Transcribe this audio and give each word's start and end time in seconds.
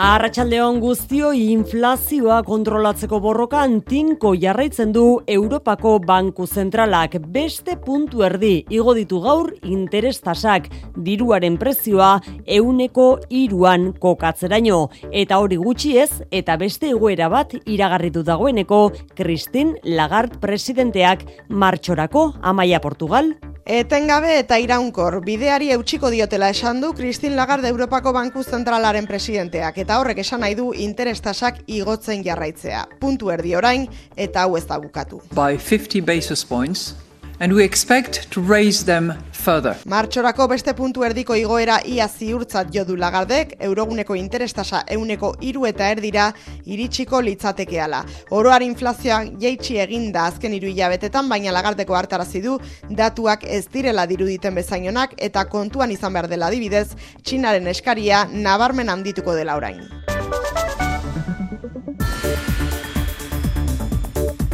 Arratxaldeon 0.00 0.78
guztio 0.80 1.28
inflazioa 1.36 2.38
kontrolatzeko 2.46 3.18
borrokan 3.20 3.74
tinko 3.84 4.30
jarraitzen 4.40 4.94
du 4.94 5.02
Europako 5.28 5.98
Banku 6.00 6.46
Zentralak. 6.48 7.18
Beste 7.34 7.74
puntu 7.84 8.24
erdi 8.24 8.54
igo 8.72 8.94
ditu 8.96 9.20
gaur 9.20 9.50
interestasak 9.60 10.70
diruaren 10.96 11.60
prezioa 11.60 12.14
euneko 12.46 13.10
iruan 13.42 13.90
kokatzeraino. 14.00 14.80
Eta 15.12 15.42
hori 15.44 15.60
gutxi 15.60 15.92
ez 16.06 16.22
eta 16.30 16.56
beste 16.56 16.94
egoera 16.94 17.28
bat 17.28 17.52
iragarritu 17.66 18.24
dagoeneko 18.24 18.80
Christine 19.20 19.76
Lagarde 19.84 20.40
presidenteak 20.40 21.28
martxorako 21.50 22.30
amaia 22.40 22.80
Portugal 22.80 23.34
Etengabe 23.66 24.38
eta 24.40 24.56
iraunkor, 24.58 25.18
bideari 25.24 25.68
eutxiko 25.74 26.08
diotela 26.10 26.48
esan 26.50 26.80
du 26.80 26.92
Christine 26.96 27.36
Lagarde 27.36 27.68
Europako 27.68 28.12
Banku 28.12 28.42
Zentralaren 28.42 29.06
presidenteak 29.06 29.78
eta 29.84 29.98
horrek 30.00 30.22
esan 30.24 30.40
nahi 30.40 30.56
du 30.56 30.72
interestasak 30.72 31.60
igotzen 31.66 32.24
jarraitzea. 32.24 32.86
Puntu 33.00 33.30
erdi 33.30 33.54
orain 33.54 33.86
eta 34.16 34.46
hau 34.46 34.56
ez 34.56 34.64
da 34.66 34.80
bukatu. 34.80 35.20
By 35.36 35.58
50 35.58 36.00
basis 36.00 36.44
points, 36.44 36.94
and 37.40 37.52
we 37.52 37.64
expect 37.64 38.30
to 38.30 38.40
raise 38.40 38.84
them 38.84 39.12
further. 39.32 39.74
Martxorako 39.84 40.46
beste 40.52 40.74
puntu 40.76 41.04
erdiko 41.06 41.34
igoera 41.34 41.80
ia 41.88 42.06
ziurtzat 42.08 42.70
jo 42.74 42.84
du 42.84 42.96
lagardek, 42.96 43.56
euroguneko 43.58 44.14
interestasa 44.14 44.84
euneko 44.96 45.32
iru 45.40 45.66
eta 45.66 45.88
erdira 45.90 46.28
iritsiko 46.64 47.22
litzatekeala. 47.24 48.04
Oroar 48.36 48.62
inflazioa 48.66 49.22
jeitsi 49.40 49.80
eginda 49.80 50.26
azken 50.28 50.54
iru 50.54 50.68
hilabetetan, 50.70 51.28
baina 51.28 51.56
lagardeko 51.56 51.96
hartarazi 51.96 52.44
du 52.44 52.58
datuak 52.90 53.44
ez 53.48 53.64
direla 53.72 54.06
diruditen 54.06 54.54
bezainonak 54.54 55.16
eta 55.18 55.46
kontuan 55.48 55.90
izan 55.96 56.12
behar 56.12 56.28
dela 56.28 56.52
adibidez, 56.52 56.90
txinaren 57.24 57.66
eskaria 57.72 58.26
nabarmen 58.30 58.92
handituko 58.92 59.34
dela 59.34 59.56
orain. 59.56 60.19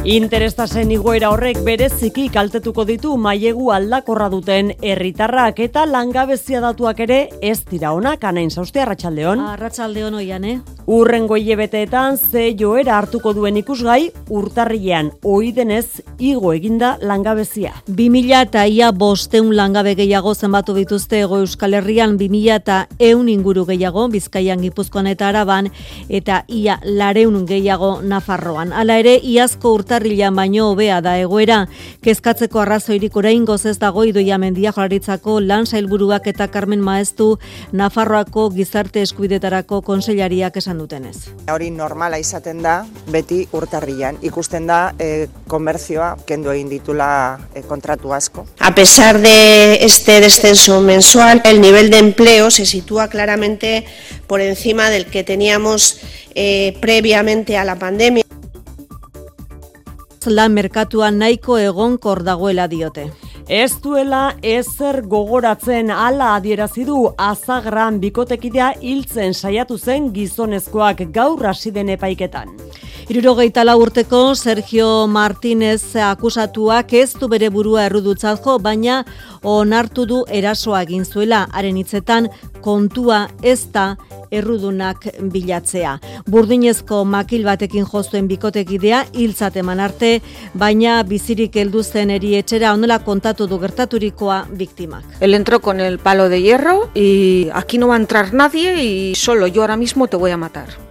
Interestasen 0.07 0.93
igoera 0.95 1.27
horrek 1.33 1.57
bereziki 1.65 2.29
kaltetuko 2.31 2.85
ditu 2.87 3.17
mailegu 3.19 3.73
aldakorra 3.75 4.29
duten 4.31 4.69
herritarrak 4.79 5.59
eta 5.65 5.83
langabezia 5.83 6.61
datuak 6.63 7.01
ere 7.03 7.17
ez 7.43 7.57
dira 7.67 7.91
onak 7.91 8.23
anain 8.23 8.47
zauzte 8.47 8.79
arratsaldeon. 8.79 9.43
Arratsaldeon 9.51 10.15
oian, 10.21 10.45
eh? 10.47 10.55
Urrengo 10.87 11.35
hilebeteetan 11.35 12.15
ze 12.15 12.53
joera 12.55 12.93
hartuko 12.97 13.33
duen 13.35 13.57
ikusgai 13.59 14.13
urtarrilean 14.31 15.09
ohi 15.27 15.51
denez 15.51 15.99
igo 16.23 16.53
eginda 16.55 16.93
langabezia. 17.01 17.73
2000 17.89 18.45
eta 18.47 18.63
ia 18.65 18.93
bosteun 18.95 19.51
langabe 19.57 19.97
gehiago 19.99 20.31
zenbatu 20.35 20.77
dituzte 20.77 21.19
ego 21.25 21.41
Euskal 21.43 21.75
Herrian 21.81 22.15
2000 22.15 22.55
eta 22.55 22.77
eun 23.09 23.27
inguru 23.27 23.65
gehiago 23.67 24.07
Bizkaian 24.07 24.63
Gipuzkoan 24.63 25.11
eta 25.11 25.27
Araban 25.27 25.67
eta 26.07 26.45
ia 26.47 26.79
lareun 26.85 27.43
gehiago 27.45 27.97
Nafarroan. 28.01 28.71
Hala 28.71 29.01
ere 29.03 29.19
iazko 29.19 29.75
urtarrilean 29.75 29.96
urtarrilan 29.97 30.35
baino 30.35 30.71
hobea 30.71 31.01
da 31.01 31.17
egoera. 31.17 31.65
Kezkatzeko 32.03 32.61
arrazoirik 32.61 33.15
orain 33.17 33.45
ez 33.47 33.77
dago 33.79 34.03
idoia 34.05 34.37
mendia 34.37 34.71
jolaritzako 34.71 35.39
lan 35.39 35.65
sailburuak 35.65 36.27
eta 36.27 36.47
Carmen 36.47 36.81
Maestu 36.81 37.39
Nafarroako 37.71 38.49
gizarte 38.51 39.01
eskubidetarako 39.01 39.81
konseilariak 39.81 40.57
esan 40.57 40.77
dutenez. 40.77 41.29
Hori 41.51 41.71
normala 41.71 42.19
izaten 42.19 42.61
da, 42.61 42.85
beti 43.09 43.47
urtarrilan. 43.51 44.17
Ikusten 44.21 44.67
da, 44.67 44.93
e, 44.99 45.27
komerzioa 45.47 46.17
kendu 46.25 46.51
egin 46.51 46.69
ditula 46.69 47.39
e, 47.53 47.63
kontratu 47.63 48.13
asko. 48.13 48.45
A 48.59 48.75
pesar 48.75 49.19
de 49.19 49.83
este 49.85 50.19
descenso 50.21 50.81
mensual, 50.81 51.41
el 51.43 51.61
nivel 51.61 51.89
de 51.89 51.97
empleo 51.97 52.51
se 52.51 52.65
sitúa 52.65 53.07
claramente 53.07 53.85
por 54.27 54.41
encima 54.41 54.89
del 54.89 55.05
que 55.05 55.23
teníamos 55.23 55.99
eh, 56.35 56.77
previamente 56.81 57.57
a 57.57 57.63
la 57.63 57.75
pandemia 57.75 58.26
lan 60.29 60.53
merkatuan 60.53 61.17
nahiko 61.19 61.57
egonkor 61.57 62.23
dagoela 62.23 62.67
diote. 62.67 63.07
Ez 63.47 63.79
duela 63.83 64.33
ezer 64.43 65.01
gogoratzen 65.07 65.91
ala 65.91 66.33
adierazi 66.35 66.83
du 66.87 66.97
azagran 67.17 67.99
bikotekidea 68.01 68.73
hiltzen 68.81 69.33
saiatu 69.33 69.77
zen 69.77 70.11
gizonezkoak 70.13 71.05
gaur 71.15 71.45
hasi 71.47 71.71
den 71.71 71.89
epaiketan. 71.95 72.51
Irurogeita 73.07 73.63
urteko 73.79 74.35
Sergio 74.35 75.07
Martínez 75.07 75.95
akusatuak 75.95 76.91
ez 76.91 77.13
du 77.15 77.29
bere 77.31 77.47
burua 77.47 77.85
errudutzat 77.87 78.41
jo, 78.43 78.57
baina 78.59 79.05
onartu 79.47 80.03
du 80.05 80.17
erasoa 80.27 80.81
egin 80.83 81.05
zuela. 81.05 81.45
Haren 81.53 81.77
hitzetan 81.77 82.27
kontua 82.59 83.29
ez 83.41 83.71
da 83.71 83.95
errudunak 84.29 85.07
bilatzea. 85.21 85.93
Burdinezko 86.27 87.05
makil 87.05 87.45
batekin 87.47 87.85
jozuen 87.87 88.27
bikotekidea 88.27 89.05
hiltzat 89.13 89.55
eman 89.55 89.79
arte, 89.79 90.19
baina 90.53 91.01
bizirik 91.07 91.55
heldu 91.55 91.83
zen 91.83 92.11
eri 92.11 92.33
etxera 92.35 92.73
onela 92.73 92.99
kontatu 93.05 93.47
du 93.47 93.57
gertaturikoa 93.57 94.49
biktimak. 94.51 95.05
Él 95.21 95.33
entró 95.33 95.61
con 95.61 95.79
el 95.79 95.97
palo 95.99 96.27
de 96.27 96.41
hierro 96.41 96.89
y 96.93 97.47
aquí 97.53 97.77
no 97.77 97.87
va 97.87 97.95
a 97.95 98.03
entrar 98.03 98.33
nadie 98.33 98.83
y 98.83 99.15
solo 99.15 99.47
yo 99.47 99.61
ahora 99.61 99.77
mismo 99.77 100.07
te 100.07 100.17
voy 100.17 100.31
a 100.31 100.37
matar. 100.37 100.86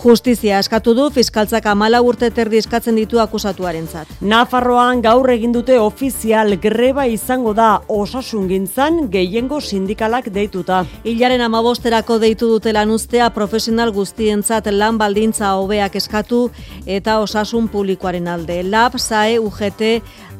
Justizia 0.00 0.56
eskatu 0.62 0.94
du 0.96 1.10
fiskaltzak 1.12 1.66
amala 1.68 1.98
urte 2.00 2.30
terdi 2.32 2.56
eskatzen 2.56 2.96
ditu 2.96 3.18
akusatuarentzat. 3.20 4.14
Nafarroan 4.24 5.02
gaur 5.04 5.28
egin 5.28 5.52
dute 5.52 5.76
ofizial 5.76 6.56
greba 6.62 7.04
izango 7.04 7.52
da 7.52 7.82
osasun 7.96 8.46
gintzan 8.48 9.10
gehiengo 9.12 9.58
sindikalak 9.60 10.30
deituta. 10.32 10.86
Ilaren 11.04 11.44
amabosterako 11.44 12.16
deitu 12.22 12.48
dute 12.48 12.72
lan 12.72 12.94
ustea 12.96 13.28
profesional 13.36 13.92
guztientzat 13.92 14.70
lan 14.72 14.96
baldintza 14.96 15.52
hobeak 15.58 16.00
eskatu 16.00 16.46
eta 16.86 17.18
osasun 17.20 17.68
publikoaren 17.68 18.32
alde. 18.32 18.62
LAB, 18.62 18.96
SAE, 18.96 19.36
UGT, 19.38 19.84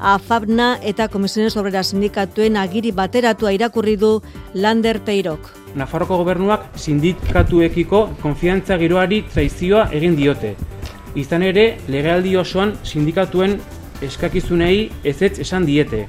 AFABNA 0.01 0.79
eta 0.81 1.07
Komisiones 1.13 1.55
Obrera 1.61 1.83
Sindikatuen 1.85 2.57
agiri 2.57 2.91
bateratua 2.91 3.51
irakurri 3.53 3.95
du 4.01 4.15
Lander 4.53 4.97
Teirok. 5.05 5.51
Nafarroko 5.77 6.17
gobernuak 6.17 6.65
sindikatuekiko 6.75 8.01
konfiantza 8.21 8.79
giroari 8.81 9.21
traizioa 9.33 9.85
egin 9.93 10.17
diote. 10.17 10.55
Izan 11.15 11.45
ere, 11.45 11.77
legealdi 11.87 12.33
osoan 12.39 12.73
sindikatuen 12.83 13.59
eskakizunei 14.01 14.89
ezetz 15.05 15.37
esan 15.45 15.69
diete. 15.69 16.07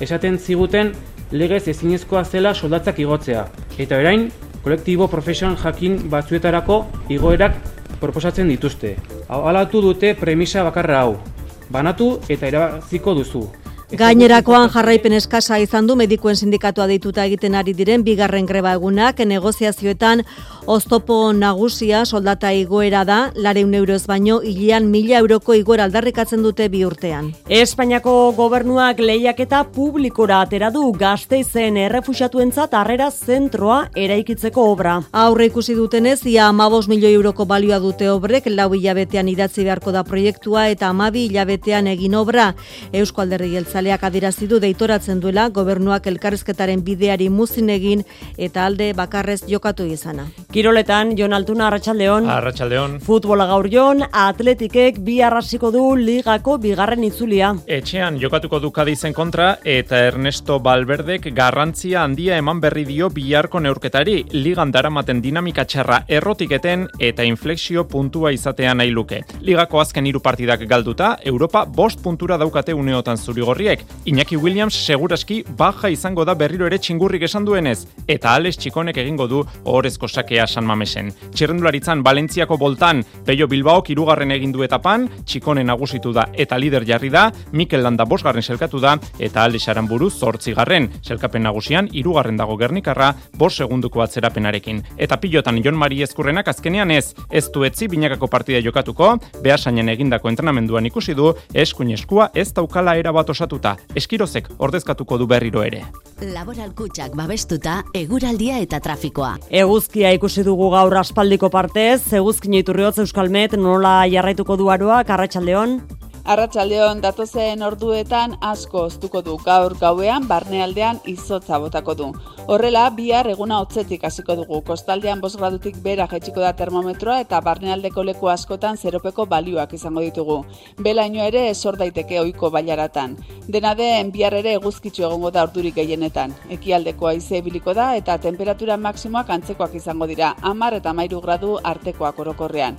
Esaten 0.00 0.38
ziguten 0.38 0.92
legez 1.32 1.66
ezinezkoa 1.72 2.24
zela 2.24 2.54
soldatzak 2.54 3.00
igotzea. 3.00 3.46
Eta 3.78 3.96
orain, 3.96 4.28
kolektibo 4.62 5.08
profesion 5.08 5.56
jakin 5.56 5.96
batzuetarako 6.12 6.84
igoerak 7.08 7.56
proposatzen 8.00 8.48
dituzte. 8.52 8.96
Alatu 9.28 9.80
dute 9.80 10.14
premisa 10.14 10.64
bakarra 10.66 11.04
hau. 11.06 11.29
Banatu 11.70 12.16
eta 12.28 12.48
erabaziko 12.50 13.14
duzu. 13.14 13.44
Gainerakoan 13.90 14.68
jarraipen 14.70 15.16
eskasa 15.16 15.56
izan 15.58 15.88
du 15.88 15.96
medikuen 15.98 16.36
sindikatua 16.36 16.86
deituta 16.86 17.24
egiten 17.26 17.56
ari 17.58 17.72
diren 17.74 18.04
bigarren 18.06 18.46
greba 18.46 18.76
egunak 18.78 19.18
negoziazioetan 19.26 20.22
oztopo 20.66 21.32
nagusia 21.32 22.04
soldata 22.04 22.52
igoera 22.52 23.04
da, 23.04 23.18
lareun 23.34 23.74
euroz 23.74 24.06
baino, 24.06 24.40
hilean 24.42 24.88
mila 24.90 25.18
euroko 25.18 25.54
igoera 25.54 25.84
aldarrikatzen 25.88 26.42
dute 26.42 26.68
bi 26.68 26.84
urtean. 26.84 27.32
Espainiako 27.48 28.32
gobernuak 28.36 29.00
lehiaketa 29.00 29.62
publikora 29.74 30.40
atera 30.44 30.70
du 30.70 30.82
gazteizen 30.92 31.76
errefusatuentzat 31.76 32.74
harrera 32.74 33.10
zentroa 33.10 33.80
eraikitzeko 33.96 34.64
obra. 34.72 34.96
Aurre 35.12 35.46
ikusi 35.50 35.74
dutenez, 35.78 36.20
ia 36.26 36.48
amabos 36.48 36.86
milioi 36.88 37.14
euroko 37.14 37.44
balioa 37.44 37.80
dute 37.80 38.10
obrek, 38.10 38.46
lau 38.50 38.70
hilabetean 38.74 39.28
idatzi 39.28 39.64
beharko 39.64 39.92
da 39.92 40.04
proiektua 40.04 40.68
eta 40.72 40.90
amabi 40.90 41.26
hilabetean 41.28 41.90
egin 41.90 42.14
obra. 42.18 42.52
Eusko 42.92 43.24
alderri 43.24 43.52
jeltzaleak 43.54 44.04
adirazi 44.04 44.48
du 44.50 44.60
deitoratzen 44.62 45.20
duela 45.20 45.48
gobernuak 45.48 46.06
elkarrizketaren 46.06 46.84
bideari 46.84 47.28
muzin 47.28 47.70
egin 47.70 48.04
eta 48.36 48.66
alde 48.66 48.92
bakarrez 48.96 49.42
jokatu 49.48 49.86
izana. 49.86 50.28
Kiroletan, 50.50 51.12
Jon 51.16 51.32
Altuna, 51.32 51.68
Arratxaldeon. 51.68 52.24
Arratxaldeon. 52.26 52.96
Futbola 53.06 53.44
gaur 53.46 53.68
Jon, 53.70 54.00
atletikek 54.02 54.96
bi 55.06 55.20
arrasiko 55.22 55.68
du 55.70 55.84
ligako 55.94 56.56
bigarren 56.58 57.04
itzulia. 57.06 57.52
Etxean 57.70 58.16
jokatuko 58.18 58.58
du 58.58 58.72
kadizen 58.74 59.14
kontra 59.14 59.52
eta 59.62 60.00
Ernesto 60.08 60.56
Balberdek 60.58 61.28
garrantzia 61.36 62.02
handia 62.02 62.40
eman 62.42 62.58
berri 62.64 62.82
dio 62.88 63.06
biharko 63.14 63.60
neurketari. 63.62 64.24
Ligan 64.32 64.72
daramaten 64.74 65.20
dinamika 65.22 65.62
txarra 65.70 66.00
errotiketen 66.08 66.88
eta 66.98 67.22
inflexio 67.22 67.86
puntua 67.86 68.34
izatea 68.34 68.74
nahi 68.74 68.90
luke. 68.90 69.22
Ligako 69.46 69.84
azken 69.84 70.10
hiru 70.10 70.18
partidak 70.18 70.66
galduta, 70.66 71.12
Europa 71.22 71.62
bost 71.64 72.02
puntura 72.02 72.40
daukate 72.42 72.74
uneotan 72.74 73.22
zurigorriek. 73.22 73.86
Iñaki 74.04 74.34
Williams 74.42 74.74
seguraski 74.74 75.44
baja 75.56 75.94
izango 75.94 76.26
da 76.26 76.34
berriro 76.34 76.66
ere 76.66 76.82
txingurrik 76.82 77.22
esan 77.30 77.46
duenez, 77.46 77.86
eta 78.08 78.34
Alex 78.34 78.58
Txikonek 78.58 78.98
egingo 78.98 79.30
du 79.30 79.46
ohorezko 79.62 80.08
sakea 80.10 80.39
San 80.46 80.66
Mamesen. 80.66 81.10
Txirrendularitzan 81.34 82.02
Valentziako 82.04 82.56
boltan, 82.58 83.02
Peio 83.26 83.48
Bilbaok 83.48 83.90
irugarren 83.90 84.30
egin 84.30 84.52
du 84.52 84.62
etapan, 84.62 85.08
Txikone 85.24 85.64
nagusitu 85.64 86.12
da 86.12 86.28
eta 86.32 86.58
lider 86.58 86.86
jarri 86.86 87.10
da, 87.10 87.30
Mikel 87.52 87.82
Landa 87.82 88.04
bosgarren 88.04 88.42
selkatu 88.42 88.80
da, 88.80 88.96
eta 89.18 89.44
Alex 89.44 89.68
Aramburu 89.68 90.10
zortzigarren. 90.10 90.90
Selkapen 91.02 91.42
nagusian, 91.42 91.88
irugarren 91.92 92.36
dago 92.38 92.56
gernikarra, 92.60 93.12
bos 93.36 93.52
segunduko 93.56 94.02
atzerapenarekin. 94.04 94.82
Eta 94.96 95.18
pilotan 95.20 95.60
Jon 95.64 95.76
Mari 95.76 96.02
Ezkurrenak 96.06 96.48
azkenean 96.48 96.90
ez, 96.90 97.14
ez 97.30 97.46
du 97.50 97.64
etzi 97.66 97.88
binakako 97.90 98.28
partida 98.30 98.60
jokatuko, 98.64 99.16
behasainen 99.42 99.88
egindako 99.88 100.30
entrenamenduan 100.30 100.86
ikusi 100.86 101.14
du, 101.18 101.34
eskuin 101.54 101.90
eskua 101.96 102.30
ez 102.34 102.52
daukala 102.54 102.96
era 102.96 103.12
bat 103.12 103.30
osatuta, 103.30 103.76
eskirozek 103.98 104.48
ordezkatuko 104.58 105.18
du 105.18 105.26
berriro 105.26 105.64
ere. 105.66 105.82
Laboral 106.20 106.74
kutsak 106.76 107.14
babestuta, 107.16 107.78
eguraldia 107.96 108.58
eta 108.60 108.80
trafikoa. 108.80 109.32
Eguzkia 109.50 110.12
ikusi 110.12 110.29
dugu 110.38 110.68
gaur 110.70 110.94
aspaldiko 111.00 111.48
partez, 111.50 112.12
eguzkin 112.14 112.54
iturriotz 112.60 113.00
Euskalmet 113.02 113.56
nola 113.58 114.04
jarraituko 114.06 114.54
du 114.56 114.68
aroa, 114.70 115.02
Karratxaldeon? 115.08 115.80
Arratsaldeon 116.24 117.00
datozen 117.00 117.62
orduetan 117.64 118.34
asko 118.44 118.82
oztuko 118.90 119.22
du 119.24 119.38
gaur 119.40 119.72
gauean 119.80 120.26
barnealdean 120.28 121.00
izotza 121.08 121.58
botako 121.58 121.94
du. 121.96 122.08
Horrela, 122.46 122.82
bihar 122.90 123.28
eguna 123.30 123.60
hotzetik 123.62 124.04
hasiko 124.04 124.36
dugu. 124.36 124.60
Kostaldean 124.66 125.22
5 125.22 125.38
gradutik 125.40 125.80
bera 125.82 126.06
jaitsiko 126.10 126.44
da 126.44 126.52
termometroa 126.52 127.20
eta 127.24 127.40
barnealdeko 127.40 128.04
leku 128.04 128.28
askotan 128.28 128.76
zeropeko 128.76 129.26
balioak 129.26 129.72
izango 129.72 130.04
ditugu. 130.04 130.44
Belaino 130.78 131.24
ere 131.24 131.48
esor 131.50 131.78
daiteke 131.80 132.20
ohiko 132.20 132.50
bailaratan. 132.50 133.16
Dena 133.48 133.74
den 133.74 134.12
bihar 134.12 134.34
ere 134.34 134.54
eguzkitzu 134.60 135.08
egongo 135.08 135.30
da 135.30 135.46
ordurik 135.48 135.74
gehienetan. 135.74 136.34
Ekialdeko 136.50 137.08
haize 137.08 137.38
ibiliko 137.38 137.74
da 137.74 137.94
eta 137.96 138.18
temperatura 138.18 138.76
maksimoak 138.76 139.30
antzekoak 139.30 139.74
izango 139.74 140.06
dira. 140.06 140.34
10 140.42 140.76
eta 140.82 140.92
13 140.92 141.22
gradu 141.22 141.56
artekoak 141.64 142.18
orokorrean. 142.18 142.76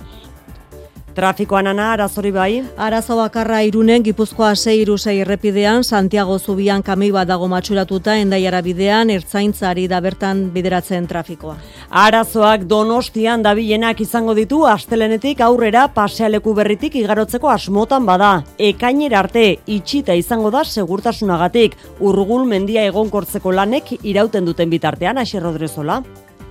Trafikoan 1.12 1.66
ana, 1.68 1.90
arazori 1.92 2.30
bai? 2.32 2.62
Arazo 2.80 3.18
bakarra 3.18 3.58
irunen, 3.66 4.00
Gipuzkoa 4.02 4.54
6 4.56 5.12
errepidean, 5.12 5.84
Santiago 5.84 6.38
Zubian 6.38 6.82
kami 6.82 7.10
bat 7.12 7.28
dago 7.28 7.48
matxuratuta, 7.52 8.14
endaiara 8.16 8.62
bidean, 8.64 9.10
ertzaintzari 9.10 9.84
da 9.88 10.00
bertan 10.00 10.46
bideratzen 10.54 11.06
trafikoa. 11.06 11.58
Arazoak 11.90 12.64
donostian 12.64 13.44
dabilenak 13.44 14.00
izango 14.00 14.32
ditu, 14.34 14.64
astelenetik 14.64 15.44
aurrera 15.44 15.84
pasealeku 15.92 16.54
berritik 16.54 16.96
igarotzeko 16.96 17.52
asmotan 17.52 18.08
bada. 18.08 18.32
Ekainera 18.56 19.20
arte, 19.20 19.58
itxita 19.66 20.16
izango 20.16 20.50
da 20.50 20.64
segurtasunagatik, 20.64 21.76
urgul 22.00 22.48
mendia 22.48 22.88
egonkortzeko 22.88 23.52
lanek 23.52 23.98
irauten 24.02 24.48
duten 24.48 24.72
bitartean, 24.72 25.18
Aixer 25.18 25.44
Rodrezola. 25.44 26.00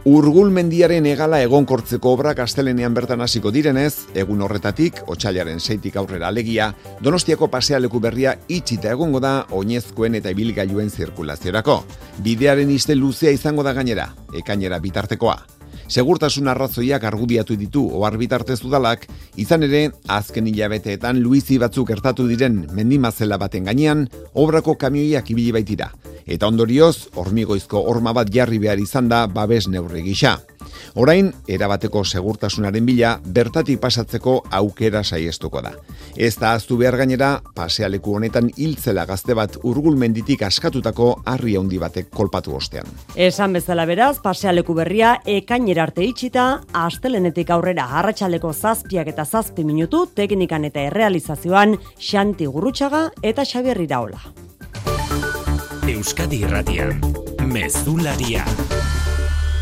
Urgul 0.02 0.50
mendiaren 0.50 1.06
egala 1.06 1.44
egonkortzeko 1.46 2.16
obrak 2.16 2.40
astelenean 2.42 2.96
bertan 2.98 3.22
hasiko 3.22 3.52
direnez, 3.54 4.08
egun 4.18 4.42
horretatik, 4.42 4.98
otxailaren 5.14 5.62
seitik 5.62 6.00
aurrera 6.02 6.32
alegia, 6.34 6.72
donostiako 7.06 7.52
pasealeku 7.54 8.02
berria 8.02 8.34
itxita 8.50 8.96
egongo 8.96 9.22
da 9.22 9.36
oinezkoen 9.54 10.18
eta 10.18 10.34
ibilgailuen 10.34 10.90
zirkulaziorako. 10.90 11.84
Bidearen 12.26 12.74
iste 12.74 12.98
luzea 12.98 13.30
izango 13.30 13.62
da 13.62 13.78
gainera, 13.78 14.10
ekainera 14.34 14.82
bitartekoa. 14.82 15.38
Segurtasun 15.92 16.48
arrazoiak 16.48 17.04
argudiatu 17.04 17.58
ditu 17.60 17.82
ohar 18.00 18.16
bitartez 18.16 18.62
udalak, 18.64 19.04
izan 19.36 19.66
ere, 19.68 19.90
azken 20.08 20.48
hilabeteetan 20.48 21.20
Luizi 21.20 21.58
batzuk 21.60 21.90
gertatu 21.92 22.30
diren 22.30 22.62
mendimazela 22.72 23.36
baten 23.42 23.68
gainean, 23.68 24.06
obrako 24.32 24.78
kamioiak 24.80 25.34
ibili 25.36 25.52
baitira 25.52 25.92
eta 26.32 26.48
ondorioz, 26.48 27.10
hormigoizko 27.18 27.82
horma 27.92 28.14
bat 28.16 28.32
jarri 28.32 28.60
behar 28.62 28.80
izan 28.80 29.10
da 29.12 29.26
babes 29.28 29.68
neurri 29.68 30.04
gisa. 30.06 30.38
Orain, 30.96 31.32
erabateko 31.48 32.04
segurtasunaren 32.04 32.86
bila, 32.86 33.16
bertatik 33.24 33.80
pasatzeko 33.80 34.42
aukera 34.52 35.04
saiestuko 35.04 35.62
da. 35.62 35.72
Ez 36.16 36.36
da 36.40 36.54
aztu 36.58 36.78
behar 36.78 36.98
gainera, 37.00 37.32
pasealeku 37.56 38.16
honetan 38.18 38.50
hiltzela 38.58 39.06
gazte 39.06 39.36
bat 39.38 39.58
urgulmenditik 39.64 40.44
askatutako 40.48 41.12
harri 41.26 41.56
handi 41.60 41.80
batek 41.82 42.10
kolpatu 42.12 42.56
ostean. 42.58 42.88
Esan 43.16 43.54
bezala 43.54 43.86
beraz, 43.90 44.18
pasealeku 44.24 44.76
berria 44.78 45.16
ekainera 45.26 45.88
arte 45.88 46.04
itxita, 46.06 46.48
astelenetik 46.74 47.50
aurrera 47.50 47.88
harratxaleko 48.00 48.54
zazpiak 48.54 49.14
eta 49.14 49.26
zazpi 49.26 49.64
minutu, 49.64 50.06
teknikan 50.16 50.66
eta 50.68 50.88
errealizazioan, 50.92 51.78
Xanti 52.00 52.46
Gurutxaga 52.46 53.10
eta 53.24 53.46
Xabier 53.46 53.82
Iraola. 53.82 54.22
Euskadi 55.92 56.44
Irratian, 56.46 57.02
Mezularia. 57.46 58.46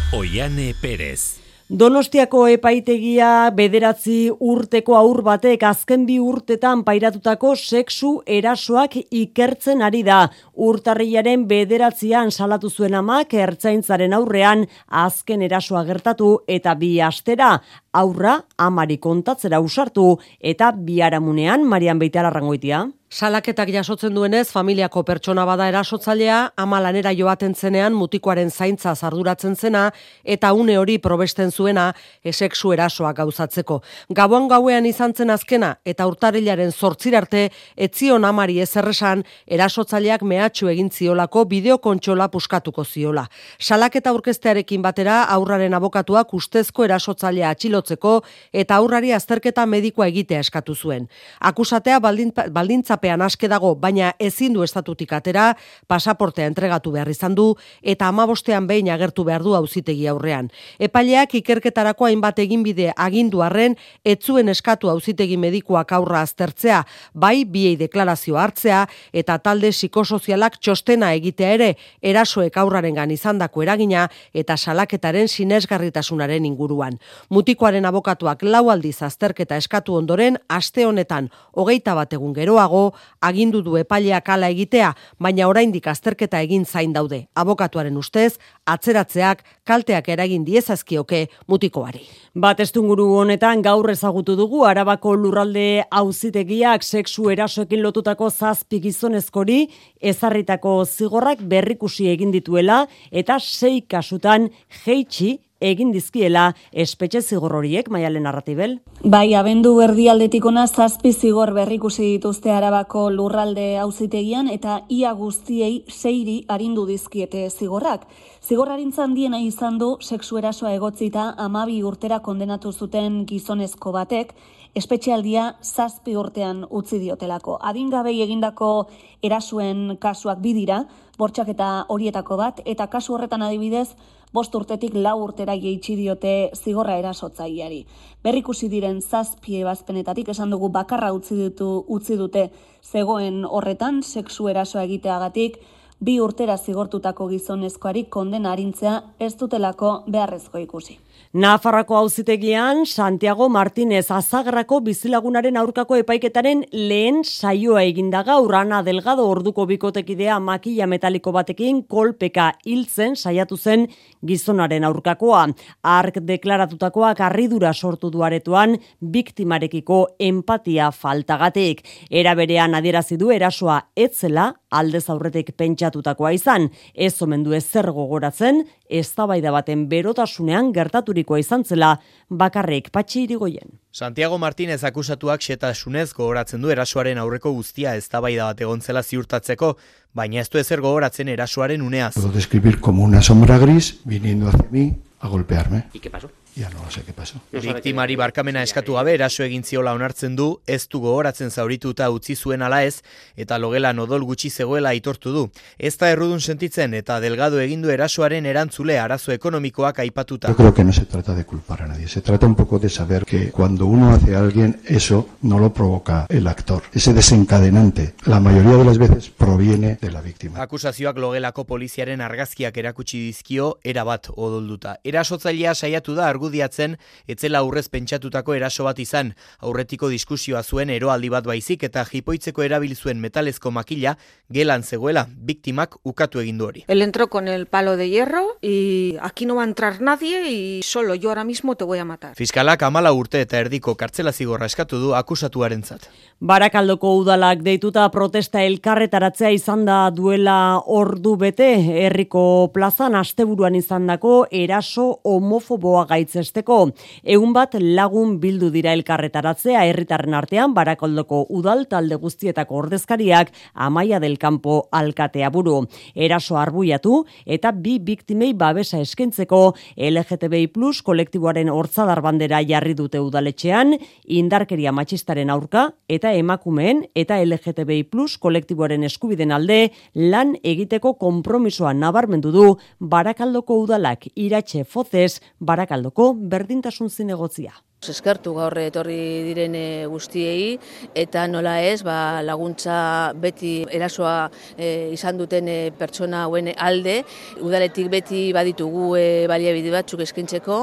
Oiane 0.10 0.74
Perez. 0.82 1.38
Donostiako 1.70 2.48
epaitegia 2.50 3.52
bederatzi 3.54 4.32
urteko 4.42 4.96
aur 4.98 5.20
batek 5.22 5.62
azken 5.70 6.08
bi 6.08 6.16
urtetan 6.18 6.82
pairatutako 6.88 7.52
sexu 7.54 8.16
erasoak 8.26 8.98
ikertzen 9.14 9.86
ari 9.86 10.02
da. 10.08 10.24
Urtarriaren 10.58 11.46
bederatzian 11.52 12.34
salatu 12.34 12.74
zuen 12.74 12.98
amak 12.98 13.38
ertzaintzaren 13.38 14.18
aurrean 14.18 14.66
azken 14.90 15.46
erasoa 15.46 15.86
gertatu 15.86 16.40
eta 16.48 16.74
bi 16.74 16.96
astera 17.06 17.60
aurra 17.94 18.40
amari 18.58 18.98
kontatzera 18.98 19.62
usartu 19.62 20.16
eta 20.42 20.72
biaramunean 20.74 21.70
Marian 21.70 22.02
Beitara 22.02 22.34
rangoitia. 22.34 22.88
Salaketak 23.10 23.72
jasotzen 23.74 24.14
duenez, 24.14 24.52
familiako 24.54 25.02
pertsona 25.02 25.42
bada 25.50 25.66
erasotzailea, 25.72 26.52
ama 26.62 26.78
lanera 26.78 27.10
joaten 27.18 27.56
zenean 27.58 27.96
mutikoaren 27.98 28.52
zaintza 28.54 28.92
zarduratzen 28.94 29.56
zena, 29.56 29.88
eta 30.24 30.52
une 30.54 30.76
hori 30.78 31.00
probesten 31.02 31.50
zuena 31.50 31.88
esexu 32.22 32.70
erasoak 32.76 33.18
gauzatzeko. 33.18 33.80
Gabon 34.14 34.46
gauean 34.48 34.86
izan 34.86 35.16
zen 35.18 35.34
azkena, 35.34 35.72
eta 35.90 36.06
urtarilaren 36.06 36.70
zortzirarte, 36.70 37.48
etzion 37.76 38.28
amari 38.30 38.60
ezerresan, 38.62 39.26
erasotzaileak 39.48 40.22
mehatxu 40.22 40.70
egin 40.70 40.92
ziolako 40.94 41.48
bideokontxola 41.50 42.30
puskatuko 42.30 42.86
ziola. 42.86 43.26
Salaketa 43.58 44.14
aurkestearekin 44.14 44.86
batera, 44.86 45.24
aurraren 45.34 45.74
abokatuak 45.74 46.38
ustezko 46.38 46.86
erasotzailea 46.86 47.50
atxilotzeko, 47.58 48.22
eta 48.54 48.78
aurrari 48.78 49.18
azterketa 49.18 49.66
medikoa 49.66 50.12
egitea 50.14 50.46
eskatu 50.46 50.78
zuen. 50.78 51.10
Akusatea 51.40 51.98
baldintza 52.00 52.99
etapean 53.00 53.22
aske 53.22 53.48
dago, 53.48 53.76
baina 53.76 54.14
ezin 54.20 54.54
du 54.54 54.64
estatutik 54.64 55.14
atera, 55.14 55.56
pasaportea 55.88 56.48
entregatu 56.50 56.92
behar 56.92 57.10
izan 57.10 57.36
du, 57.36 57.56
eta 57.82 58.10
amabostean 58.10 58.68
behin 58.68 58.90
agertu 58.92 59.24
behar 59.24 59.42
du 59.44 59.56
auzitegi 59.56 60.08
aurrean. 60.08 60.50
Epaileak 60.80 61.36
ikerketarako 61.40 62.06
hainbat 62.06 62.40
eginbide 62.40 62.92
agindu 62.98 63.42
arren, 63.42 63.78
etzuen 64.04 64.50
eskatu 64.50 64.90
auzitegi 64.90 65.38
medikuak 65.38 65.92
aurra 65.94 66.22
aztertzea, 66.22 66.84
bai 67.14 67.46
biei 67.46 67.78
deklarazio 67.78 68.38
hartzea, 68.38 68.86
eta 69.14 69.38
talde 69.40 69.72
psikosozialak 69.72 70.60
txostena 70.60 71.14
egitea 71.14 71.54
ere, 71.56 71.72
erasoek 72.02 72.58
aurraren 72.58 72.96
gan 72.96 73.12
izandako 73.12 73.64
eragina, 73.64 74.10
eta 74.34 74.58
salaketaren 74.58 75.28
sinesgarritasunaren 75.28 76.46
inguruan. 76.46 77.00
Mutikoaren 77.30 77.86
abokatuak 77.86 78.44
lau 78.44 78.68
aldiz 78.70 79.00
azterketa 79.04 79.56
eskatu 79.56 79.96
ondoren, 79.96 80.38
aste 80.50 80.86
honetan, 80.86 81.30
hogeita 81.56 81.96
bat 81.96 82.14
egun 82.14 82.34
geroago, 82.36 82.89
agindu 83.22 83.62
du 83.62 83.76
epaileak 83.80 84.30
hala 84.30 84.50
egitea, 84.54 84.94
baina 85.20 85.48
oraindik 85.48 85.88
azterketa 85.88 86.42
egin 86.42 86.66
zain 86.66 86.94
daude. 86.94 87.26
Abokatuaren 87.36 87.98
ustez, 87.98 88.38
atzeratzeak 88.66 89.44
kalteak 89.66 90.10
eragin 90.10 90.46
diezazkioke 90.46 91.28
mutikoari. 91.48 92.04
Bat 92.36 92.60
estunguru 92.66 93.08
honetan 93.18 93.62
gaur 93.66 93.90
ezagutu 93.90 94.36
dugu 94.38 94.64
Arabako 94.66 95.16
lurralde 95.16 95.84
auzitegiak 95.92 96.84
sexu 96.84 97.30
erasoekin 97.34 97.82
lotutako 97.84 98.30
zazpi 98.30 98.80
gizonezkori 98.80 99.60
ezarritako 100.00 100.86
zigorrak 100.86 101.42
berrikusi 101.42 102.10
egin 102.10 102.32
dituela 102.32 102.86
eta 103.12 103.40
sei 103.40 103.82
kasutan 103.82 104.50
jeitsi 104.86 105.38
egin 105.60 105.92
dizkiela 105.92 106.54
espetxe 106.72 107.22
zigor 107.22 107.56
horiek 107.56 107.90
maialen 107.90 108.24
narratibel. 108.24 108.80
Bai, 109.04 109.34
abendu 109.36 109.74
erdialdetik 109.84 110.46
ona 110.46 110.66
zazpi 110.68 111.14
zigor 111.14 111.54
berrikusi 111.54 112.06
dituzte 112.16 112.52
arabako 112.52 113.10
lurralde 113.12 113.78
auzitegian 113.80 114.50
eta 114.50 114.82
ia 114.90 115.12
guztiei 115.14 115.84
seiri 115.88 116.44
arindu 116.48 116.86
dizkiete 116.88 117.50
zigorrak. 117.50 118.08
Zigorrarintzan 118.48 119.14
diena 119.14 119.40
izan 119.40 119.78
du 119.78 119.98
sexu 120.02 120.38
erasoa 120.38 120.74
egotzita 120.74 121.34
amabi 121.38 121.84
urtera 121.84 122.20
kondenatu 122.20 122.72
zuten 122.72 123.26
gizonezko 123.26 123.92
batek 123.92 124.34
espetxealdia 124.78 125.56
zazpi 125.64 126.16
urtean 126.16 126.64
utzi 126.70 127.00
diotelako. 127.02 127.58
Adingabei 127.62 128.20
egindako 128.22 128.88
erasuen 129.26 129.98
kasuak 130.02 130.42
bidira, 130.44 130.84
bortxak 131.18 131.50
eta 131.56 131.70
horietako 131.90 132.38
bat, 132.40 132.62
eta 132.66 132.88
kasu 132.88 133.16
horretan 133.16 133.44
adibidez, 133.44 133.90
bost 134.34 134.56
urtetik 134.56 134.94
lau 134.94 135.16
urtera 135.24 135.56
jeitsi 135.58 135.96
diote 135.98 136.52
zigorra 136.56 136.98
erasotzaileari. 137.02 137.82
Berrikusi 138.24 138.70
diren 138.70 139.02
zazpie 139.02 139.62
ebazpenetatik 139.64 140.30
esan 140.30 140.54
dugu 140.54 140.70
bakarra 140.70 141.12
utzi 141.14 141.36
ditu 141.36 141.70
utzi 141.88 142.18
dute 142.18 142.50
zegoen 142.84 143.44
horretan 143.46 144.04
sexu 144.04 144.50
erasoa 144.50 144.84
egiteagatik 144.84 145.60
bi 146.00 146.20
urtera 146.24 146.58
zigortutako 146.58 147.28
gizonezkoari 147.28 148.06
kondena 148.10 148.54
arintzea 148.54 149.02
ez 149.20 149.34
dutelako 149.36 150.04
beharrezko 150.08 150.60
ikusi. 150.60 151.00
Nafarrako 151.34 151.94
auzitegian 151.94 152.88
Santiago 152.90 153.50
Martínez 153.54 154.08
Azagrako 154.10 154.80
bizilagunaren 154.82 155.60
aurkako 155.62 156.00
epaiketaren 156.02 156.64
lehen 156.74 157.20
saioa 157.22 157.84
eginda 157.86 158.24
gaur 158.26 158.56
Ana 158.58 158.80
Delgado 158.82 159.28
orduko 159.30 159.68
bikotekidea 159.70 160.40
makilla 160.40 160.88
metaliko 160.90 161.30
batekin 161.32 161.84
kolpeka 161.86 162.48
hiltzen 162.66 163.14
saiatu 163.16 163.58
zen 163.58 163.86
gizonaren 164.26 164.84
aurkakoa. 164.90 165.44
Ark 165.84 166.18
deklaratutakoak 166.18 167.22
harridura 167.22 167.76
sortu 167.76 168.10
duaretuan 168.10 168.80
biktimarekiko 169.00 170.08
empatia 170.18 170.90
faltagatik. 170.90 171.86
Era 172.10 172.34
berean 172.34 172.74
adierazi 172.74 173.22
du 173.22 173.30
erasoa 173.30 173.84
etzela 173.96 174.56
aldez 174.70 175.06
aurretik 175.10 175.52
pentsatutakoa 175.58 176.32
izan. 176.36 176.70
Ez 176.94 177.16
omen 177.22 177.44
du 177.44 177.54
ezer 177.58 177.90
gogoratzen, 177.96 178.64
eztabaida 178.90 179.52
baten 179.56 179.88
berotasunean 179.90 180.72
gertaturikoa 180.76 181.40
izan 181.42 181.66
zela 181.66 181.96
bakarrik 182.30 182.90
patxi 182.92 183.24
irigoien. 183.28 183.78
Santiago 183.92 184.38
Martínez 184.38 184.84
akusatuak 184.86 185.42
xetasunez 185.42 186.12
gogoratzen 186.14 186.62
du 186.62 186.70
erasoaren 186.70 187.18
aurreko 187.18 187.52
guztia 187.54 187.96
eztabaida 187.98 188.52
bat 188.52 188.62
egontzela 188.62 189.04
ziurtatzeko, 189.04 189.76
baina 190.14 190.42
ez 190.42 190.50
du 190.50 190.60
ezer 190.62 190.82
gogoratzen 190.82 191.28
erasoaren 191.28 191.82
uneaz. 191.82 192.14
Puedo 192.16 192.34
describir 192.34 192.80
como 192.80 193.04
una 193.04 193.22
sombra 193.22 193.58
gris 193.58 194.00
viniendo 194.06 194.50
hacia 194.50 194.68
mí 194.72 194.92
a 195.20 195.28
golpearme. 195.28 195.88
¿Y 195.94 196.00
qué 196.00 196.10
pasó? 196.10 196.30
Ya 196.56 196.70
no 196.70 196.84
lo 196.84 196.92
sé 196.92 197.02
qué 197.06 197.14
pasó. 197.14 197.40
Biktimari 197.52 198.16
barkamena 198.16 198.64
eskatu 198.64 198.94
gabe 198.98 199.14
eraso 199.14 199.44
egin 199.44 199.64
ziola 199.64 199.94
onartzen 199.94 200.36
du, 200.36 200.60
ez 200.68 200.88
du 200.90 201.00
gogoratzen 201.00 201.52
zaurituta 201.52 202.10
utzi 202.12 202.36
zuen 202.36 202.62
ala 202.62 202.84
ez, 202.84 203.02
eta 203.38 203.58
logela 203.58 203.94
nodol 203.94 204.26
gutxi 204.28 204.50
zegoela 204.50 204.90
aitortu 204.90 205.32
du. 205.32 205.44
Ez 205.78 205.98
da 205.98 206.10
errudun 206.10 206.42
sentitzen 206.42 206.94
eta 206.94 207.20
delgado 207.20 207.60
egin 207.60 207.82
du 207.82 207.90
erasoaren 207.94 208.46
erantzule 208.46 209.00
arazo 209.00 209.32
ekonomikoak 209.32 210.00
aipatuta. 210.00 210.50
Yo 210.50 210.56
creo 210.56 210.74
que 210.74 210.84
no 210.84 210.94
se 210.94 211.06
trata 211.06 211.36
de 211.36 211.46
culpar 211.46 211.84
a 211.84 211.88
nadie, 211.88 212.08
se 212.08 212.22
trata 212.22 212.46
un 212.46 212.56
poco 212.56 212.80
de 212.80 212.90
saber 212.90 213.26
que 213.26 213.52
cuando 213.52 213.86
uno 213.86 214.12
hace 214.12 214.36
a 214.36 214.40
alguien, 214.40 214.82
eso 214.86 215.30
no 215.42 215.60
lo 215.60 215.74
provoca 215.74 216.26
el 216.30 216.48
actor. 216.48 216.84
Ese 216.94 217.14
desencadenante, 217.14 218.16
la 218.26 218.40
mayoría 218.40 218.78
de 218.78 218.86
las 218.86 218.98
veces, 218.98 219.30
proviene 219.30 219.98
de 220.02 220.12
la 220.12 220.22
víctima. 220.22 220.62
Akusazioak 220.62 221.18
logelako 221.18 221.66
poliziaren 221.66 222.22
argazkiak 222.22 222.78
erakutsi 222.78 223.20
dizkio 223.20 223.78
erabat 223.84 224.30
odolduta. 224.36 224.98
Erasotzailea 225.04 225.76
saiatu 225.76 226.16
da 226.16 226.28
argudiatzen 226.40 226.96
etzela 227.28 227.60
aurrez 227.60 227.90
pentsatutako 227.92 228.56
eraso 228.56 228.86
bat 228.88 229.00
izan. 229.00 229.34
Aurretiko 229.60 230.10
diskusioa 230.10 230.64
zuen 230.64 230.90
eroaldi 230.90 231.30
bat 231.30 231.46
baizik 231.46 231.84
eta 231.84 232.06
jipoitzeko 232.08 232.64
erabil 232.64 232.96
zuen 232.96 233.20
metalezko 233.20 233.72
makila 233.76 234.16
gelan 234.50 234.84
zegoela 234.84 235.28
biktimak 235.30 236.00
ukatu 236.04 236.40
egin 236.40 236.58
du 236.58 236.70
hori. 236.70 236.86
Él 236.88 237.02
entró 237.02 237.30
con 237.30 237.48
el 237.48 237.66
palo 237.68 237.98
de 237.98 238.10
hierro 238.10 238.58
y 238.62 239.18
aquí 239.22 239.46
no 239.46 239.56
va 239.56 239.64
a 239.64 239.66
entrar 239.66 240.02
nadie 240.02 240.50
y 240.50 240.82
solo 240.84 241.16
yo 241.16 241.30
ahora 241.30 241.44
mismo 241.44 241.76
te 241.76 241.84
voy 241.84 242.00
a 242.00 242.06
matar. 242.06 242.36
Fiskalak 242.36 242.84
amala 242.84 243.12
urte 243.14 243.42
eta 243.42 243.60
erdiko 243.60 243.96
kartzela 243.96 244.32
zigorra 244.32 244.66
eskatu 244.66 244.98
du 245.00 245.14
akusatuarentzat. 245.16 246.08
Barakaldoko 246.40 247.18
udalak 247.20 247.60
deituta 247.66 248.08
protesta 248.12 248.64
elkarretaratzea 248.64 249.52
izan 249.52 249.84
da 249.86 250.10
duela 250.10 250.80
ordu 250.86 251.36
bete 251.36 251.68
herriko 252.06 252.72
plazan 252.74 253.16
asteburuan 253.20 253.76
izandako 253.76 254.46
eraso 254.52 255.20
homofoboa 255.24 256.06
gaitzesteko. 256.30 256.92
Egun 257.24 257.54
bat 257.54 257.76
lagun 257.80 258.38
bildu 258.40 258.70
dira 258.72 258.94
elkarretaratzea 258.94 259.86
herritarren 259.88 260.34
artean 260.34 260.74
Barakaldoko 260.74 261.46
udal 261.50 261.88
talde 261.90 262.16
guztietako 262.16 262.76
ordezkariak 262.84 263.52
Amaia 263.74 264.20
del 264.20 264.38
Campo 264.38 264.88
alkatea 264.92 265.50
buru. 265.50 265.88
Eraso 266.16 266.58
arbuiatu 266.58 267.26
eta 267.46 267.72
bi 267.72 268.00
biktimei 268.00 268.54
babesa 268.54 269.00
eskentzeko 269.00 269.76
LGTBI 269.98 270.70
kolektiboaren 271.04 271.70
hortzadar 271.70 272.22
bandera 272.22 272.62
jarri 272.64 272.94
dute 272.94 273.20
udaletxean, 273.20 273.98
indarkeria 274.26 274.92
matxistaren 274.92 275.50
aurka 275.50 275.94
eta 276.08 276.34
emakumeen 276.34 277.06
eta 277.16 277.40
LGTBI 277.44 278.08
kolektiboaren 278.40 279.04
eskubiden 279.04 279.52
alde 279.52 279.92
lan 280.14 280.56
egiteko 280.64 281.14
konpromisoa 281.14 281.94
nabarmendu 281.94 282.52
du 282.52 282.78
Barakaldoko 283.00 283.80
udalak 283.84 284.28
iratxe 284.36 284.84
fozez 284.84 285.42
Barakaldoko 285.60 286.19
berdintasun 286.34 287.10
zinegotzia. 287.10 287.78
Eskertu 288.10 288.54
gaur 288.56 288.78
etorri 288.80 289.18
diren 289.44 289.74
e, 289.76 290.06
guztiei 290.08 290.78
eta 291.20 291.44
nola 291.52 291.74
ez 291.84 292.00
ba, 292.08 292.40
laguntza 292.48 293.34
beti 293.36 293.74
erasoa 293.92 294.48
e, 294.78 295.12
izan 295.12 295.38
duten 295.42 295.68
e, 295.68 295.78
pertsona 296.00 296.46
hauen 296.46 296.72
alde. 296.78 297.20
Udaletik 297.60 298.08
beti 298.12 298.42
baditugu 298.56 299.12
e, 299.20 299.28
baliabide 299.52 299.92
batzuk 299.92 300.24
eskintzeko 300.24 300.82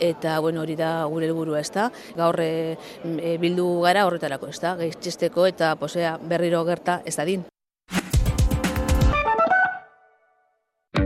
eta 0.00 0.38
bueno 0.40 0.64
hori 0.64 0.80
da 0.80 0.92
gure 1.04 1.28
helburua 1.28 1.60
ezta? 1.60 1.90
Gaur 2.16 2.40
e, 2.40 2.52
e, 3.04 3.36
bildu 3.40 3.68
gara 3.84 4.08
horretarako 4.08 4.48
ezta? 4.52 4.78
Gaitzesteko 4.80 5.50
eta 5.52 5.74
posea 5.76 6.16
berriro 6.32 6.64
gerta 6.64 7.02
ez 7.04 7.18
dadin 7.20 7.44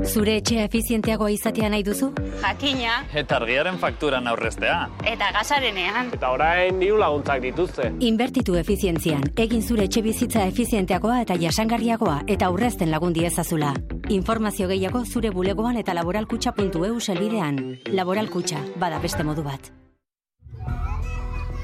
Zure 0.08 0.38
etxea 0.40 0.62
efizienteagoa 0.64 1.28
izatea 1.34 1.68
nahi 1.68 1.82
duzu? 1.84 2.06
Jakina. 2.40 2.94
Eta 3.20 3.36
argiaren 3.36 3.76
fakturan 3.78 4.26
aurreztea. 4.30 4.76
Eta 5.04 5.28
gasarenean. 5.36 6.08
Eta 6.16 6.30
orain 6.32 6.78
diru 6.80 6.96
laguntzak 7.00 7.42
dituzte. 7.44 7.90
Inbertitu 8.08 8.56
efizientzian. 8.56 9.26
Egin 9.36 9.62
zure 9.62 9.84
etxe 9.84 10.02
bizitza 10.06 10.46
efizienteagoa 10.48 11.20
eta 11.26 11.36
jasangarriagoa 11.42 12.22
eta 12.26 12.48
aurrezten 12.48 12.90
lagundi 12.90 13.26
ezazula. 13.28 13.74
Informazio 14.08 14.68
gehiago 14.72 15.04
zure 15.04 15.30
bulegoan 15.30 15.76
eta 15.76 15.92
laboralkutxa.eu 15.98 17.00
selbidean. 17.00 17.60
Laboralkutxa, 17.92 18.64
bada 18.80 19.02
beste 19.04 19.24
modu 19.28 19.44
bat. 19.44 19.72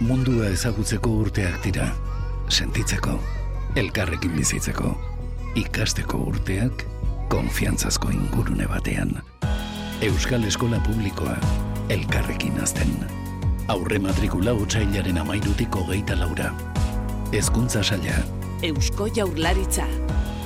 Mundua 0.04 0.50
ezagutzeko 0.52 1.16
urteak 1.24 1.62
dira. 1.64 1.88
Sentitzeko. 2.50 3.16
Elkarrekin 3.80 4.36
bizitzeko. 4.36 4.92
Ikasteko 5.56 6.18
urteak 6.28 6.84
konfiantzazko 7.28 8.10
ingurune 8.10 8.66
batean. 8.68 9.16
Euskal 10.02 10.44
Eskola 10.44 10.80
Publikoa, 10.84 11.36
elkarrekin 11.88 12.60
azten. 12.62 12.94
Aurre 13.68 13.98
matrikula 13.98 14.52
otxailaren 14.52 15.18
amairutiko 15.18 15.84
geita 15.88 16.16
laura. 16.18 16.50
Ezkuntza 17.32 17.82
saia. 17.82 18.18
Eusko 18.62 19.08
jaurlaritza. 19.16 19.86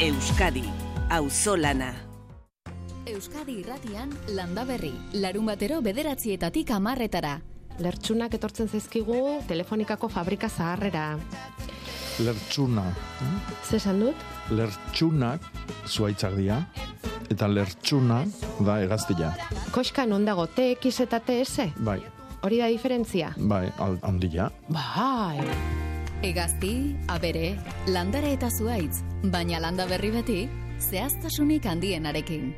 Euskadi. 0.00 0.64
Auzolana. 1.10 1.92
Euskadi 3.08 3.58
irratian 3.62 4.12
landa 4.36 4.64
berri. 4.68 4.92
Larun 5.14 5.46
batero 5.48 5.80
bederatzietatik 5.82 6.70
amarretara. 6.70 7.38
Lertxunak 7.78 8.34
etortzen 8.34 8.68
zaizkigu 8.68 9.40
telefonikako 9.48 10.08
fabrika 10.08 10.48
zaharrera. 10.48 11.18
Lertxuna. 12.18 12.84
Zesan 13.70 14.00
dut? 14.02 14.37
Lertxunak 14.50 15.44
zuaitzak 15.86 16.36
dira, 16.38 16.62
eta 17.28 17.48
lertxuna 17.48 18.22
da 18.64 18.78
egaztia. 18.84 19.32
Koska 19.74 20.06
non 20.08 20.24
dago 20.24 20.46
TX 20.46 21.04
eta 21.04 21.20
TS? 21.20 21.68
Bai. 21.84 22.00
Hori 22.42 22.60
da 22.62 22.68
diferentzia? 22.70 23.32
Bai, 23.36 23.66
handia. 24.02 24.48
Bai. 24.70 25.42
Egazti, 26.22 26.94
abere, 27.10 27.56
landare 27.86 28.32
eta 28.34 28.50
zuaitz, 28.50 29.02
baina 29.30 29.60
landa 29.62 29.86
berri 29.90 30.10
beti, 30.14 30.40
zehaztasunik 30.78 31.66
handienarekin. 31.66 32.54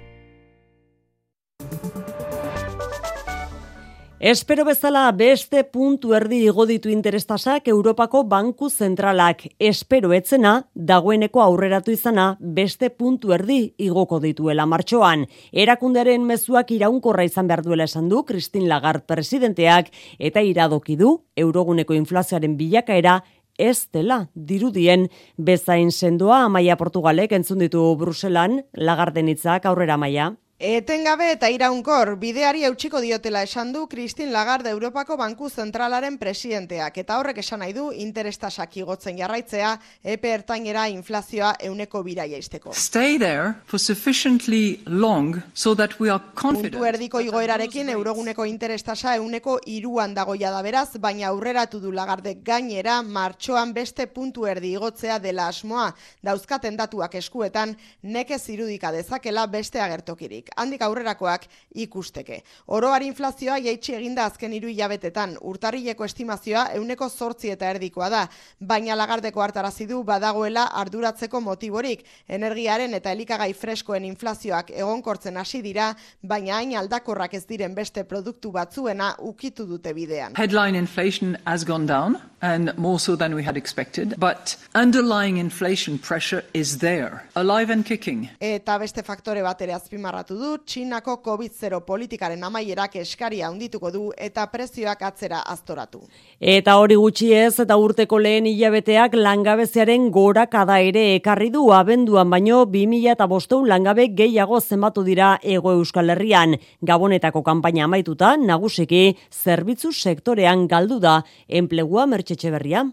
Espero 4.21 4.67
bezala 4.67 5.07
beste 5.17 5.63
puntu 5.65 6.11
erdi 6.13 6.43
igo 6.45 6.67
ditu 6.69 6.91
interestasak 6.93 7.69
Europako 7.73 8.21
Banku 8.29 8.69
Zentralak. 8.69 9.47
Espero 9.59 10.13
etzena, 10.13 10.67
dagoeneko 10.75 11.41
aurreratu 11.41 11.95
izana, 11.95 12.27
beste 12.39 12.91
puntu 12.91 13.33
erdi 13.33 13.73
igoko 13.81 14.19
dituela 14.21 14.67
martxoan. 14.69 15.25
Erakundearen 15.53 16.27
mezuak 16.29 16.69
iraunkorra 16.77 17.25
izan 17.25 17.49
behar 17.49 17.63
duela 17.65 17.87
esan 17.89 18.11
du, 18.13 18.21
Christine 18.29 18.69
Lagarde 18.69 19.09
presidenteak, 19.09 19.89
eta 20.19 20.45
iradoki 20.45 20.99
du, 21.01 21.15
euroguneko 21.35 21.97
inflazioaren 21.97 22.59
bilakaera, 22.61 23.23
ez 23.57 23.89
dela 23.89 24.27
dirudien 24.35 25.09
bezain 25.39 25.89
sendoa 25.89 26.45
Amaia 26.45 26.77
Portugalek 26.77 27.33
entzun 27.33 27.65
ditu 27.65 27.89
Bruselan 27.97 28.67
Lagarden 28.77 29.33
hitzak 29.33 29.65
aurrera 29.65 29.97
Amaia. 29.97 30.35
Etengabe 30.61 31.31
eta 31.33 31.49
iraunkor, 31.49 32.19
bideari 32.21 32.67
eutxiko 32.69 33.01
diotela 33.01 33.41
esan 33.47 33.71
du 33.73 33.87
Christine 33.89 34.29
Lagarde 34.29 34.69
Europako 34.69 35.17
Banku 35.17 35.49
Zentralaren 35.49 36.19
presidenteak, 36.21 36.99
eta 37.01 37.17
horrek 37.17 37.39
esan 37.41 37.63
nahi 37.65 37.73
du 37.73 37.87
interestasak 37.97 38.77
igotzen 38.77 39.17
jarraitzea, 39.17 39.71
epe 40.05 40.35
ertainera 40.35 40.83
inflazioa 40.93 41.55
euneko 41.65 42.03
biraia 42.05 42.37
izteko. 42.37 42.75
Stay 42.77 43.17
there 43.17 43.55
for 43.65 43.81
sufficiently 43.81 44.83
long 44.85 45.41
so 45.55 45.75
that 45.75 45.97
we 45.99 46.11
are 46.11 46.21
confident. 46.35 46.75
Puntu 46.75 46.85
erdiko 46.91 47.25
igoerarekin 47.25 47.89
euroguneko 47.95 48.45
interestasa 48.45 49.17
euneko 49.17 49.57
iruan 49.65 50.13
dagoia 50.13 50.53
da 50.53 50.61
beraz, 50.61 50.91
baina 51.01 51.31
aurreratu 51.31 51.81
du 51.81 51.91
Lagarde 51.91 52.37
gainera 52.45 52.99
martxoan 53.01 53.73
beste 53.73 54.11
puntu 54.13 54.45
erdi 54.45 54.75
igotzea 54.77 55.19
dela 55.25 55.49
asmoa, 55.49 55.89
dauzkaten 56.21 56.77
datuak 56.77 57.17
eskuetan, 57.25 57.73
nekez 58.03 58.43
irudika 58.53 58.93
dezakela 58.93 59.49
beste 59.49 59.81
agertokirik 59.81 60.50
handik 60.57 60.83
aurrerakoak 60.83 61.47
ikusteke. 61.75 62.43
Oroar 62.67 63.03
inflazioa 63.03 63.59
jaitsi 63.59 63.95
eginda 63.95 64.25
azken 64.25 64.53
hiru 64.53 64.69
hilabetetan, 64.69 65.37
urtarrileko 65.41 66.05
estimazioa 66.05 66.67
euneko 66.79 67.09
zortzi 67.09 67.51
eta 67.51 67.71
erdikoa 67.71 68.11
da, 68.11 68.23
baina 68.61 68.97
lagardeko 68.97 69.43
hartarazi 69.43 69.87
du 69.87 70.03
badagoela 70.05 70.67
arduratzeko 70.83 71.41
motiborik, 71.41 72.05
energiaren 72.29 72.95
eta 72.95 73.13
elikagai 73.13 73.53
freskoen 73.55 74.05
inflazioak 74.09 74.71
egonkortzen 74.71 75.37
hasi 75.37 75.63
dira, 75.63 75.93
baina 76.23 76.57
hain 76.57 76.77
aldakorrak 76.79 77.35
ez 77.35 77.45
diren 77.47 77.75
beste 77.75 78.05
produktu 78.05 78.53
batzuena 78.53 79.15
ukitu 79.19 79.67
dute 79.67 79.95
bidean. 79.95 80.35
Headline 80.37 80.79
inflation 80.79 81.37
has 81.47 81.65
gone 81.65 81.87
down 81.87 82.19
and 82.41 82.77
more 82.79 82.99
so 82.99 83.17
than 83.17 83.35
we 83.35 83.43
had 83.43 83.57
expected, 83.57 84.15
but 84.19 84.57
underlying 84.75 85.37
inflation 85.37 85.99
pressure 85.99 86.43
is 86.55 86.79
there, 86.79 87.23
alive 87.37 87.71
and 87.71 87.85
kicking. 87.85 88.29
Eta 88.41 88.79
beste 88.81 89.05
faktore 89.05 89.43
bat 89.45 89.61
ere 89.61 89.75
azpimarratu 89.77 90.39
du, 90.41 90.57
Txinako 90.65 91.17
COVID-0 91.25 91.81
politikaren 91.87 92.43
amaierak 92.49 92.97
eskaria 93.03 93.49
handituko 93.49 93.91
du 93.95 94.03
eta 94.17 94.47
prezioak 94.53 95.03
atzera 95.09 95.41
aztoratu. 95.55 96.01
Eta 96.41 96.77
hori 96.81 96.97
gutxi 97.01 97.31
ez 97.37 97.61
eta 97.65 97.77
urteko 97.77 98.19
lehen 98.19 98.49
hilabeteak 98.51 99.17
langabeziaren 99.19 100.09
gorakada 100.15 100.81
ere 100.91 101.05
ekarri 101.17 101.51
du 101.55 101.67
abenduan 101.77 102.31
baino 102.33 102.65
2000 102.77 103.15
eta 103.15 103.29
bosteun 103.31 103.69
langabe 103.69 104.09
gehiago 104.23 104.61
zenbatu 104.61 105.05
dira 105.07 105.35
ego 105.43 105.75
euskal 105.79 106.15
herrian. 106.15 106.57
Gabonetako 106.83 107.45
kanpaina 107.47 107.85
amaituta, 107.85 108.37
nagusiki, 108.37 109.05
zerbitzu 109.31 109.93
sektorean 109.93 110.67
galdu 110.69 111.01
da 111.01 111.21
enplegua 111.49 112.07
mertxetxe 112.07 112.51
berria. 112.57 112.89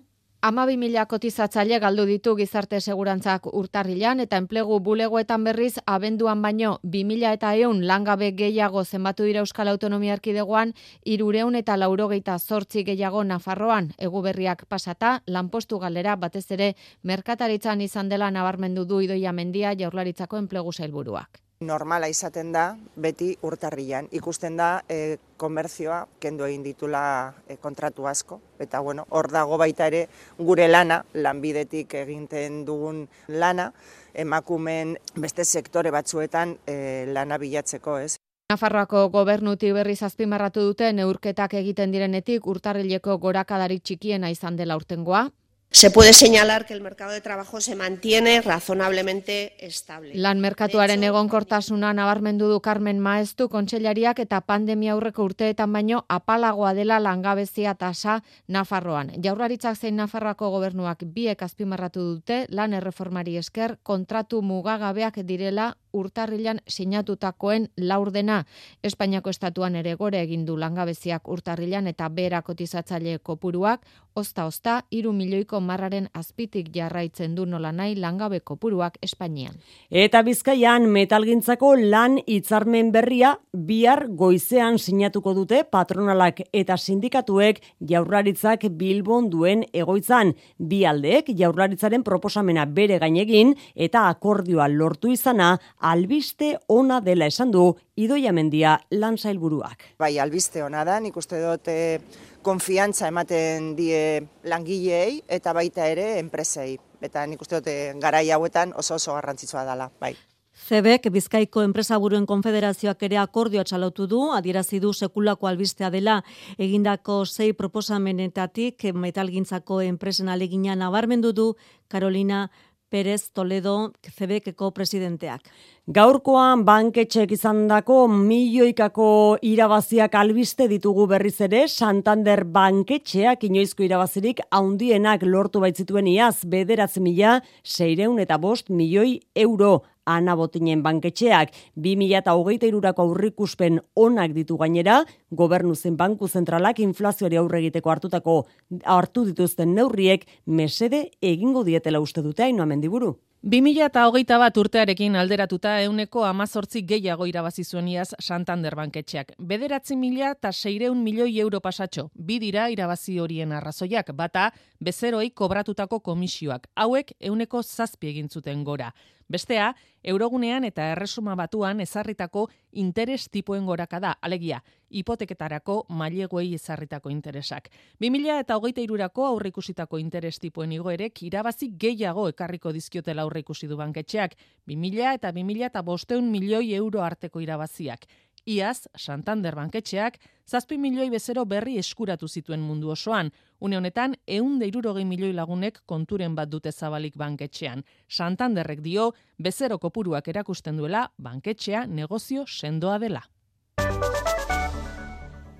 Ama 0.47 0.63
mila 0.79 1.01
kotizatzaile 1.11 1.77
galdu 1.83 2.05
ditu 2.07 2.33
gizarte 2.39 2.79
segurantzak 2.79 3.47
urtarrilan 3.59 4.23
eta 4.23 4.37
enplegu 4.41 4.77
bulegoetan 4.79 5.43
berriz 5.43 5.73
abenduan 5.93 6.41
baino 6.45 6.69
2000 6.93 7.33
eta 7.37 7.49
eun 7.63 7.81
langabe 7.89 8.29
gehiago 8.31 8.83
zenbatu 8.85 9.25
dira 9.27 9.41
Euskal 9.43 9.67
Autonomia 9.67 10.13
Erkidegoan 10.13 10.71
irureun 11.15 11.57
eta 11.59 11.75
laurogeita 11.75 12.37
zortzi 12.39 12.83
gehiago 12.87 13.23
Nafarroan. 13.23 13.89
Egu 13.97 14.21
berriak 14.21 14.63
pasata 14.69 15.09
lanpostu 15.27 15.79
galera 15.79 16.15
batez 16.15 16.45
ere 16.51 16.69
merkataritzan 17.03 17.81
izan 17.81 18.07
dela 18.07 18.31
nabarmendu 18.31 18.85
du 18.85 19.01
idoia 19.01 19.33
mendia 19.33 19.75
jaurlaritzako 19.75 20.37
enplegu 20.45 20.71
zailburuak 20.71 21.46
normala 21.59 22.07
izaten 22.07 22.51
da 22.51 22.77
beti 22.95 23.31
urtarrian. 23.41 24.07
Ikusten 24.11 24.57
da 24.57 24.81
e, 24.89 25.17
konbertzioa 25.37 26.03
kendu 26.21 26.45
egin 26.45 26.63
ditula 26.63 27.33
e, 27.47 27.57
kontratu 27.57 28.07
asko. 28.07 28.39
Eta 28.59 28.79
bueno, 28.79 29.05
hor 29.09 29.31
dago 29.31 29.57
baita 29.57 29.87
ere 29.87 30.07
gure 30.37 30.67
lana, 30.67 31.03
lanbidetik 31.13 31.93
eginten 32.03 32.63
dugun 32.65 33.07
lana, 33.27 33.71
emakumen 34.13 34.95
beste 35.15 35.45
sektore 35.45 35.91
batzuetan 35.91 36.57
e, 36.65 37.05
lana 37.07 37.37
bilatzeko, 37.37 37.97
ez? 37.97 38.15
Nafarroako 38.47 39.09
gobernuti 39.11 39.73
berriz 39.75 40.01
azpimarratu 40.07 40.61
dute 40.69 40.93
neurketak 40.93 41.57
egiten 41.59 41.91
direnetik 41.91 42.45
urtarrileko 42.47 43.17
gorakadarik 43.17 43.83
txikiena 43.83 44.29
izan 44.31 44.55
dela 44.55 44.77
urtengoa, 44.79 45.25
Se 45.69 45.91
puede 45.91 46.13
señalar 46.13 46.65
que 46.65 46.73
el 46.73 46.81
mercado 46.81 47.11
de 47.11 47.19
trabajo 47.19 47.59
se 47.59 47.75
mantiene 47.75 48.41
razonablemente 48.41 49.53
estable. 49.63 50.15
Lan 50.15 50.39
merkatuaren 50.39 51.03
egonkortasuna 51.03 51.91
nabarmendu 51.93 52.47
du 52.47 52.61
Carmen 52.61 53.01
Maestu 53.03 53.49
kontseilariak 53.51 54.21
eta 54.23 54.39
pandemia 54.41 54.93
aurreko 54.95 55.27
urteetan 55.27 55.73
baino 55.75 56.05
apalagoa 56.07 56.73
dela 56.73 57.01
langabezia 57.03 57.75
tasa 57.75 58.23
Nafarroan. 58.47 59.11
Jaurlaritzak 59.21 59.75
zein 59.75 59.99
Nafarroako 59.99 60.49
gobernuak 60.55 61.03
biek 61.03 61.43
azpimarratu 61.43 61.99
dute 62.13 62.45
lan 62.49 62.73
erreformari 62.73 63.35
esker 63.37 63.77
kontratu 63.83 64.41
mugagabeak 64.41 65.19
direla 65.27 65.75
urtarrilan 65.97 66.61
sinatutakoen 66.67 67.69
laurdena. 67.77 68.43
Espainiako 68.83 69.33
estatuan 69.33 69.75
ere 69.75 69.95
gore 69.99 70.21
egin 70.21 70.45
du 70.45 70.57
langabeziak 70.57 71.27
urtarrilan 71.27 71.87
eta 71.93 72.09
bera 72.09 72.41
kotizatzaile 72.45 73.17
kopuruak, 73.19 73.85
osta-osta, 74.17 74.81
iru 74.91 75.11
milioiko 75.13 75.59
marraren 75.61 76.07
azpitik 76.17 76.71
jarraitzen 76.73 77.35
du 77.37 77.45
nola 77.45 77.71
nahi 77.71 77.95
langabe 77.95 78.39
kopuruak 78.41 78.97
Espainian. 79.05 79.57
Eta 79.91 80.23
bizkaian 80.25 80.87
metalgintzako 80.93 81.73
lan 81.77 82.17
hitzarmen 82.25 82.91
berria 82.95 83.35
bihar 83.53 84.07
goizean 84.21 84.79
sinatuko 84.79 85.33
dute 85.37 85.63
patronalak 85.71 86.41
eta 86.51 86.77
sindikatuek 86.77 87.61
jaurlaritzak 87.91 88.67
bilbon 88.79 89.29
duen 89.33 89.63
egoitzan. 89.73 90.33
Bi 90.57 90.83
aldeek 90.85 91.31
jaurlaritzaren 91.37 92.03
proposamena 92.07 92.65
bere 92.65 92.99
gainegin 93.03 93.53
eta 93.75 94.07
akordioa 94.09 94.67
lortu 94.73 95.11
izana 95.13 95.53
albiste 95.91 96.57
ona 96.67 96.99
dela 97.01 97.27
esan 97.27 97.51
du 97.51 97.75
Idoia 97.95 98.31
Mendia 98.33 98.77
lansailburuak. 98.91 99.83
Bai, 99.99 100.17
albiste 100.19 100.63
ona 100.63 100.83
da, 100.87 100.99
nik 100.99 101.17
uste 101.17 101.39
dut 101.41 101.69
eh, 101.71 101.99
konfiantza 102.45 103.09
ematen 103.11 103.73
die 103.77 104.21
langileei 104.43 105.21
eta 105.27 105.53
baita 105.53 105.87
ere 105.87 106.17
enpresei. 106.21 106.77
Eta 107.01 107.25
nik 107.29 107.41
uste 107.41 107.61
dut 107.61 107.69
eh, 107.71 107.93
garai 108.01 108.29
hauetan 108.31 108.73
oso 108.75 108.95
oso 108.95 109.15
garrantzitsua 109.17 109.65
dela, 109.67 109.91
bai. 109.99 110.15
Zebek 110.57 111.05
Bizkaiko 111.13 111.61
enpresaburuen 111.61 112.25
konfederazioak 112.25 113.03
ere 113.05 113.19
akordioa 113.21 113.63
txalotu 113.63 114.07
du, 114.09 114.21
adierazi 114.33 114.79
du 114.81 114.89
sekulako 114.91 115.47
albistea 115.47 115.91
dela 115.93 116.17
egindako 116.57 117.19
sei 117.25 117.53
proposamenetatik 117.53 118.87
metalgintzako 118.93 119.83
enpresen 119.85 120.29
alegina 120.33 120.75
nabarmendu 120.75 121.31
du 121.31 121.51
Carolina 121.87 122.47
Perez 122.89 123.31
Toledo 123.31 123.93
Zebekeko 124.15 124.71
presidenteak. 124.71 125.47
Gaurkoan 125.87 126.65
banketxek 126.67 127.31
izandako 127.31 128.09
milioikako 128.11 129.37
irabaziak 129.47 130.17
albiste 130.19 130.65
ditugu 130.67 131.05
berriz 131.07 131.37
ere, 131.45 131.61
Santander 131.71 132.41
banketxeak 132.43 133.45
inoizko 133.47 133.85
irabazirik 133.85 134.41
haundienak 134.51 135.21
lortu 135.23 135.61
baitzituen 135.63 136.09
iaz, 136.11 136.41
bederatzi 136.43 136.99
mila, 136.99 137.37
seireun 137.63 138.19
eta 138.19 138.35
bost 138.35 138.67
milioi 138.67 139.13
euro 139.45 139.69
ana 140.03 140.35
botinen 140.35 140.81
banketxeak 140.83 141.55
2008 141.85 142.67
irurako 142.67 143.05
aurrikuspen 143.07 143.79
onak 143.95 144.33
ditu 144.35 144.57
gainera, 144.59 145.05
gobernu 145.31 145.71
zen 145.75 145.95
banku 145.95 146.27
zentralak 146.27 146.81
inflazioari 146.83 147.39
aurre 147.39 147.63
egiteko 147.63 147.95
hartutako 147.95 148.41
hartu 148.83 149.23
dituzten 149.31 149.71
neurriek 149.79 150.27
mesede 150.47 151.05
egingo 151.21 151.63
dietela 151.63 152.03
uste 152.03 152.25
dute 152.27 152.43
hain 152.43 152.59
mendiburu. 152.67 153.15
2000 153.43 153.85
eta 153.85 154.07
hogeita 154.09 154.39
bat 154.41 154.55
urtearekin 154.57 155.15
alderatuta 155.15 155.75
euneko 155.83 156.23
amazortzi 156.25 156.81
gehiago 156.89 157.27
irabazi 157.29 157.63
zuen 157.63 157.87
iaz 157.87 158.09
Santander 158.19 158.73
banketxeak. 158.75 159.35
Bederatzi 159.37 159.95
mila 159.95 160.31
eta 160.33 160.51
seireun 160.51 161.03
milioi 161.03 161.37
euro 161.39 161.59
pasatxo. 161.61 162.09
Bi 162.15 162.39
dira 162.41 162.67
irabazi 162.73 163.19
horien 163.19 163.51
arrazoiak, 163.53 164.09
bata 164.15 164.49
bezeroi 164.81 165.29
kobratutako 165.29 165.99
komisioak. 165.99 166.65
Hauek 166.75 167.13
euneko 167.19 167.61
zazpi 167.61 168.09
egin 168.09 168.27
zuten 168.27 168.63
gora. 168.63 168.89
Bestea, 169.27 169.73
eurogunean 170.07 170.63
eta 170.63 170.85
erresuma 170.93 171.33
batuan 171.35 171.81
ezarritako 171.83 172.45
interes 172.79 173.25
tipuen 173.27 173.65
goraka 173.67 173.99
da, 173.99 174.13
alegia, 174.21 174.61
hipoteketarako 174.89 175.75
mailegoei 175.89 176.53
ezarritako 176.55 177.11
interesak. 177.11 177.67
2000 177.99 178.37
eta 178.45 178.55
hogeita 178.55 178.79
irurako 178.85 179.25
aurrikusitako 179.27 179.99
interes 179.99 180.39
tipuen 180.39 180.71
igoerek 180.71 181.23
irabazi 181.27 181.73
gehiago 181.75 182.29
ekarriko 182.31 182.71
dizkiotela 182.71 183.25
aurrikusi 183.27 183.67
du 183.67 183.75
banketxeak, 183.75 184.37
2000 184.65 185.11
eta 185.19 185.33
2000 185.35 185.67
eta 185.67 185.83
bosteun 185.83 186.31
milioi 186.31 186.73
euro 186.79 187.03
arteko 187.03 187.43
irabaziak. 187.43 188.07
Iaz, 188.47 188.87
Santander 188.95 189.55
banketxeak, 189.59 190.21
zazpi 190.47 190.77
milioi 190.79 191.09
bezero 191.11 191.43
berri 191.45 191.75
eskuratu 191.81 192.29
zituen 192.31 192.61
mundu 192.63 192.93
osoan. 192.93 193.31
Une 193.59 193.75
honetan, 193.75 194.15
eun 194.25 194.55
deirurogei 194.61 195.03
milioi 195.05 195.33
lagunek 195.35 195.81
konturen 195.85 196.35
bat 196.35 196.47
dute 196.49 196.71
zabalik 196.71 197.17
banketxean. 197.19 197.83
Santanderrek 198.07 198.79
dio, 198.85 199.11
bezero 199.37 199.77
kopuruak 199.83 200.29
erakusten 200.31 200.79
duela, 200.79 201.09
banketxea 201.17 201.85
negozio 201.87 202.45
sendoa 202.47 202.99
dela. 203.03 203.25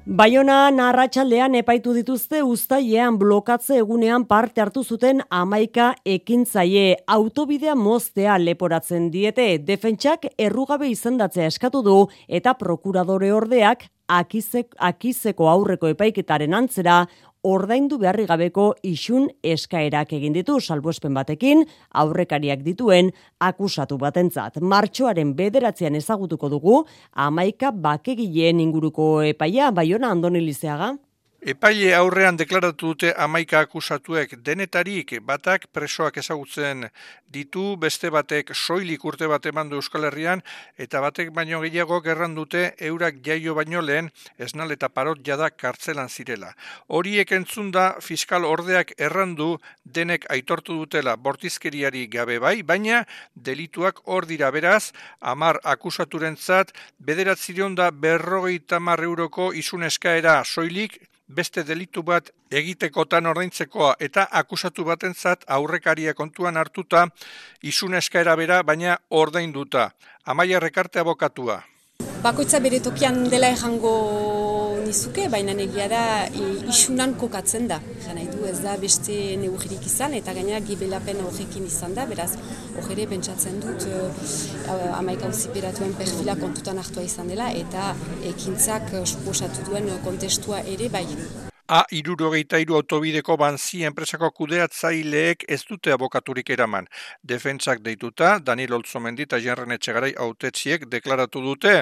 Baiona 0.08 0.70
narratxaldean 0.72 1.58
epaitu 1.60 1.92
dituzte 1.92 2.40
ustaiean 2.48 3.18
blokatze 3.20 3.76
egunean 3.82 4.24
parte 4.30 4.62
hartu 4.64 4.80
zuten 4.88 5.20
amaika 5.40 5.90
ekintzaie 6.08 6.96
autobidea 7.16 7.76
moztea 7.76 8.38
leporatzen 8.40 9.10
diete. 9.12 9.50
Defentsak 9.58 10.30
errugabe 10.40 10.88
izendatzea 10.88 11.50
eskatu 11.52 11.84
du 11.84 11.98
eta 12.40 12.54
prokuradore 12.56 13.34
ordeak 13.36 13.84
akizek, 14.08 14.76
akizeko 14.78 15.50
aurreko 15.50 15.92
epaiketaren 15.92 16.54
antzera 16.54 17.06
ordaindu 17.48 17.98
beharri 18.02 18.26
gabeko 18.28 18.68
isun 18.84 19.28
eskaerak 19.44 20.12
egin 20.18 20.36
ditu 20.36 20.60
salbuespen 20.60 21.14
batekin 21.16 21.64
aurrekariak 22.02 22.64
dituen 22.66 23.12
akusatu 23.40 23.98
batentzat. 24.02 24.60
Martxoaren 24.62 25.34
bederatzean 25.38 25.96
ezagutuko 25.96 26.50
dugu 26.50 26.82
amaika 27.14 27.72
bakegileen 27.72 28.60
inguruko 28.60 29.22
epaia, 29.24 29.72
baiona 29.72 30.12
andoni 30.12 30.42
lizeaga. 30.44 30.96
Epaile 31.48 31.94
aurrean 31.96 32.36
deklaratu 32.36 32.90
dute 32.90 33.10
amaika 33.24 33.62
akusatuek 33.64 34.34
denetarik 34.48 35.14
batak 35.24 35.70
presoak 35.72 36.18
ezagutzen 36.20 36.90
ditu, 37.32 37.78
beste 37.80 38.12
batek 38.12 38.52
soilik 38.52 39.06
urte 39.08 39.30
bat 39.32 39.48
eman 39.48 39.72
du 39.72 39.80
Euskal 39.80 40.10
Herrian, 40.10 40.44
eta 40.76 41.00
batek 41.00 41.32
baino 41.32 41.62
gehiago 41.64 42.02
gerran 42.04 42.36
dute 42.36 42.66
eurak 42.90 43.24
jaio 43.24 43.56
baino 43.56 43.80
lehen 43.80 44.12
esnal 44.38 44.76
eta 44.76 44.90
parot 44.90 45.24
jada 45.24 45.50
kartzelan 45.50 46.12
zirela. 46.12 46.52
Horiek 46.90 47.32
entzun 47.40 47.72
da 47.72 47.88
fiskal 48.04 48.44
ordeak 48.44 48.92
errandu 48.98 49.54
denek 49.86 50.28
aitortu 50.30 50.76
dutela 50.84 51.16
bortizkeriari 51.16 52.08
gabe 52.12 52.42
bai, 52.44 52.58
baina 52.62 53.06
delituak 53.36 54.04
hor 54.04 54.28
dira 54.28 54.52
beraz, 54.52 54.92
amar 55.22 55.62
akusaturentzat 55.64 56.76
bederatzirion 57.00 57.76
da 57.76 57.92
berrogeita 57.92 58.84
euroko 58.98 59.54
isun 59.54 59.84
eskaera 59.84 60.44
soilik, 60.44 61.00
beste 61.28 61.64
delitu 61.64 62.04
bat 62.04 62.30
egitekotan 62.52 63.26
ordaintzekoa 63.26 63.96
eta 64.00 64.28
akusatu 64.32 64.86
batentzat 64.88 65.44
aurrekaria 65.48 66.14
kontuan 66.14 66.58
hartuta 66.58 67.08
isun 67.64 67.94
eskaera 67.94 68.36
bera 68.36 68.64
baina 68.64 68.98
ordainduta. 69.10 69.92
Amaia 70.26 70.60
rekarte 70.60 71.00
abokatua. 71.00 71.62
Bakoitza 72.24 72.60
bere 72.60 72.80
tokian 72.80 73.30
dela 73.30 73.50
errango 73.54 74.37
nizuke, 74.88 75.28
baina 75.32 75.56
egia 75.66 75.88
da 75.92 76.04
isunan 76.72 77.16
kokatzen 77.20 77.68
da. 77.72 77.80
Jana 78.06 78.26
du 78.32 78.46
ez 78.50 78.58
da 78.64 78.78
beste 78.82 79.16
neugirik 79.42 79.86
izan 79.90 80.16
eta 80.18 80.36
gainera 80.38 80.62
gibelapen 80.70 81.20
horrekin 81.26 81.68
izan 81.68 81.96
da, 81.98 82.06
beraz 82.10 82.32
horre 82.84 83.08
pentsatzen 83.10 83.60
dut 83.64 83.88
uh, 83.90 85.00
amaika 85.00 85.32
uziperatuen 85.34 85.98
perfila 86.00 86.38
kontutan 86.40 86.80
hartua 86.84 87.04
izan 87.08 87.34
dela 87.34 87.52
eta 87.66 87.92
ekintzak 88.36 88.96
suposatu 89.04 89.68
duen 89.70 89.92
kontestua 90.08 90.64
ere 90.78 90.90
bai. 90.94 91.06
A 91.68 91.82
irurogeita 91.92 92.62
iru 92.64 92.78
autobideko 92.78 93.36
banzi 93.40 93.82
enpresako 93.88 94.30
kudeatzaileek 94.38 95.44
ez 95.52 95.60
dute 95.68 95.92
abokaturik 95.92 96.50
eraman. 96.56 96.88
Defentsak 97.32 97.82
deituta, 97.84 98.30
Daniel 98.40 98.78
Olzomendi 98.78 99.26
eta 99.28 99.42
Jenren 99.44 99.76
Etxegarai 99.76 100.14
autetziek 100.26 100.86
deklaratu 100.88 101.44
dute, 101.44 101.74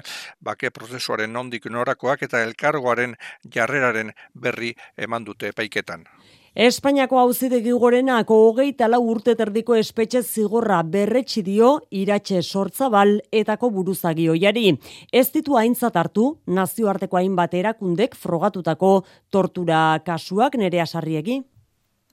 bake 0.42 0.74
prozesuaren 0.74 1.30
nondik 1.38 1.70
norakoak 1.70 2.26
eta 2.26 2.42
elkargoaren 2.48 3.14
jarreraren 3.58 4.10
berri 4.34 4.74
eman 4.98 5.30
dute 5.30 5.54
epaiketan. 5.54 6.10
Espainiako 6.56 7.18
auzitegi 7.20 7.74
gorenak 7.76 8.30
hogeita 8.32 8.88
lau 8.88 9.02
urte 9.12 9.34
terdiko 9.36 9.76
espetxe 9.76 10.22
zigorra 10.24 10.78
berretsi 10.88 11.42
dio 11.44 11.72
iratxe 11.92 12.40
sortzabal 12.42 13.12
etako 13.28 13.70
buruzagioiari. 13.76 14.72
Ez 15.12 15.26
ditu 15.34 15.58
aintzat 15.60 16.00
hartu, 16.00 16.30
nazioarteko 16.48 17.20
hainbat 17.20 17.58
erakundek 17.60 18.16
frogatutako 18.16 18.94
tortura 19.36 20.00
kasuak 20.08 20.56
nerea 20.56 20.88
sarriegi. 20.88 21.42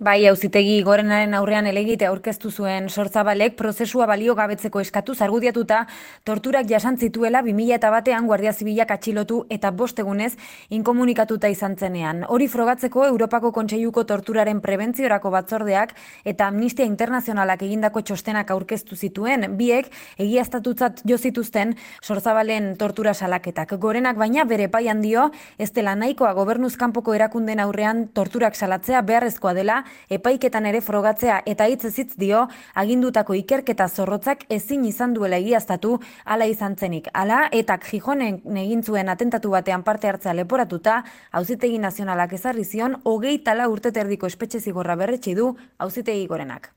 Bai, 0.03 0.25
auzitegi 0.27 0.81
gorenaren 0.83 1.31
aurrean 1.39 1.69
elegite 1.71 2.09
aurkeztu 2.09 2.51
zuen 2.51 2.89
sortzabalek 2.91 3.53
prozesua 3.55 4.09
balio 4.11 4.35
gabetzeko 4.35 4.81
eskatu 4.83 5.15
zargudiatuta 5.15 5.85
torturak 6.27 6.67
jasan 6.67 6.97
zituela 6.99 7.39
2000 7.47 7.77
eta 7.77 7.91
batean 7.95 8.27
Guardia 8.27 8.51
Zibilak 8.53 8.91
atxilotu 8.91 9.45
eta 9.57 9.71
bostegunez 9.71 10.33
inkomunikatuta 10.75 11.47
izan 11.55 11.77
zenean. 11.79 12.25
Hori 12.27 12.49
frogatzeko 12.51 13.05
Europako 13.07 13.53
Kontseiluko 13.55 14.03
torturaren 14.03 14.59
prebentziorako 14.65 15.31
batzordeak 15.37 15.95
eta 16.25 16.51
Amnistia 16.51 16.89
Internazionalak 16.91 17.63
egindako 17.63 18.03
txostenak 18.03 18.51
aurkeztu 18.51 18.99
zituen, 18.99 19.55
biek 19.57 19.87
egiaztatutzat 20.19 21.05
jo 21.07 21.15
zituzten 21.17 21.77
sortzabalen 22.03 22.73
tortura 22.75 23.15
salaketak. 23.15 23.77
Gorenak 23.79 24.19
baina 24.19 24.43
bere 24.51 24.67
paian 24.67 24.99
dio, 25.07 25.31
ez 25.63 25.71
dela 25.71 25.95
nahikoa 25.95 26.35
gobernuzkanpoko 26.43 27.15
erakunden 27.15 27.63
aurrean 27.63 28.09
torturak 28.11 28.59
salatzea 28.59 29.07
beharrezkoa 29.07 29.55
dela, 29.55 29.85
epaiketan 30.09 30.67
ere 30.67 30.81
frogatzea 30.81 31.43
eta 31.47 31.67
hitz 31.71 31.85
ezitz 31.89 32.17
dio 32.17 32.47
agindutako 32.75 33.35
ikerketa 33.35 33.89
zorrotzak 33.89 34.45
ezin 34.49 34.85
izan 34.85 35.15
duela 35.15 35.37
egiaztatu 35.37 35.99
hala 36.25 36.47
izan 36.47 36.77
zenik. 36.77 37.09
Hala 37.15 37.49
etak 37.53 37.89
Gijonen 37.91 38.41
egin 38.65 38.83
zuen 38.83 39.09
atentatu 39.09 39.51
batean 39.51 39.83
parte 39.83 40.09
hartzea 40.09 40.35
leporatuta, 40.35 41.03
Auzitegi 41.33 41.79
Nazionalak 41.79 42.33
ezarri 42.33 42.65
zion 42.65 43.01
24 43.05 43.69
urte 43.69 43.93
terdiko 43.93 44.27
espetxe 44.27 44.61
zigorra 44.61 44.97
berretsi 44.97 45.35
du 45.35 45.55
Auzitegi 45.79 46.27
Gorenak. 46.27 46.73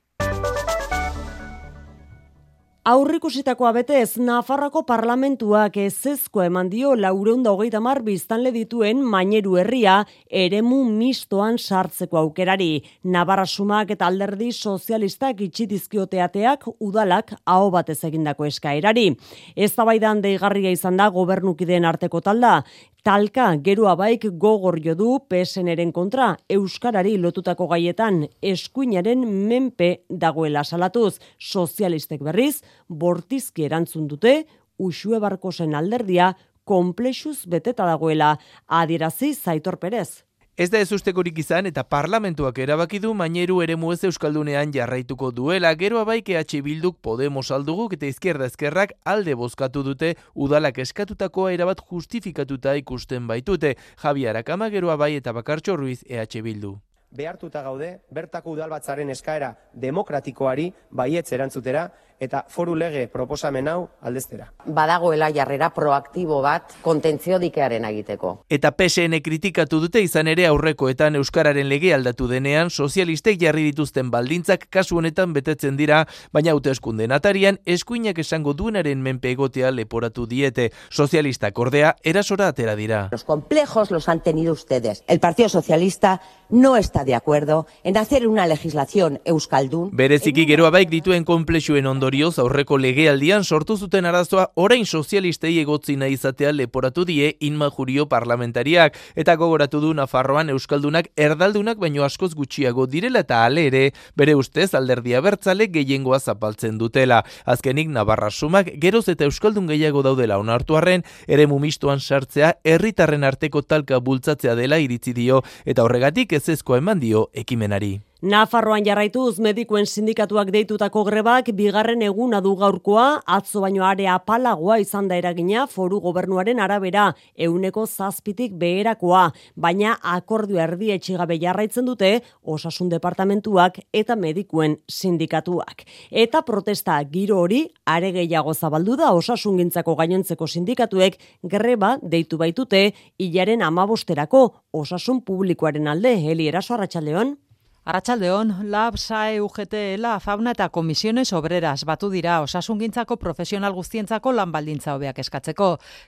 Aurrikusitakoa 2.86 3.72
betez, 3.74 4.20
Nafarrako 4.22 4.84
parlamentuak 4.86 5.80
ezezko 5.82 6.44
eman 6.46 6.68
dio 6.70 6.92
laureunda 6.94 7.50
hogeita 7.50 7.80
mar 7.82 8.04
biztanle 8.06 8.52
dituen 8.54 9.00
maineru 9.02 9.56
herria 9.58 9.96
eremu 10.30 10.84
mistoan 10.92 11.58
sartzeko 11.58 12.20
aukerari. 12.22 12.84
Navarra 13.10 13.48
sumak 13.50 13.96
eta 13.96 14.06
alderdi 14.06 14.52
sozialistak 14.54 15.42
itxitizkioteateak 15.48 16.68
udalak 16.78 17.34
hau 17.50 17.72
batez 17.74 18.04
egindako 18.06 18.46
eskaerari. 18.52 19.08
Ez 19.56 19.72
tabaidan 19.74 20.22
deigarria 20.22 20.70
izan 20.78 21.02
da 21.02 21.10
gobernukideen 21.10 21.90
arteko 21.90 22.22
talda, 22.22 22.60
Talka 23.06 23.52
geroa 23.62 23.92
baik 23.94 24.24
gogor 24.42 24.80
jo 24.82 24.96
du 24.98 25.08
PSNren 25.30 25.92
kontra 25.94 26.32
euskarari 26.50 27.12
lotutako 27.22 27.68
gaietan 27.70 28.24
eskuinaren 28.42 29.22
menpe 29.52 29.90
dagoela 30.10 30.64
salatuz 30.66 31.20
sozialistek 31.38 32.26
berriz 32.26 32.64
bortizki 32.90 33.68
erantzun 33.70 34.08
dute 34.10 34.34
Uxue 34.82 35.22
Barkosen 35.22 35.78
alderdia 35.78 36.32
konplexuz 36.66 37.46
beteta 37.46 37.86
dagoela 37.86 38.40
adierazi 38.66 39.36
Zaitor 39.36 39.78
Perez. 39.78 40.25
Ez 40.58 40.70
da 40.72 40.80
ez 40.80 40.88
ustekorik 40.96 41.40
izan 41.42 41.68
eta 41.68 41.82
parlamentuak 41.84 42.62
erabaki 42.64 43.02
du 43.04 43.10
maineru 43.22 43.58
ere 43.66 43.76
muez 43.76 43.98
euskaldunean 44.08 44.72
jarraituko 44.72 45.34
duela. 45.36 45.74
Gero 45.76 46.00
abaik 46.00 46.32
EH 46.32 46.62
Bilduk 46.64 47.02
Podemos 47.04 47.52
alduguk 47.52 47.98
eta 47.98 48.08
izquierda 48.08 48.48
ezkerrak 48.48 48.96
alde 49.04 49.36
bozkatu 49.36 49.84
dute 49.84 50.14
udalak 50.48 50.80
eskatutakoa 50.86 51.52
erabat 51.58 51.84
justifikatuta 51.92 52.80
ikusten 52.80 53.28
baitute. 53.28 53.76
Javi 54.00 54.28
Arakama 54.32 54.72
gero 54.72 54.96
abai 54.96 55.18
eta 55.20 55.36
bakartxo 55.36 55.76
ruiz 55.76 56.06
EH 56.08 56.40
Bildu 56.42 56.78
behartuta 57.16 57.62
gaude 57.64 57.90
bertako 58.12 58.56
udalbatzaren 58.56 59.10
eskaera 59.14 59.54
demokratikoari 59.86 60.72
baietz 60.92 61.32
erantzutera 61.38 61.88
eta 62.20 62.46
foru 62.50 62.76
lege 62.76 63.08
proposamen 63.08 63.68
hau 63.68 63.88
aldeztera. 64.02 64.52
Badagoela 64.66 65.32
jarrera 65.34 65.72
proaktibo 65.74 66.42
bat 66.42 66.76
kontentzio 66.82 67.40
dikearen 67.40 67.86
egiteko. 67.86 68.46
Eta 68.50 68.72
PSN 68.72 69.22
kritikatu 69.24 69.80
dute 69.84 70.02
izan 70.02 70.28
ere 70.28 70.48
aurrekoetan 70.48 71.16
Euskararen 71.16 71.70
lege 71.70 71.94
aldatu 71.94 72.28
denean 72.28 72.70
sozialistek 72.70 73.40
jarri 73.42 73.64
dituzten 73.72 74.12
baldintzak 74.12 74.68
kasu 74.70 74.98
honetan 74.98 75.34
betetzen 75.34 75.78
dira, 75.78 76.06
baina 76.34 76.52
hauteskunde 76.52 77.06
atarian 77.16 77.60
eskuinak 77.66 78.20
esango 78.20 78.54
duenaren 78.54 79.02
menpe 79.02 79.32
egotea 79.32 79.72
leporatu 79.72 80.26
diete. 80.26 80.72
Sozialistak 80.90 81.58
ordea 81.60 81.96
erasora 82.04 82.48
atera 82.48 82.76
dira. 82.76 83.10
Los 83.12 83.24
complejos 83.24 83.92
los 83.92 84.10
han 84.10 84.22
tenido 84.22 84.54
ustedes. 84.54 85.04
El 85.08 85.20
Partido 85.20 85.50
Socialista 85.50 86.22
no 86.50 86.78
está 86.78 87.04
de 87.04 87.16
acuerdo 87.16 87.68
en 87.84 87.98
hacer 87.98 88.28
una 88.28 88.48
legislación 88.48 89.20
euskaldun. 89.26 89.90
Bereziki 89.94 90.46
geroa 90.46 90.70
baik 90.70 90.90
dituen 90.90 91.24
komplexuen 91.26 91.86
ondo 91.86 92.05
ondorioz 92.06 92.38
aurreko 92.38 92.78
legealdian 92.78 93.44
sortu 93.44 93.76
zuten 93.82 94.06
arazoa 94.06 94.44
orain 94.62 94.86
sozialistei 94.86 95.56
egotzi 95.58 95.96
nahi 95.98 96.14
izatea 96.14 96.52
leporatu 96.54 97.02
die 97.06 97.32
inma 97.48 97.72
jurio 97.74 98.06
parlamentariak 98.06 99.00
eta 99.16 99.36
gogoratu 99.42 99.82
du 99.82 99.94
Nafarroan 99.98 100.52
euskaldunak 100.54 101.10
erdaldunak 101.18 101.82
baino 101.82 102.06
askoz 102.06 102.36
gutxiago 102.38 102.86
direla 102.86 103.26
eta 103.26 103.42
ale 103.46 103.66
ere 103.72 103.84
bere 104.16 104.36
ustez 104.38 104.76
alderdia 104.76 105.22
bertzale 105.22 105.66
gehiengoa 105.66 106.20
zapaltzen 106.20 106.78
dutela. 106.78 107.24
Azkenik 107.46 107.90
Navarra 107.90 108.30
sumak 108.30 108.70
geroz 108.78 109.08
eta 109.10 109.26
euskaldun 109.26 109.66
gehiago 109.74 110.04
daudela 110.06 110.38
onartu 110.38 110.78
arren 110.78 111.02
ere 111.26 111.48
mumistuan 111.48 112.00
sartzea 112.00 112.58
herritarren 112.64 113.24
arteko 113.24 113.64
talka 113.64 114.00
bultzatzea 114.00 114.54
dela 114.54 114.78
iritzi 114.78 115.14
dio 115.14 115.42
eta 115.66 115.82
horregatik 115.82 116.38
ez 116.38 116.50
ezkoa 116.50 116.84
eman 116.84 117.00
dio 117.00 117.32
ekimenari. 117.34 117.96
Nafarroan 118.26 118.82
jarraituz 118.82 119.38
medikuen 119.38 119.86
sindikatuak 119.86 120.48
deitutako 120.50 121.04
grebak 121.06 121.52
bigarren 121.54 122.02
eguna 122.02 122.40
du 122.42 122.56
gaurkoa, 122.58 123.20
atzo 123.30 123.62
baino 123.62 123.84
area 123.86 124.16
apalagoa 124.18 124.80
izan 124.82 125.06
da 125.12 125.20
eragina 125.22 125.68
foru 125.70 126.00
gobernuaren 126.02 126.58
arabera, 126.66 127.04
euneko 127.38 127.84
zazpitik 127.86 128.56
beherakoa, 128.58 129.28
baina 129.54 129.94
akordio 130.16 130.58
erdi 130.64 130.90
etxigabe 130.96 131.38
jarraitzen 131.38 131.86
dute 131.86 132.12
osasun 132.42 132.90
departamentuak 132.96 133.78
eta 133.94 134.18
medikuen 134.18 134.80
sindikatuak. 134.90 135.86
Eta 136.10 136.42
protesta 136.50 136.98
giro 137.14 137.44
hori 137.44 137.62
are 137.86 138.10
gehiago 138.18 138.58
zabaldu 138.58 138.98
da 139.06 139.14
osasungintzako 139.14 140.00
gainontzeko 140.02 140.50
sindikatuek 140.50 141.22
greba 141.44 142.00
deitu 142.02 142.42
baitute 142.42 142.88
hilaren 143.22 143.62
amabosterako 143.62 144.48
osasun 144.74 145.22
publikoaren 145.22 145.94
alde, 145.94 146.18
heli 146.26 146.50
eraso 146.50 146.74
arratsaldeon. 146.74 147.38
Arratxaldeon, 147.86 148.72
LAB, 148.72 148.96
SAE, 148.98 149.42
UGT, 149.46 149.74
ELA, 149.94 150.20
Fauna 150.20 150.56
eta 150.56 150.66
Komisiones 150.74 151.32
Obreras 151.38 151.84
batu 151.86 152.08
dira 152.10 152.40
osasungintzako 152.42 153.20
profesional 153.22 153.76
guztientzako 153.78 154.32
lan 154.34 154.50
baldintza 154.50 154.96
hobeak 154.96 155.20
eskatzeko. 155.22 155.68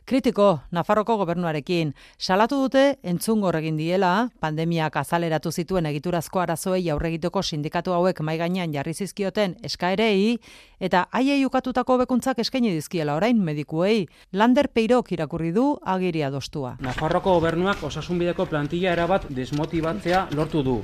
Kritiko, 0.10 0.48
Nafarroko 0.74 1.20
gobernuarekin. 1.20 1.92
Salatu 2.18 2.64
dute, 2.64 2.98
entzun 3.04 3.44
egin 3.60 3.78
diela, 3.78 4.30
pandemiak 4.40 4.98
azaleratu 4.98 5.52
zituen 5.52 5.86
egiturazko 5.86 6.40
arazoei 6.40 6.90
aurregiteko 6.90 7.44
sindikatu 7.44 7.94
hauek 7.94 8.22
maigainan 8.22 8.74
jarri 8.74 8.96
zizkioten 8.96 9.56
eskaerei, 9.62 10.40
eta 10.80 11.06
haiei 11.12 11.46
ukatutako 11.46 12.00
bekuntzak 12.00 12.40
eskaini 12.40 12.74
dizkiela 12.74 13.14
orain 13.14 13.38
medikuei. 13.38 14.08
Lander 14.34 14.70
Peirok 14.74 15.12
irakurri 15.12 15.52
du 15.52 15.78
agiria 15.86 16.32
dostua. 16.32 16.78
Nafarroko 16.80 17.38
gobernuak 17.38 17.84
osasunbideko 17.84 18.48
plantilla 18.48 18.98
erabat 18.98 19.30
desmotibatzea 19.30 20.30
lortu 20.34 20.64
du 20.64 20.82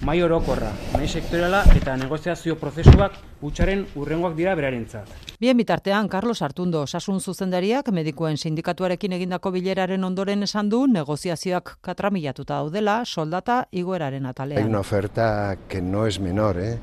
mai 0.00 0.22
orokorra, 0.22 0.70
mai 0.92 1.08
sektoriala 1.08 1.64
eta 1.74 1.96
negoziazio 1.98 2.54
prozesuak 2.58 3.16
utxaren 3.42 3.84
urrengoak 3.98 4.36
dira 4.36 4.54
berarentzat. 4.58 5.10
Bien 5.40 5.56
bitartean, 5.56 6.08
Carlos 6.08 6.42
Artundo, 6.42 6.82
osasun 6.86 7.20
zuzendariak 7.20 7.90
medikuen 7.94 8.38
sindikatuarekin 8.38 9.12
egindako 9.18 9.52
bileraren 9.54 10.04
ondoren 10.04 10.42
esan 10.46 10.70
du 10.70 10.84
negoziazioak 10.86 11.76
katramilatuta 11.82 12.60
daudela 12.62 13.02
soldata 13.04 13.64
igoeraren 13.70 14.26
atalean. 14.26 14.62
Hay 14.62 14.68
una 14.68 14.80
oferta 14.80 15.56
que 15.68 15.82
no 15.82 16.06
es 16.06 16.20
menor, 16.20 16.58
eh? 16.58 16.78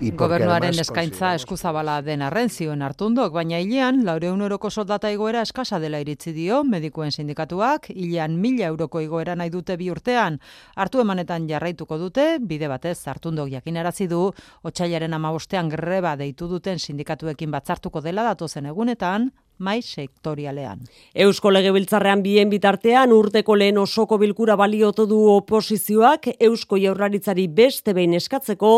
Gobernuaren 0.00 0.78
eskaintza 0.80 1.34
eskuzabala 1.36 1.98
den 2.00 2.22
arren 2.24 2.48
zioen 2.48 2.80
hartundok, 2.80 3.34
baina 3.34 3.58
hilean, 3.60 3.98
laureun 4.06 4.40
euroko 4.40 4.70
soldata 4.70 5.10
igoera 5.12 5.42
eskasa 5.44 5.76
dela 5.82 6.00
iritzi 6.00 6.32
dio, 6.32 6.62
medikuen 6.64 7.12
sindikatuak, 7.12 7.90
hilean 7.92 8.38
mila 8.40 8.70
euroko 8.72 9.02
igoera 9.04 9.34
nahi 9.36 9.52
dute 9.52 9.76
bi 9.76 9.90
urtean, 9.92 10.38
hartu 10.80 11.04
emanetan 11.04 11.44
jarraituko 11.50 11.98
dute, 12.00 12.38
bide 12.40 12.72
batez 12.72 12.96
hartundok 13.12 13.52
jakinarazi 13.52 14.08
du, 14.08 14.22
otxailaren 14.64 15.20
amabostean 15.20 15.68
greba 15.68 16.16
deitu 16.16 16.48
duten 16.48 16.80
sindikatuekin 16.80 17.52
batzartuko 17.52 18.00
dela 18.00 18.24
datozen 18.24 18.72
egunetan, 18.72 19.28
mai 19.60 19.82
sektorialean. 19.82 20.80
Eusko 21.14 21.52
Legebiltzarrean 21.52 22.22
bien 22.24 22.48
bitartean 22.50 23.12
urteko 23.12 23.54
lehen 23.58 23.78
osoko 23.78 24.16
bilkura 24.18 24.56
baliotu 24.56 25.04
du 25.06 25.18
oposizioak 25.34 26.30
Eusko 26.40 26.78
Jaurlaritzari 26.80 27.46
beste 27.48 27.92
behin 27.94 28.14
eskatzeko 28.16 28.70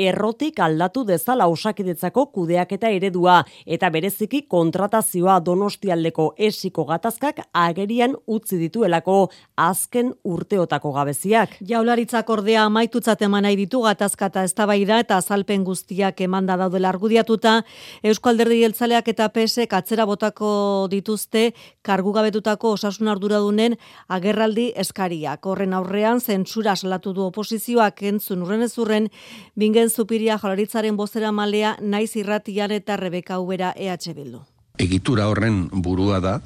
errotik 0.00 0.60
aldatu 0.64 1.04
dezala 1.04 1.46
osakidetzako 1.52 2.26
kudeak 2.32 2.72
eta 2.72 2.88
eredua 2.88 3.42
eta 3.66 3.90
bereziki 3.92 4.42
kontratazioa 4.48 5.36
donostialdeko 5.44 6.30
esiko 6.38 6.86
gatazkak 6.88 7.42
agerian 7.52 8.16
utzi 8.26 8.56
dituelako 8.62 9.18
azken 9.56 10.14
urteotako 10.24 10.94
gabeziak. 10.96 11.58
Jaularitzak 11.60 12.30
ordea 12.32 12.64
amaitutzat 12.64 13.26
eman 13.28 13.44
nahi 13.44 13.60
ditu 13.60 13.82
gatazkata 13.84 14.46
eztabaida 14.48 15.02
eta 15.04 15.20
azalpen 15.20 15.64
guztiak 15.68 16.24
emanda 16.24 16.56
daudela 16.56 16.88
argudiatuta 16.88 17.60
Eusko 18.02 18.32
Alderdi 18.32 18.62
Jeltzaleak 18.64 19.12
eta 19.12 19.28
PSek 19.28 19.76
atzera 19.76 20.08
bota 20.08 20.29
botako 20.30 20.88
dituzte 20.90 21.52
kargugabetutako 21.82 22.72
osasun 22.76 23.08
arduradunen 23.08 23.76
agerraldi 24.08 24.72
eskariak. 24.76 25.44
Horren 25.46 25.74
aurrean 25.74 26.20
zentsura 26.20 26.76
salatu 26.76 27.12
du 27.12 27.22
oposizioak 27.24 28.02
entzun 28.02 28.42
urren 28.42 28.62
ezurren 28.62 29.08
bingen 29.56 29.90
zupiria 29.90 30.38
jolaritzaren 30.38 30.96
bozera 30.96 31.32
malea 31.32 31.76
naiz 31.80 32.16
irratian 32.16 32.70
eta 32.70 32.96
rebeka 32.96 33.40
ubera 33.40 33.74
EH 33.76 34.14
Bildu 34.14 34.59
egitura 34.80 35.26
horren 35.28 35.66
burua 35.84 36.18
da, 36.24 36.38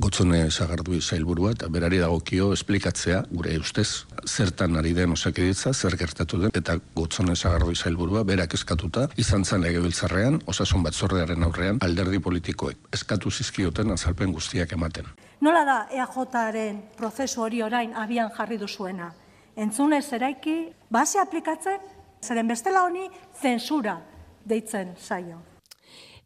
gotzone 0.00 0.44
sagardui 0.50 1.00
zailburua, 1.02 1.52
eta 1.56 1.68
berari 1.72 1.98
dagokio 1.98 2.52
esplikatzea, 2.54 3.24
gure 3.32 3.56
ustez, 3.58 4.06
zertan 4.26 4.78
ari 4.78 4.92
den 4.94 5.16
osakiditza, 5.16 5.72
zer 5.74 5.96
gertatu 5.98 6.38
den, 6.44 6.54
eta 6.54 6.78
gotzone 6.94 7.34
sagardui 7.34 7.74
zailburua, 7.74 8.22
berak 8.28 8.54
eskatuta, 8.54 9.08
izan 9.18 9.44
zen 9.44 9.66
legebiltzarrean, 9.66 10.38
osasun 10.46 10.86
batzordearen 10.86 11.42
aurrean, 11.48 11.82
alderdi 11.82 12.22
politikoek, 12.22 12.86
eskatu 12.94 13.30
zizkioten 13.30 13.90
azalpen 13.96 14.32
guztiak 14.32 14.72
ematen. 14.78 15.10
Nola 15.40 15.64
da 15.66 15.78
EAJaren 15.90 16.80
prozesu 16.96 17.42
hori 17.42 17.62
orain 17.66 17.94
abian 17.96 18.30
jarri 18.36 18.60
duzuena? 18.60 19.10
Entzunez 19.56 20.06
eraiki, 20.14 20.58
base 20.90 21.18
aplikatzen, 21.18 21.80
zeren 22.22 22.48
bestela 22.48 22.84
honi, 22.86 23.08
zensura 23.42 23.98
deitzen 24.46 24.94
zaio. 25.00 25.49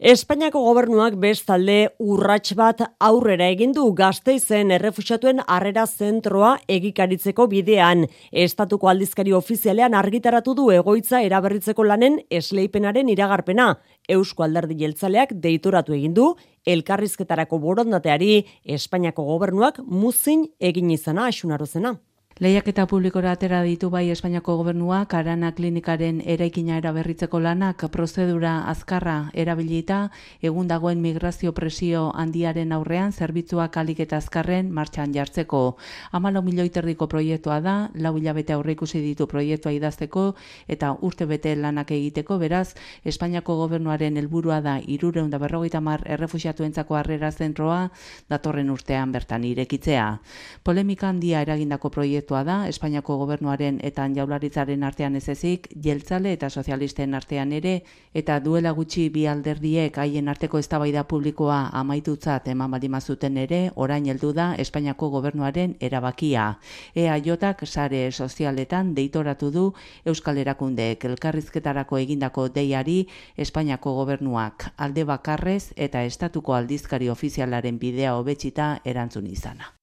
Espainiako 0.03 0.59
gobernuak 0.59 1.15
bestalde 1.23 1.93
urrats 2.03 2.57
bat 2.59 2.81
aurrera 2.99 3.47
egin 3.47 3.71
du 3.73 3.85
Gasteizen 3.95 4.73
errefusatuen 4.75 5.39
harrera 5.47 5.85
zentroa 5.87 6.57
egikaritzeko 6.67 7.47
bidean. 7.47 8.03
Estatuko 8.33 8.89
aldizkari 8.91 9.33
ofizialean 9.33 9.95
argitaratu 9.95 10.55
du 10.59 10.73
egoitza 10.75 11.21
eraberritzeko 11.23 11.85
lanen 11.87 12.19
esleipenaren 12.29 13.09
iragarpena. 13.09 13.77
Eusko 14.09 14.43
Alderdi 14.43 14.81
Jeltzaleak 14.81 15.37
deituratu 15.39 15.95
egin 15.95 16.15
du 16.15 16.33
elkarrizketarako 16.67 17.61
borondateari 17.63 18.45
Espainiako 18.65 19.23
gobernuak 19.31 19.79
muzin 19.87 20.49
egin 20.59 20.91
izana 20.91 21.29
asunarozena. 21.31 21.95
Lehiak 22.43 22.67
eta 22.67 22.89
publikora 22.91 23.31
atera 23.37 23.61
ditu 23.63 23.93
bai 23.95 24.09
Espainiako 24.11 24.57
gobernua, 24.59 25.05
Karana 25.07 25.53
klinikaren 25.55 26.17
eraikina 26.27 26.81
eraberritzeko 26.81 27.39
lanak 27.39 27.85
prozedura 27.95 28.65
azkarra 28.67 29.31
erabilita, 29.39 30.11
egun 30.43 30.67
dagoen 30.67 30.99
migrazio 30.99 31.53
presio 31.55 32.09
handiaren 32.11 32.73
aurrean, 32.75 33.13
zerbitzuak 33.13 33.77
alik 33.79 34.01
eta 34.03 34.19
azkarren 34.19 34.73
martxan 34.75 35.15
jartzeko. 35.15 35.77
Amalo 36.11 36.43
milioiterdiko 36.43 37.07
proiektua 37.07 37.61
da, 37.61 37.77
lau 37.95 38.17
hilabete 38.19 38.57
aurre 38.57 38.75
ikusi 38.75 38.99
ditu 38.99 39.29
proiektua 39.31 39.71
idazteko, 39.71 40.35
eta 40.67 40.91
urte 41.07 41.31
bete 41.31 41.55
lanak 41.55 41.95
egiteko, 41.95 42.41
beraz, 42.43 42.75
Espainiako 43.05 43.61
gobernuaren 43.63 44.19
helburua 44.19 44.59
da, 44.61 44.81
irureun 44.81 45.31
da 45.31 45.39
berrogeita 45.39 45.81
mar 45.81 46.03
errefusiatu 46.03 46.65
entzako 46.67 46.99
zentroa, 47.31 47.91
datorren 48.29 48.71
urtean 48.71 49.13
bertan 49.13 49.45
irekitzea. 49.45 50.19
Polemika 50.65 51.09
handia 51.09 51.41
eragindako 51.41 51.91
proiektua 51.91 52.24
proiektua 52.25 52.45
da, 52.45 52.69
Espainiako 52.69 53.17
gobernuaren 53.19 53.79
eta 53.85 54.07
jaularitzaren 54.09 54.83
artean 54.83 55.17
ez 55.17 55.29
ezik, 55.29 55.69
jeltzale 55.83 56.33
eta 56.33 56.49
sozialisten 56.49 57.15
artean 57.15 57.53
ere, 57.53 57.83
eta 58.15 58.41
duela 58.41 58.73
gutxi 58.73 59.11
bi 59.11 59.27
alderdiek 59.27 59.97
haien 59.99 60.29
arteko 60.29 60.59
eztabaida 60.59 61.05
publikoa 61.05 61.71
amaitutzat 61.73 62.49
eman 62.49 62.71
badimazuten 62.71 63.37
ere, 63.37 63.71
orain 63.77 64.07
heldu 64.07 64.33
da 64.33 64.55
Espainiako 64.55 65.11
gobernuaren 65.11 65.77
erabakia. 65.81 66.59
Ea 66.95 67.19
jotak 67.25 67.67
sare 67.67 68.11
sozialetan 68.13 68.95
deitoratu 68.95 69.51
du 69.51 69.73
Euskal 70.05 70.39
Erakundeek 70.39 71.05
elkarrizketarako 71.05 71.99
egindako 71.99 72.49
deiari 72.49 73.07
Espainiako 73.37 73.95
gobernuak 73.95 74.71
alde 74.77 75.05
bakarrez 75.05 75.73
eta 75.77 76.03
estatuko 76.05 76.55
aldizkari 76.55 77.09
ofizialaren 77.09 77.79
bidea 77.79 78.17
hobetsita 78.17 78.81
erantzun 78.85 79.27
izana. 79.27 79.75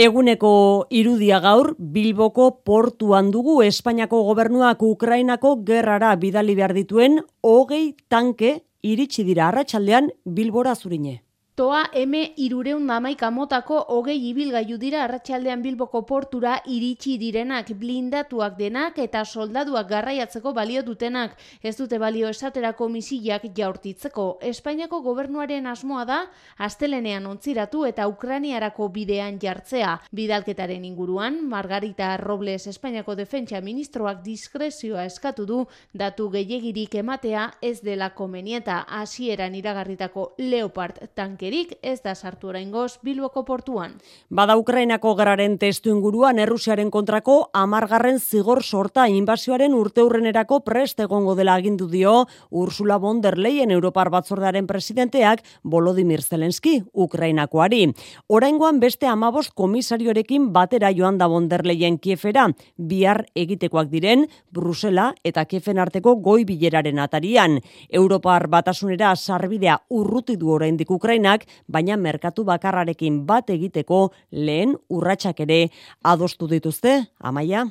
Eguneko 0.00 0.50
irudia 0.96 1.42
gaur, 1.44 1.74
Bilboko 1.76 2.44
portuan 2.64 3.26
dugu 3.34 3.58
Espainiako 3.66 4.22
gobernuak 4.30 4.80
Ukrainako 4.86 5.50
gerrara 5.68 6.14
bidali 6.22 6.54
behar 6.56 6.72
dituen, 6.72 7.18
hogei 7.44 7.82
tanke 8.08 8.54
iritsi 8.80 9.26
dira 9.28 9.50
arratsaldean 9.50 10.08
Bilbora 10.24 10.72
zurine. 10.74 11.18
Toa 11.60 11.82
M 11.92 12.16
irureun 12.40 12.86
mamaika 12.88 13.28
motako 13.30 13.82
hogei 13.92 14.14
ibilgailu 14.30 14.78
dira 14.80 15.02
arratsaldean 15.04 15.60
Bilboko 15.60 16.00
portura 16.08 16.54
iritsi 16.64 17.18
direnak 17.20 17.74
blindatuak 17.76 18.54
denak 18.56 18.96
eta 19.02 19.26
soldaduak 19.26 19.90
garraiatzeko 19.90 20.54
balio 20.56 20.80
dutenak 20.86 21.34
ez 21.60 21.74
dute 21.76 21.98
balio 22.00 22.30
esaterako 22.32 22.88
misillak 22.88 23.44
jaurtitzeko. 23.58 24.24
Espainiako 24.52 25.02
gobernuaren 25.04 25.68
asmoa 25.68 26.06
da 26.08 26.16
astelenean 26.56 27.26
ontziratu 27.28 27.84
eta 27.90 28.08
Ukrainiarako 28.08 28.88
bidean 28.96 29.36
jartzea. 29.44 29.98
Bidalketaren 30.16 30.88
inguruan, 30.88 31.42
Margarita 31.44 32.14
Robles 32.24 32.70
Espainiako 32.72 33.18
defentsa 33.20 33.60
ministroak 33.60 34.24
diskrezioa 34.24 35.04
eskatu 35.04 35.44
du 35.44 35.60
datu 35.92 36.30
gehiagirik 36.32 36.96
ematea 37.04 37.50
ez 37.60 37.82
dela 37.84 38.14
komenieta 38.16 38.80
hasieran 39.02 39.60
iragarritako 39.60 40.30
Leopard 40.38 41.04
tanke 41.14 41.49
alderik 41.50 41.78
ez 41.82 42.00
da 42.02 42.14
sartu 42.14 42.48
oraingoz 42.48 43.00
Bilboko 43.02 43.42
portuan. 43.44 43.96
Bada 44.30 44.56
Ukrainako 44.56 45.16
geraren 45.18 45.56
testu 45.58 45.90
inguruan 45.90 46.38
Errusiaren 46.38 46.90
kontrako 46.90 47.50
amargarren 47.52 48.20
zigor 48.20 48.62
sorta 48.62 49.08
inbasioaren 49.08 49.74
urteurrenerako 49.74 50.60
prest 50.60 51.00
egongo 51.00 51.34
dela 51.34 51.54
agindu 51.54 51.88
dio 51.90 52.26
Ursula 52.50 52.98
von 52.98 53.20
der 53.20 53.36
Leyen 53.38 53.70
Europar 53.70 54.10
batzordearen 54.10 54.66
presidenteak 54.66 55.42
Volodymyr 55.64 56.22
Zelensky 56.22 56.84
Ukrainakoari. 56.92 57.92
Oraingoan 58.28 58.78
beste 58.78 59.06
amabost 59.06 59.52
komisariorekin 59.54 60.52
batera 60.52 60.92
joan 60.92 61.18
da 61.18 61.26
von 61.26 61.48
der 61.48 61.66
Leyen 61.66 61.98
Kiefera, 61.98 62.46
bihar 62.76 63.24
egitekoak 63.34 63.90
diren 63.90 64.28
Brusela 64.52 65.14
eta 65.24 65.44
Kiefen 65.44 65.78
arteko 65.78 66.14
goi 66.22 66.44
bileraren 66.44 66.98
atarian. 66.98 67.58
Europar 67.88 68.46
batasunera 68.46 69.16
sarbidea 69.16 69.80
urruti 69.90 70.36
du 70.36 70.52
oraindik 70.54 70.90
Ukrainak, 71.30 71.46
baina 71.68 71.96
merkatu 71.96 72.44
bakarrarekin 72.44 73.26
bat 73.26 73.50
egiteko 73.50 74.10
lehen 74.32 74.76
urratsak 74.88 75.40
ere 75.40 75.70
adostu 76.02 76.48
dituzte, 76.48 77.06
amaia. 77.20 77.66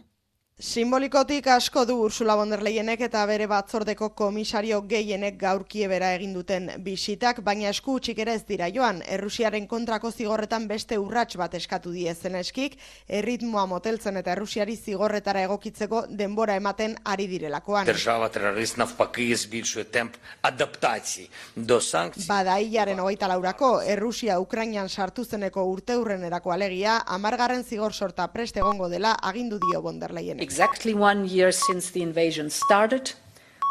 Simbolikotik 0.64 1.48
asko 1.50 1.82
du 1.84 1.96
Ursula 1.98 2.36
von 2.36 2.48
der 2.48 2.60
Leyenek 2.62 3.00
eta 3.02 3.24
bere 3.26 3.48
batzordeko 3.50 4.12
komisario 4.14 4.76
gehienek 4.86 5.34
gaurkie 5.40 5.88
bera 5.90 6.12
egin 6.14 6.30
duten 6.32 6.68
bisitak, 6.78 7.40
baina 7.42 7.72
esku 7.74 7.96
utxik 7.98 8.20
ere 8.22 8.36
ez 8.38 8.44
dira 8.46 8.68
joan. 8.70 9.00
Errusiaren 9.16 9.66
kontrako 9.66 10.12
zigorretan 10.12 10.68
beste 10.70 10.96
urrats 10.96 11.34
bat 11.36 11.56
eskatu 11.58 11.90
die 11.90 12.14
zeneskik, 12.14 12.78
erritmoa 13.08 13.64
moteltzen 13.66 14.16
eta 14.22 14.30
Errusiari 14.36 14.76
zigorretara 14.76 15.42
egokitzeko 15.48 16.04
denbora 16.08 16.54
ematen 16.54 16.94
ari 17.04 17.26
direlakoan. 17.26 17.86
Держава 17.86 18.28
терорист 18.28 18.78
навпаки 18.78 19.36
збільшує 19.36 19.84
темп 19.84 20.14
адаптації 20.42 21.30
до 21.56 21.80
санкцій. 21.80 22.28
Bada 22.28 22.56
hilaren 22.56 23.00
hogeita 23.00 23.26
laurako, 23.26 23.82
Errusia 23.82 24.38
Ukrainian 24.38 24.88
sartu 24.88 25.24
zeneko 25.24 25.64
urteurrenerako 25.64 26.52
alegia, 26.52 27.02
amargarren 27.06 27.64
zigor 27.64 27.92
sorta 27.92 28.28
preste 28.28 28.60
egongo 28.60 28.88
dela 28.88 29.16
agindu 29.20 29.58
dio 29.58 29.82
von 29.82 29.98
der 29.98 30.14
Leyenek. 30.14 30.44
Exactly 30.49 30.95
one 30.95 31.27
year 31.27 31.51
since 31.51 31.91
the 31.91 32.01
invasion 32.01 32.49
started, 32.49 33.13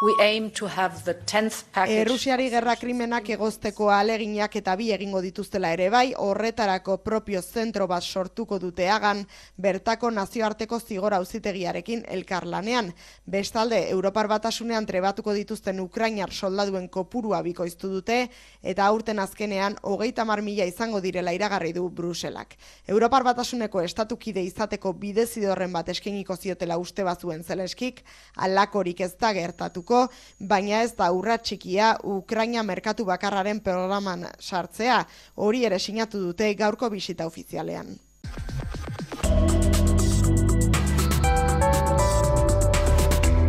we 0.01 0.15
aim 0.21 0.51
to 0.51 0.69
have 0.69 1.03
the 1.05 1.15
10th 1.15 1.65
package. 1.73 1.97
Errusiari 2.05 2.49
gerra 2.51 2.77
krimenak 2.79 3.29
egozteko 3.35 3.89
aleginak 3.91 4.55
eta 4.61 4.77
bi 4.79 4.93
egingo 4.95 5.19
dituztela 5.25 5.73
ere 5.75 5.89
bai, 5.91 6.13
horretarako 6.15 6.99
propio 7.03 7.43
zentro 7.43 7.89
bat 7.91 8.05
sortuko 8.07 8.61
dute 8.63 8.87
agan, 8.89 9.25
bertako 9.57 10.11
nazioarteko 10.15 10.79
zigor 10.79 11.17
auzitegiarekin 11.19 12.05
elkarlanean. 12.07 12.93
Bestalde, 13.27 13.81
Europar 13.91 14.29
batasunean 14.31 14.87
trebatuko 14.87 15.35
dituzten 15.35 15.81
Ukrainar 15.81 16.31
soldaduen 16.33 16.87
kopurua 16.89 17.43
bikoiztu 17.43 17.91
dute, 17.91 18.21
eta 18.63 18.87
aurten 18.87 19.19
azkenean 19.19 19.81
hogeita 19.83 20.25
mar 20.25 20.43
mila 20.43 20.65
izango 20.65 21.01
direla 21.01 21.35
iragarri 21.35 21.73
du 21.73 21.89
Bruselak. 21.91 22.55
Europar 22.87 23.27
batasuneko 23.27 23.83
estatukide 23.83 24.47
izateko 24.47 24.93
bidezidorren 24.93 25.73
bat 25.73 25.89
eskeniko 25.89 26.37
ziotela 26.37 26.79
uste 26.79 27.03
bazuen 27.03 27.43
zeleskik, 27.43 28.05
alakorik 28.37 29.01
ez 29.01 29.17
da 29.19 29.33
gertatuko, 29.35 29.88
baina 30.39 30.83
ez 30.83 30.93
da 30.99 31.11
urra 31.13 31.39
txikia 31.39 31.95
Ukraina 32.05 32.63
merkatu 32.63 33.05
bakarraren 33.09 33.61
programan 33.61 34.27
sartzea, 34.41 35.05
hori 35.37 35.65
ere 35.65 35.79
sinatu 35.79 36.21
dute 36.21 36.53
gaurko 36.55 36.91
bisita 36.91 37.27
ofizialean. 37.27 37.97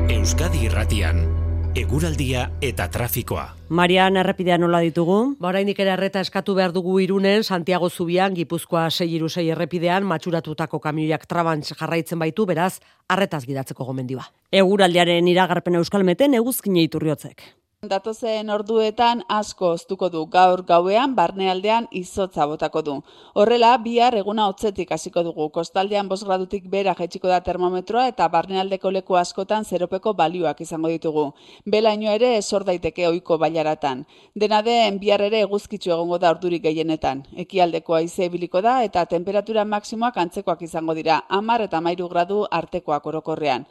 Euskadi 0.10 0.65
Irratian, 0.65 1.38
eguraldia 1.75 2.49
eta 2.62 2.88
trafikoa. 2.89 3.45
Marian 3.69 4.17
errepidea 4.17 4.58
nola 4.58 4.79
ditugu? 4.82 5.36
Ba, 5.39 5.51
Orainik 5.51 5.79
ere 5.79 5.93
arreta 5.93 6.21
eskatu 6.25 6.55
behar 6.58 6.73
dugu 6.73 6.99
irunen, 7.03 7.43
Santiago 7.43 7.89
Zubian, 7.89 8.34
Gipuzkoa 8.34 8.89
6 8.89 9.45
errepidean, 9.45 10.03
matxuratutako 10.03 10.79
kamioiak 10.79 11.25
trabantz 11.27 11.73
jarraitzen 11.77 12.19
baitu, 12.19 12.45
beraz, 12.45 12.79
arretaz 13.08 13.45
gidatzeko 13.45 13.86
gomendioa. 13.86 14.25
Eguraldiaren 14.51 15.27
iragarpen 15.27 15.75
euskalmeten 15.75 16.34
eguzkine 16.34 16.82
iturriotzek. 16.84 17.59
Datozen 17.88 18.50
orduetan 18.52 19.22
asko 19.32 19.68
oztuko 19.74 20.08
du 20.12 20.26
gaur 20.32 20.62
gauean 20.68 21.13
barnealdean 21.15 21.86
izotza 22.00 22.46
botako 22.46 22.82
du. 22.88 22.96
Horrela, 23.34 23.70
bihar 23.86 24.18
eguna 24.20 24.48
hotzetik 24.52 24.89
hasiko 24.92 25.22
dugu. 25.24 25.46
Kostaldean 25.58 26.10
5 26.10 26.26
gradutik 26.28 26.65
bera 26.74 26.94
jaitsiko 26.98 27.30
da 27.32 27.38
termometroa 27.46 28.10
eta 28.10 28.28
barnealdeko 28.34 28.92
leku 28.92 29.15
askotan 29.15 29.63
zeropeko 29.63 30.13
balioak 30.13 30.60
izango 30.65 30.92
ditugu. 30.92 31.24
Belaino 31.65 32.12
ere 32.12 32.34
esor 32.38 32.65
daiteke 32.70 33.08
ohiko 33.08 33.38
bailaratan. 33.38 34.04
Dena 34.36 34.60
den 34.62 34.98
bihar 35.00 35.24
ere 35.30 35.39
eguzkitzu 35.46 35.94
egongo 35.96 36.18
da 36.18 36.34
ordurik 36.36 36.63
gehienetan. 36.63 37.22
Ekialdeko 37.46 37.96
haize 37.96 38.26
ibiliko 38.26 38.60
da 38.62 38.82
eta 38.89 39.06
temperatura 39.06 39.63
maksimoak 39.63 40.18
antzekoak 40.26 40.68
izango 40.68 40.98
dira. 41.00 41.22
10 41.30 41.63
eta 41.70 41.80
13 41.80 42.10
gradu 42.10 42.44
artekoak 42.52 43.08
orokorrean. 43.13 43.65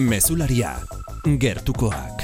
Mezularia, 0.00 0.70
gertukoak. 1.36 2.22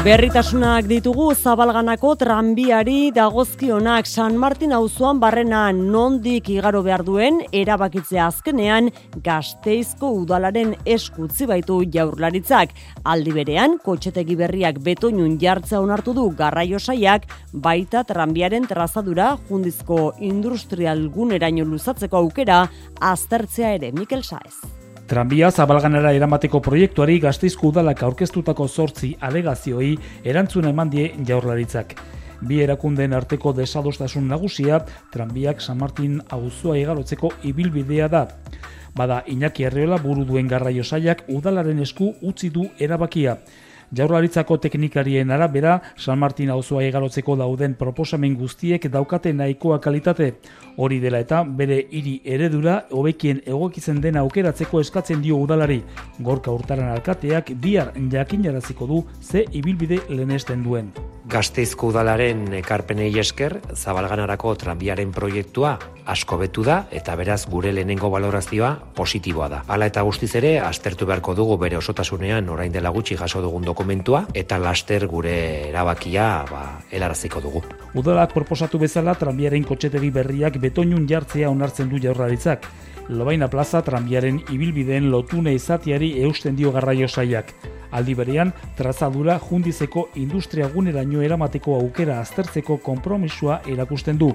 Berritasunak 0.00 0.86
ditugu 0.88 1.26
zabalganako 1.34 2.14
tranbiari 2.16 3.12
dagozkionak 3.12 4.08
San 4.08 4.38
Martin 4.40 4.72
auzoan 4.72 5.20
barrena 5.20 5.66
nondik 5.76 6.48
igaro 6.48 6.80
behar 6.82 7.04
duen 7.04 7.42
erabakitzea 7.52 8.24
azkenean 8.30 8.88
gazteizko 9.22 10.14
udalaren 10.22 10.72
eskutzi 10.86 11.44
baitu 11.46 11.82
jaurlaritzak. 11.92 12.72
Aldi 13.04 13.36
berean, 13.36 13.76
kotxetegi 13.84 14.40
berriak 14.40 14.80
betoinun 14.80 15.36
jartzea 15.38 15.84
onartu 15.84 16.16
du 16.16 16.30
garraio 16.38 16.80
saiak 16.80 17.28
baita 17.52 18.02
tranbiaren 18.08 18.64
trazadura 18.64 19.34
jundizko 19.50 20.14
industrial 20.20 21.10
guneraino 21.12 21.68
luzatzeko 21.68 22.24
aukera 22.24 22.62
aztertzea 23.12 23.76
ere 23.76 23.92
Mikel 23.92 24.24
Saez. 24.24 24.81
Tranbia 25.10 25.50
zabalganera 25.50 26.12
eramateko 26.14 26.60
proiektuari 26.62 27.18
gazteizko 27.20 27.72
udalak 27.72 28.02
aurkeztutako 28.06 28.68
zortzi 28.68 29.10
alegazioei 29.20 29.96
erantzuna 30.24 30.70
eman 30.70 30.92
die 30.92 31.08
jaurlaritzak. 31.28 31.96
Bi 32.42 32.60
erakundeen 32.62 33.12
arteko 33.14 33.52
desadostasun 33.52 34.28
nagusia, 34.30 34.78
tranbiak 35.12 35.60
San 35.60 35.78
Martin 35.78 36.20
auzoa 36.30 36.78
igarotzeko 36.78 37.32
ibilbidea 37.50 38.08
da. 38.08 38.24
Bada, 38.94 39.22
Iñaki 39.26 39.66
Herriola 39.66 39.98
buru 39.98 40.24
duen 40.24 40.48
garraio 40.48 40.84
saiak 40.84 41.24
udalaren 41.28 41.82
esku 41.82 42.14
utzi 42.22 42.50
du 42.50 42.68
erabakia. 42.78 43.38
Jaurlaritzako 43.92 44.56
teknikarien 44.56 45.30
arabera, 45.30 45.74
San 46.00 46.18
Martin 46.18 46.50
auzoa 46.50 46.82
igarotzeko 46.86 47.36
dauden 47.36 47.74
proposamen 47.76 48.38
guztiek 48.40 48.86
daukate 48.88 49.34
nahikoa 49.36 49.80
kalitate. 49.84 50.30
Hori 50.76 51.00
dela 51.00 51.20
eta 51.20 51.42
bere 51.44 51.78
hiri 51.90 52.14
eredura 52.24 52.78
hobekien 52.90 53.42
egokitzen 53.44 54.00
dena 54.00 54.22
aukeratzeko 54.24 54.80
eskatzen 54.80 55.20
dio 55.22 55.36
udalari. 55.36 55.82
Gorka 56.20 56.50
urtaran 56.50 56.88
alkateak 56.94 57.52
bihar 57.60 57.92
jakinaraziko 58.12 58.86
du 58.86 59.04
ze 59.20 59.44
ibilbide 59.52 60.00
lehenesten 60.08 60.62
duen. 60.62 60.92
Gazteizko 61.28 61.92
udalaren 61.92 62.48
ekarpenei 62.58 63.12
esker, 63.20 63.60
zabalganarako 63.76 64.54
tranbiaren 64.58 65.12
proiektua 65.12 65.78
asko 66.06 66.36
betu 66.40 66.64
da 66.66 66.86
eta 66.90 67.14
beraz 67.16 67.44
gure 67.50 67.72
lehenengo 67.72 68.10
valorazioa 68.10 68.72
positiboa 68.96 69.48
da. 69.48 69.60
Hala 69.68 69.86
eta 69.86 70.02
guztiz 70.02 70.32
ere, 70.38 70.56
aztertu 70.60 71.06
beharko 71.06 71.34
dugu 71.38 71.56
bere 71.60 71.78
osotasunean 71.78 72.48
orain 72.50 72.72
dela 72.72 72.90
gutxi 72.90 73.16
jaso 73.16 73.42
dugun 73.42 73.62
dokumentua 73.64 74.24
eta 74.34 74.58
laster 74.58 75.06
gure 75.06 75.36
erabakia 75.68 76.28
ba, 76.50 76.62
helaraziko 76.90 77.40
dugu. 77.40 77.62
Udalak 77.94 78.34
proposatu 78.34 78.80
bezala 78.82 79.14
tranbiaren 79.18 79.64
kotxetegi 79.68 80.10
berriak 80.10 80.58
betoinun 80.62 81.08
jartzea 81.10 81.50
onartzen 81.50 81.90
du 81.90 81.98
jaurlaritzak. 82.02 82.68
Lobaina 83.08 83.48
plaza 83.50 83.82
tranbiaren 83.82 84.38
ibilbideen 84.54 85.10
lotune 85.10 85.52
izatiari 85.58 86.12
eusten 86.22 86.56
dio 86.56 86.70
garraio 86.72 87.08
saiak. 87.08 87.50
Aldi 87.92 88.14
berean, 88.16 88.52
trazadura 88.78 89.38
jundizeko 89.42 90.06
industria 90.22 90.68
guneraino 90.72 91.20
eramateko 91.26 91.76
aukera 91.80 92.20
aztertzeko 92.22 92.78
konpromisua 92.86 93.60
erakusten 93.74 94.18
du. 94.22 94.30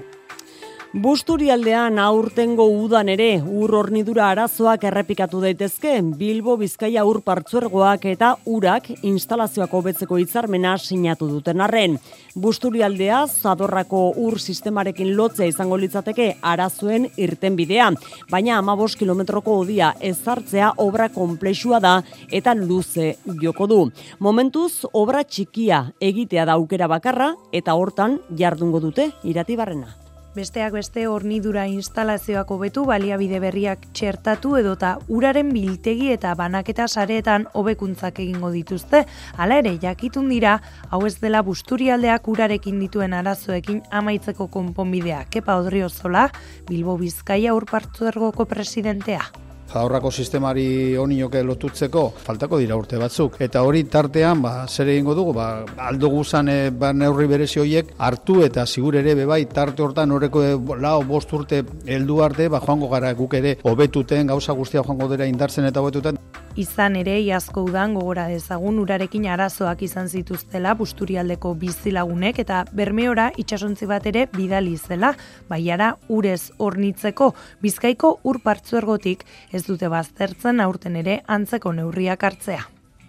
Busturialdean 0.96 1.98
aurtengo 2.00 2.64
udan 2.64 3.10
ere 3.12 3.42
ur 3.44 3.74
hornidura 3.76 4.30
arazoak 4.32 4.86
errepikatu 4.88 5.42
daitezke 5.42 5.90
Bilbo 6.16 6.54
Bizkaia 6.56 7.02
ur 7.04 7.18
partzuergoak 7.26 8.06
eta 8.08 8.30
urak 8.48 8.88
instalazioak 9.04 9.74
hobetzeko 9.76 10.16
hitzarmena 10.16 10.78
sinatu 10.80 11.28
duten 11.28 11.60
arren. 11.60 11.98
Busturialdea 12.32 13.20
zadorrako 13.26 14.14
ur 14.16 14.38
sistemarekin 14.40 15.12
lotzea 15.12 15.50
izango 15.52 15.76
litzateke 15.76 16.30
arazoen 16.40 17.10
irtenbidea, 17.20 17.90
baina 18.32 18.62
15 18.64 18.96
kilometroko 18.96 19.60
odia 19.66 19.92
ezartzea 20.00 20.72
obra 20.78 21.10
konplexua 21.12 21.84
da 21.84 21.98
eta 22.32 22.56
luze 22.56 23.18
joko 23.44 23.66
du. 23.68 23.80
Momentuz 24.20 24.86
obra 24.94 25.20
txikia 25.20 25.84
egitea 26.00 26.48
da 26.48 26.56
aukera 26.56 26.88
bakarra 26.88 27.34
eta 27.52 27.76
hortan 27.76 28.22
jardungo 28.32 28.80
dute 28.80 29.10
iratibarrena. 29.22 30.07
Besteak 30.38 30.70
beste 30.76 31.02
hornidura 31.10 31.64
instalazioak 31.66 32.50
hobetu 32.54 32.84
baliabide 32.86 33.40
berriak 33.42 33.88
txertatu 33.90 34.52
edota 34.60 34.92
uraren 35.10 35.48
biltegi 35.50 36.12
eta 36.14 36.36
banaketa 36.38 36.86
sareetan 36.86 37.48
hobekuntzak 37.58 38.20
egingo 38.22 38.52
dituzte. 38.54 39.00
Hala 39.34 39.58
ere, 39.64 39.72
jakitun 39.82 40.30
dira, 40.30 40.54
hau 40.92 41.02
ez 41.10 41.16
dela 41.24 41.42
busturialdeak 41.42 42.30
urarekin 42.30 42.78
dituen 42.84 43.18
arazoekin 43.18 43.82
amaitzeko 43.90 44.46
konponbidea. 44.46 45.24
Kepa 45.26 45.58
Odriozola, 45.58 46.28
Bilbo 46.70 46.94
Bizkaia 47.02 47.58
urpartzuergoko 47.58 48.46
presidentea 48.46 49.26
aurrako 49.74 50.10
sistemari 50.10 50.96
onioke 50.96 51.42
lotutzeko 51.42 52.04
faltako 52.24 52.58
dira 52.62 52.76
urte 52.76 52.98
batzuk. 53.00 53.36
Eta 53.44 53.62
hori 53.66 53.84
tartean, 53.84 54.42
ba, 54.42 54.66
zer 54.68 54.88
egingo 54.88 55.14
dugu, 55.14 55.34
ba, 55.36 55.48
aldo 55.88 56.10
guzan 56.12 56.48
e, 56.48 56.58
ba, 56.70 56.92
neurri 56.92 57.28
berezi 57.30 57.60
horiek 57.60 57.92
hartu 57.98 58.40
eta 58.44 58.66
sigur 58.66 58.96
ere 58.96 59.14
bebai 59.18 59.44
tarte 59.52 59.82
hortan 59.82 60.12
horreko 60.12 60.44
e, 60.44 60.54
lau 60.80 61.02
bost 61.04 61.32
urte 61.32 61.62
heldu 61.86 62.22
arte, 62.24 62.48
ba, 62.48 62.62
joango 62.64 62.88
gara 62.88 63.12
guk 63.12 63.34
ere 63.34 63.58
hobetuten 63.62 64.26
gauza 64.32 64.52
guztia 64.52 64.82
joango 64.82 65.08
dira 65.12 65.26
indartzen 65.26 65.68
eta 65.68 65.84
hobetuten. 65.84 66.18
Izan 66.58 66.96
ere, 66.98 67.12
iazko 67.22 67.62
udan 67.68 67.92
gogora 67.94 68.24
dezagun 68.26 68.80
urarekin 68.82 69.28
arazoak 69.30 69.84
izan 69.86 70.08
zituztela 70.08 70.72
busturialdeko 70.74 71.52
bizilagunek 71.54 72.40
eta 72.42 72.64
bermeora 72.74 73.28
itxasontzi 73.38 73.86
bat 73.86 74.08
ere 74.10 74.24
bidali 74.32 74.74
zela, 74.76 75.12
baiara 75.46 75.92
urez 76.08 76.50
hornitzeko 76.58 77.30
bizkaiko 77.62 78.16
ur 78.26 78.40
partzuergotik 78.42 79.22
ez 79.58 79.66
dute 79.66 79.90
baztertzen 79.90 80.60
aurten 80.62 80.96
ere 81.02 81.22
antzeko 81.26 81.74
neurriak 81.74 82.24
hartzea. 82.24 82.66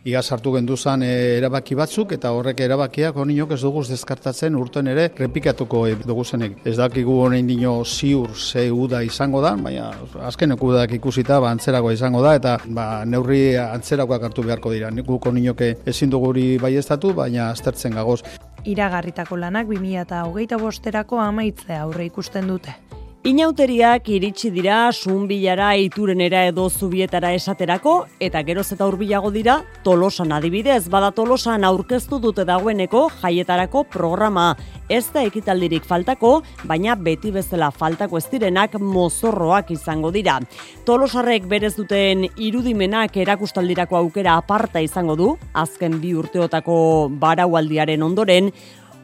Iaz 0.08 0.30
hartu 0.32 0.54
gendu 0.54 0.78
zan 0.80 1.02
e, 1.04 1.10
erabaki 1.38 1.76
batzuk 1.76 2.14
eta 2.16 2.30
horrek 2.32 2.62
erabakiak 2.64 3.18
honinok 3.20 3.52
ez 3.52 3.60
duguz 3.60 3.84
deskartatzen 3.90 4.56
urten 4.56 4.88
ere 4.88 5.10
repikatuko 5.18 5.82
e, 5.90 5.98
dugu 6.08 6.24
zenek. 6.24 6.56
Ez 6.64 6.78
dakigu 6.80 7.18
honein 7.26 7.50
dino 7.52 7.74
ziur 7.84 8.32
ze 8.34 8.70
uda 8.72 9.02
izango 9.04 9.42
da, 9.44 9.52
baina 9.60 9.90
azkeneko 10.30 10.72
udak 10.72 10.94
ikusita 10.96 11.42
ba, 11.44 11.52
antzerako 11.52 11.92
izango 11.92 12.22
da 12.24 12.36
eta 12.40 12.56
ba, 12.66 13.04
neurri 13.06 13.58
antzerakoak 13.60 14.30
hartu 14.30 14.48
beharko 14.48 14.72
dira. 14.72 14.94
Guk 15.10 15.28
honinoke 15.28 15.76
ezin 15.86 16.10
duguri 16.10 16.58
bai 16.58 16.78
baina 17.16 17.50
aztertzen 17.50 17.92
gagoz. 17.92 18.22
Iragarritako 18.64 19.36
lanak 19.36 19.68
2000 19.68 20.02
eta 20.02 20.24
hogeita 20.24 20.58
bosterako 20.58 21.20
amaitzea 21.20 21.82
aurre 21.84 22.06
ikusten 22.06 22.48
dute. 22.48 22.99
Inauteriak 23.28 24.06
iritsi 24.08 24.48
dira 24.48 24.94
sunbilara 24.96 25.74
iturenera 25.76 26.46
edo 26.48 26.70
zubietara 26.70 27.34
esaterako 27.36 28.06
eta 28.24 28.40
geroz 28.48 28.70
eta 28.72 28.88
hurbilago 28.88 29.28
dira 29.36 29.58
Tolosan 29.84 30.32
adibidez. 30.32 30.88
Bada 30.88 31.10
Tolosan 31.12 31.68
aurkeztu 31.68 32.22
dute 32.24 32.46
dagoeneko 32.48 33.10
jaietarako 33.20 33.84
programa. 33.92 34.56
Ez 34.88 35.12
da 35.12 35.26
ekitaldirik 35.28 35.84
faltako 35.84 36.32
baina 36.64 36.96
beti 36.96 37.36
bezala 37.36 37.74
faltako 37.76 38.24
ez 38.24 38.26
direnak 38.32 38.80
mozorroak 38.80 39.76
izango 39.76 40.16
dira. 40.16 40.40
Tolosarrek 40.88 41.44
berez 41.52 41.76
duten 41.76 42.24
irudimenak 42.38 43.20
erakustaldirako 43.20 44.00
aukera 44.00 44.40
aparta 44.40 44.80
izango 44.80 45.20
du 45.20 45.34
azken 45.52 46.00
bi 46.00 46.16
urteotako 46.16 47.10
baraualdiaren 47.20 48.02
ondoren 48.02 48.54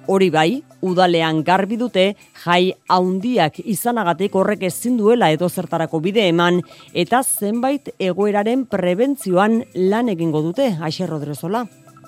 Hori 0.08 0.28
bai, 0.30 0.62
udalean 0.86 1.40
garbi 1.44 1.80
dute 1.82 2.04
jai 2.44 2.76
haundiak 2.94 3.58
izanagatik 3.64 4.36
horrek 4.38 4.68
ezin 4.70 5.00
duela 5.00 5.32
edo 5.34 5.50
zertarako 5.50 6.00
bide 6.04 6.28
eman 6.30 6.60
eta 6.94 7.24
zenbait 7.24 7.90
egoeraren 7.98 8.68
prebentzioan 8.70 9.64
lan 9.74 10.14
egingo 10.14 10.44
dute, 10.46 10.70
Aixe 10.78 11.10
Rodrezola. 11.10 11.66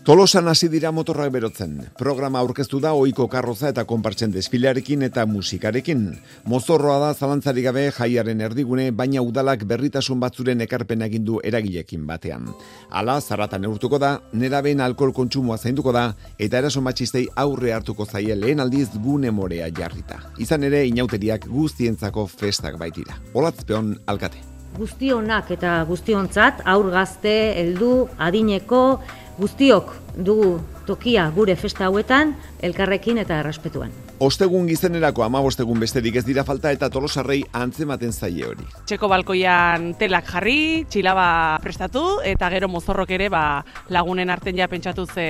Tolosan 0.08 0.47
hasi 0.47 0.70
dira 0.72 0.93
motorrak 0.95 1.34
berotzen. 1.36 1.82
Programa 1.99 2.39
aurkeztu 2.39 2.78
da 2.80 2.93
ohiko 2.95 3.26
karroza 3.28 3.74
eta 3.74 3.84
konpartzen 3.84 4.32
desfilearekin 4.32 5.03
eta 5.03 5.26
musikarekin. 5.28 6.05
Mozorroa 6.47 6.95
da 7.01 7.10
zalantzari 7.12 7.66
gabe 7.66 7.84
jaiaren 7.91 8.45
erdigune, 8.47 8.86
baina 8.95 9.20
udalak 9.20 9.66
berritasun 9.68 10.24
batzuren 10.24 10.64
ekarpen 10.64 11.03
egin 11.10 11.28
du 11.28 11.41
eragilekin 11.43 12.08
batean. 12.08 12.47
Hala, 12.88 13.18
zaratan 13.20 13.68
eurtuko 13.68 13.99
da, 13.99 14.14
neraben 14.32 14.80
alkohol 14.80 15.12
kontsumoa 15.12 15.60
zainduko 15.60 15.91
da, 15.91 16.14
eta 16.39 16.64
eraso 16.64 16.80
matxistei 16.80 17.28
aurre 17.36 17.76
hartuko 17.76 18.08
zaie 18.08 18.39
lehen 18.39 18.64
aldiz 18.64 18.88
gune 18.95 19.36
morea 19.36 19.68
jarrita. 19.68 20.24
Izan 20.39 20.64
ere, 20.64 20.86
inauteriak 20.88 21.51
guztientzako 21.51 22.30
festak 22.32 22.80
baitira. 22.80 23.20
Olatzpeon 23.36 23.97
alkate. 24.08 24.39
Guztionak 24.80 25.51
eta 25.51 25.82
guztiontzat, 25.89 26.64
aur 26.64 26.91
gazte, 26.93 27.32
heldu, 27.60 28.05
adineko, 28.22 28.99
guztiok 29.38 30.07
dugu 30.18 30.59
tokia 30.88 31.30
gure 31.36 31.55
festa 31.55 31.86
hauetan 31.88 32.36
elkarrekin 32.63 33.18
eta 33.22 33.39
errespetuan. 33.41 33.91
Ostegun 34.20 34.65
gizenerako 34.65 35.22
amabostegun 35.28 35.80
besterik 35.80 36.15
ez 36.18 36.26
dira 36.26 36.43
falta 36.47 36.72
eta 36.74 36.89
tolosarrei 36.89 37.43
antzematen 37.53 38.13
zaie 38.13 38.47
hori. 38.47 38.65
Txeko 38.89 39.09
balkoian 39.11 39.91
telak 39.99 40.32
jarri, 40.32 40.86
txilaba 40.89 41.28
prestatu 41.61 42.05
eta 42.26 42.49
gero 42.49 42.70
mozorrok 42.72 43.13
ere 43.13 43.30
ba, 43.30 43.63
lagunen 43.93 44.34
arten 44.34 44.57
ja 44.57 44.68
pentsatu 44.72 45.05
ze 45.05 45.28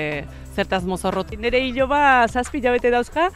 zertaz 0.57 0.83
mozorrot. 0.89 1.35
Nire 1.37 1.59
hilo 1.61 1.85
ba 1.87 2.25
zazpi 2.27 2.61
jabete 2.63 2.89
dauzka, 2.93 3.27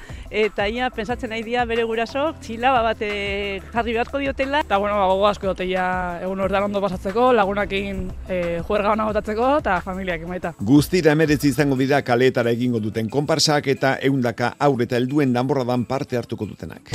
eta 0.43 0.68
ia 0.68 0.89
pensatzen 0.95 1.30
nahi 1.30 1.43
dia 1.45 1.66
bere 1.70 1.86
gurasok, 1.89 2.39
txilaba 2.41 2.82
bat 2.88 3.04
jarri 3.04 3.93
beharko 3.93 4.22
diotela. 4.24 4.64
Eta 4.66 4.80
bueno, 4.82 4.97
ba, 4.97 5.06
gogo 5.12 5.28
asko 5.30 5.52
dute 5.52 5.68
egun 5.70 6.41
ordan 6.47 6.70
ondo 6.70 6.82
pasatzeko, 6.82 7.32
lagunakin 7.38 8.08
e, 8.28 8.39
juerga 8.68 8.95
hona 8.95 9.06
botatzeko, 9.10 9.52
eta 9.62 9.78
familiak 9.86 10.26
emaita. 10.26 10.54
Guztira 10.72 11.14
emeretzi 11.42 11.58
izango 11.58 11.76
dira 11.76 12.02
kaleetara 12.06 12.52
egingo 12.54 12.80
duten 12.80 13.10
konparsak 13.10 13.68
eta 13.74 13.96
eundaka 14.06 14.54
aurreta 14.60 14.98
helduen 14.98 15.34
danborradan 15.34 15.86
parte 15.86 16.18
hartuko 16.18 16.46
dutenak. 16.46 16.94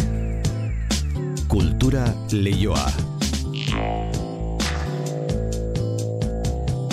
Kultura 1.49 2.07
leioa. 2.31 2.87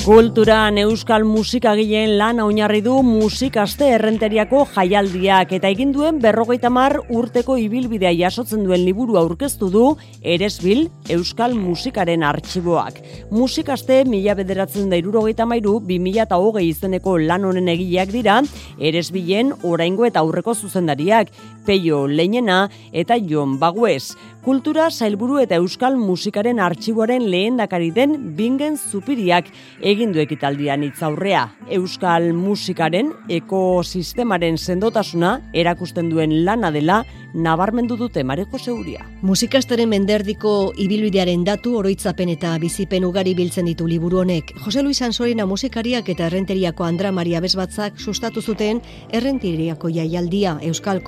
Kulturan 0.04 0.76
euskal 0.82 1.24
musikagileen 1.24 2.18
lan 2.20 2.41
oinarri 2.43 2.82
du 2.84 2.97
musikaste 3.08 3.88
errenteriako 3.95 4.66
jaialdiak 4.74 5.54
eta 5.56 5.70
egin 5.72 5.93
duen 5.95 6.18
berrogeita 6.20 6.68
mar 6.68 6.97
urteko 7.08 7.56
ibilbidea 7.62 8.12
jasotzen 8.20 8.66
duen 8.68 8.84
liburu 8.84 9.16
aurkeztu 9.22 9.70
du 9.72 9.86
Eresbil 10.20 10.89
Euskal 11.16 11.56
Musikaren 11.56 12.26
Artxiboak. 12.28 12.99
Musikaste 13.32 14.01
mila 14.04 14.36
bederatzen 14.36 14.91
da 14.91 14.99
irurogeita 14.99 15.47
mairu, 15.47 15.78
bi 15.80 16.01
mila 16.04 16.28
eta 16.28 16.36
hogei 16.36 16.66
izeneko 16.68 17.16
lan 17.24 17.47
honen 17.47 17.72
egileak 17.72 18.12
dira, 18.12 18.41
Eresbilen 18.84 19.56
oraingo 19.64 20.04
eta 20.04 20.20
aurreko 20.20 20.51
zuzendariak, 20.51 21.32
Peio 21.66 22.07
Leinena 22.07 22.70
eta 22.91 23.18
Jon 23.18 23.59
Baguez. 23.59 24.16
Kultura 24.43 24.89
Sailburu 24.91 25.38
eta 25.39 25.55
Euskal 25.55 25.95
Musikaren 25.95 26.59
Artxiboaren 26.59 27.30
lehen 27.32 27.57
den 27.95 28.36
bingen 28.36 28.78
zupiriak 28.78 29.45
egin 29.80 30.11
du 30.11 30.20
ekitaldian 30.20 30.84
itzaurrea. 30.84 31.55
Euskal 31.70 32.34
Musikaren 32.34 33.14
ekosistemaren 33.30 34.57
sendotasuna 34.57 35.39
erakusten 35.53 36.09
duen 36.09 36.43
lana 36.43 36.72
dela 36.72 37.05
nabarmendu 37.34 37.95
dute 37.97 38.24
Mareko 38.24 38.59
Seuria. 38.59 39.05
Musikasteren 39.22 39.89
menderdiko 39.89 40.74
ibilbidearen 40.78 41.43
datu 41.43 41.78
oroitzapen 41.80 42.30
eta 42.30 42.57
bizipen 42.59 43.05
ugari 43.05 43.34
biltzen 43.34 43.66
ditu 43.66 43.88
liburu 43.88 44.20
honek. 44.20 44.53
Jose 44.66 44.84
Luis 44.84 45.01
Ansorina 45.01 45.45
musikariak 45.45 46.09
eta 46.09 46.28
errenteriako 46.28 46.84
Andra 46.84 47.11
Maria 47.11 47.41
Bezbatzak 47.41 47.97
sustatu 47.97 48.41
zuten 48.41 48.82
errenteriako 49.09 49.89
jaialdia 49.89 50.57
Euskal 50.61 51.01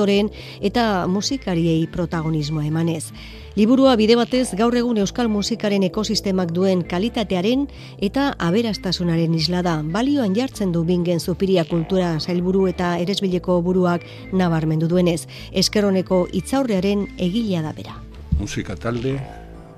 Kompositoren 0.00 0.30
eta 0.64 1.06
musikariei 1.08 1.86
protagonismoa 1.92 2.64
eman 2.64 2.88
emanez. 2.88 3.12
Liburua 3.56 3.96
bide 3.96 4.14
batez 4.16 4.54
gaur 4.56 4.74
egun 4.78 4.96
euskal 5.02 5.28
musikaren 5.28 5.82
ekosistemak 5.84 6.54
duen 6.56 6.84
kalitatearen 6.88 7.66
eta 8.00 8.30
aberastasunaren 8.38 9.34
isla 9.34 9.60
da. 9.62 9.82
Balioan 9.82 10.34
jartzen 10.34 10.72
du 10.72 10.84
bingen 10.84 11.20
zupiria 11.20 11.64
kultura 11.64 12.18
sailburu 12.20 12.66
eta 12.68 12.96
eresbileko 12.98 13.60
buruak 13.60 14.06
nabarmendu 14.32 14.88
duenez. 14.88 15.26
Eskeroneko 15.52 16.28
itzaurrearen 16.32 17.06
egilea 17.18 17.62
da 17.62 17.72
bera. 17.72 18.00
Musika 18.38 18.76
talde, 18.76 19.18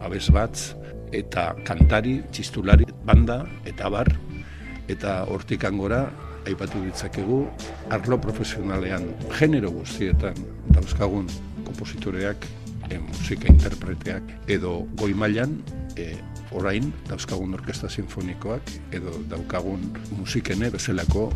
abez 0.01 0.29
bat, 0.31 0.55
eta 1.11 1.55
kantari, 1.67 2.21
txistulari, 2.31 2.87
banda, 3.05 3.43
eta 3.67 3.91
bar, 3.91 4.13
eta 4.89 5.25
hortikan 5.27 5.79
gora, 5.79 6.07
aipatu 6.47 6.83
ditzakegu, 6.85 7.45
arlo 7.91 8.19
profesionalean, 8.21 9.07
genero 9.39 9.71
guztietan, 9.71 10.37
dauzkagun 10.75 11.29
kompositoreak 11.65 12.47
e, 12.91 12.99
musika 12.99 13.49
interpreteak 13.49 14.23
edo 14.51 14.83
goi 15.01 15.13
mailan 15.15 15.57
e, 15.97 16.13
orain 16.53 16.93
dauzkagun 17.09 17.55
orkesta 17.57 17.89
sinfonikoak 17.89 18.75
edo 18.93 19.15
daukagun 19.31 19.85
musikene 20.19 20.71
bezalako 20.71 21.31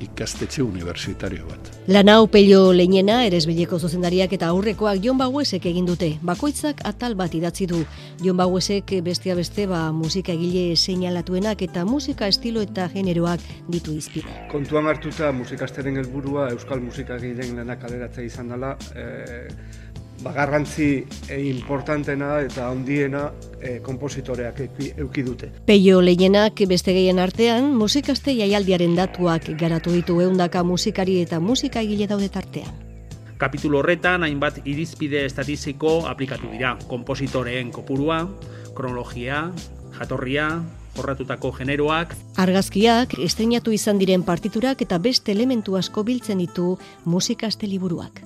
ikastetxe 0.00 0.62
universitario 0.62 1.46
bat. 1.48 1.70
Lanau 1.90 2.26
pelio 2.32 2.72
leinena, 2.72 3.20
eresbileko 3.26 3.78
zuzendariak 3.78 4.32
eta 4.36 4.50
aurrekoak 4.52 5.00
Jon 5.04 5.18
Baguesek 5.20 5.66
egin 5.70 5.86
dute. 5.88 6.10
Bakoitzak 6.22 6.82
atal 6.88 7.14
bat 7.18 7.34
idatzi 7.34 7.66
du. 7.70 7.82
Jon 8.24 8.38
Baguesek 8.40 8.94
bestia 9.04 9.36
beste 9.38 9.66
ba 9.70 9.90
musika 9.92 10.32
egile 10.32 10.76
seinalatuenak 10.76 11.62
eta 11.68 11.84
musika 11.84 12.28
estilo 12.28 12.64
eta 12.66 12.88
generoak 12.92 13.44
ditu 13.68 13.94
izpide. 13.96 14.34
Kontuan 14.50 14.88
hartuta 14.90 15.32
musikasteren 15.32 16.00
helburua 16.00 16.50
euskal 16.54 16.80
musika 16.80 17.16
egileen 17.20 17.56
lanak 17.60 17.82
kaleratzea 17.84 18.24
izan 18.24 18.50
dela, 18.54 18.76
e, 18.94 19.48
ba, 20.22 20.32
garrantzi 20.32 21.04
e, 21.28 21.38
importantena 21.48 22.40
eta 22.44 22.68
handiena 22.70 23.30
e, 23.60 23.78
kompositoreak 23.84 24.62
euki 24.96 25.24
dute. 25.24 25.50
Peio 25.66 26.00
lehenak 26.00 26.62
beste 26.68 26.94
gehien 26.96 27.18
artean, 27.18 27.72
musikaste 27.76 28.34
jaialdiaren 28.36 28.96
datuak 28.96 29.50
garatu 29.60 29.92
ditu 29.96 30.20
eundaka 30.20 30.62
musikari 30.64 31.20
eta 31.24 31.40
musika 31.40 31.80
egile 31.80 32.06
daude 32.10 32.28
tartean. 32.28 32.72
Kapitulo 33.40 33.78
horretan 33.80 34.26
hainbat 34.26 34.60
irizpide 34.68 35.24
estatistiko 35.24 36.02
aplikatu 36.10 36.50
dira. 36.52 36.74
Kompositoreen 36.88 37.70
kopurua, 37.72 38.26
kronologia, 38.76 39.46
jatorria, 39.96 40.50
jorratutako 40.96 41.52
generoak. 41.56 42.12
Argazkiak, 42.40 43.16
estrenatu 43.24 43.72
izan 43.72 44.00
diren 44.00 44.26
partiturak 44.26 44.82
eta 44.84 44.98
beste 44.98 45.32
elementu 45.32 45.78
asko 45.80 46.04
biltzen 46.04 46.42
ditu 46.42 46.74
musikaste 47.04 47.68
liburuak. 47.70 48.20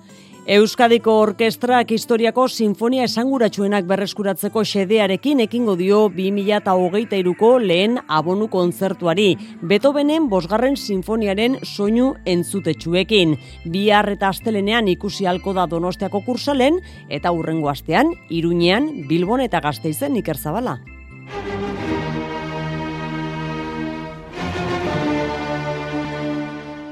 Euskadiko 0.44 1.12
Orkestrak 1.22 1.94
historiako 1.96 2.42
sinfonia 2.52 3.06
esanguratsuenak 3.08 3.86
berreskuratzeko 3.88 4.60
xedearekin 4.68 5.38
ekingo 5.40 5.72
dio 5.80 6.02
2023ko 6.12 7.52
lehen 7.62 7.96
abonu 8.12 8.50
kontzertuari. 8.52 9.30
Beethovenen 9.64 10.28
bosgarren 10.28 10.76
sinfoniaren 10.76 11.56
soinu 11.64 12.10
entzutetsuekin. 12.28 13.38
Bihar 13.72 14.10
eta 14.12 14.28
astelenean 14.28 14.90
ikusi 14.92 15.24
halko 15.24 15.54
da 15.56 15.64
Donostiako 15.64 16.20
kursalen 16.26 16.76
eta 17.08 17.32
hurrengo 17.32 17.72
astean 17.72 18.12
Iruñean 18.28 19.08
Bilbon 19.08 19.40
eta 19.40 19.64
Gasteizen 19.64 20.20
Ikerzabala. 20.20 20.82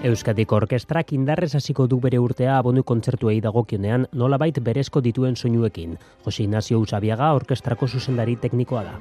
Euskadiko 0.02 0.56
Orkestrak 0.58 1.12
indarrez 1.14 1.52
hasiko 1.54 1.84
du 1.86 2.00
bere 2.02 2.18
urtea 2.18 2.56
abonu 2.58 2.82
kontzertuei 2.82 3.36
dagokionean 3.40 4.08
nolabait 4.18 4.56
berezko 4.58 5.00
dituen 5.00 5.36
soinuekin. 5.36 5.92
Jose 6.24 6.42
Ignacio 6.42 6.80
Usabiaga 6.82 7.28
orkestrako 7.36 7.86
zuzendari 7.86 8.34
teknikoa 8.42 8.82
da. 8.82 8.94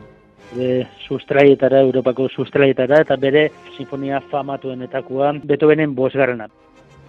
Bere 0.52 0.84
sustraietara, 1.08 1.80
Europako 1.88 2.28
sustraietara, 2.30 3.00
eta 3.02 3.18
bere 3.18 3.48
sinfonia 3.78 4.20
famatuenetakoa 4.30 5.32
Beethovenen 5.42 5.96
bosgarrena. 5.96 6.48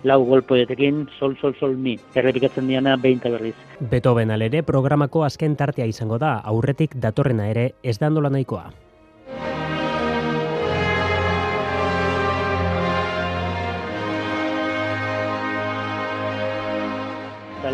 Lau 0.08 0.24
golpoetekin, 0.24 1.02
sol, 1.18 1.36
sol, 1.42 1.52
sol, 1.60 1.76
mi. 1.76 1.98
Errepikatzen 2.14 2.72
diana, 2.72 2.96
behinta 2.96 3.28
berriz. 3.34 3.54
Beethoven 3.90 4.32
alere 4.32 4.62
programako 4.62 5.26
azken 5.28 5.54
tartea 5.56 5.84
izango 5.90 6.16
da, 6.18 6.38
aurretik 6.38 6.96
datorrena 6.96 7.50
ere 7.52 7.74
ez 7.82 7.98
da 8.00 8.08
nola 8.08 8.32
nahikoa. 8.32 8.70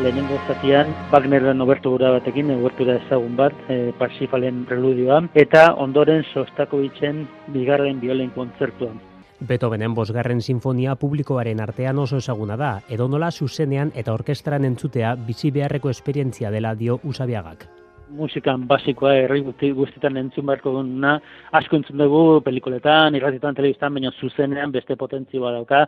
Lehenengo 0.02 0.38
zatian 0.46 0.92
Wagnerren 1.10 1.60
obertura 1.60 2.10
batekin, 2.14 2.50
obertura 2.54 2.96
ezagun 3.00 3.34
bat, 3.36 3.54
e, 3.68 3.92
Parsifalen 3.98 4.64
preludioa, 4.68 5.22
eta 5.34 5.72
ondoren 5.74 6.24
Sostakovitzen 6.32 7.24
bigarren 7.54 8.00
biolen 8.00 8.30
kontzertuan. 8.36 9.00
Beethovenen 9.48 9.94
bosgarren 9.94 10.40
sinfonia 10.42 10.94
publikoaren 10.98 11.60
artean 11.62 11.98
oso 11.98 12.18
ezaguna 12.18 12.56
da, 12.58 12.72
edo 12.90 13.08
nola 13.08 13.30
zuzenean 13.30 13.92
eta 13.94 14.14
orkestran 14.14 14.64
entzutea 14.64 15.14
bizi 15.14 15.50
beharreko 15.54 15.90
esperientzia 15.90 16.50
dela 16.50 16.74
dio 16.74 17.00
usabiagak 17.04 17.68
musikan 18.08 18.64
basikoa 18.68 19.14
herri 19.22 19.42
guztietan 19.76 20.16
entzun 20.16 20.46
beharko 20.48 20.72
duna, 20.78 21.18
asko 21.52 21.76
entzun 21.76 22.00
dugu 22.00 22.40
pelikuletan, 22.44 23.16
irratietan, 23.18 23.56
telebistan, 23.56 23.94
baina 23.94 24.12
zuzenean 24.20 24.72
beste 24.72 24.96
potentzioa 24.96 25.52
dauka, 25.58 25.84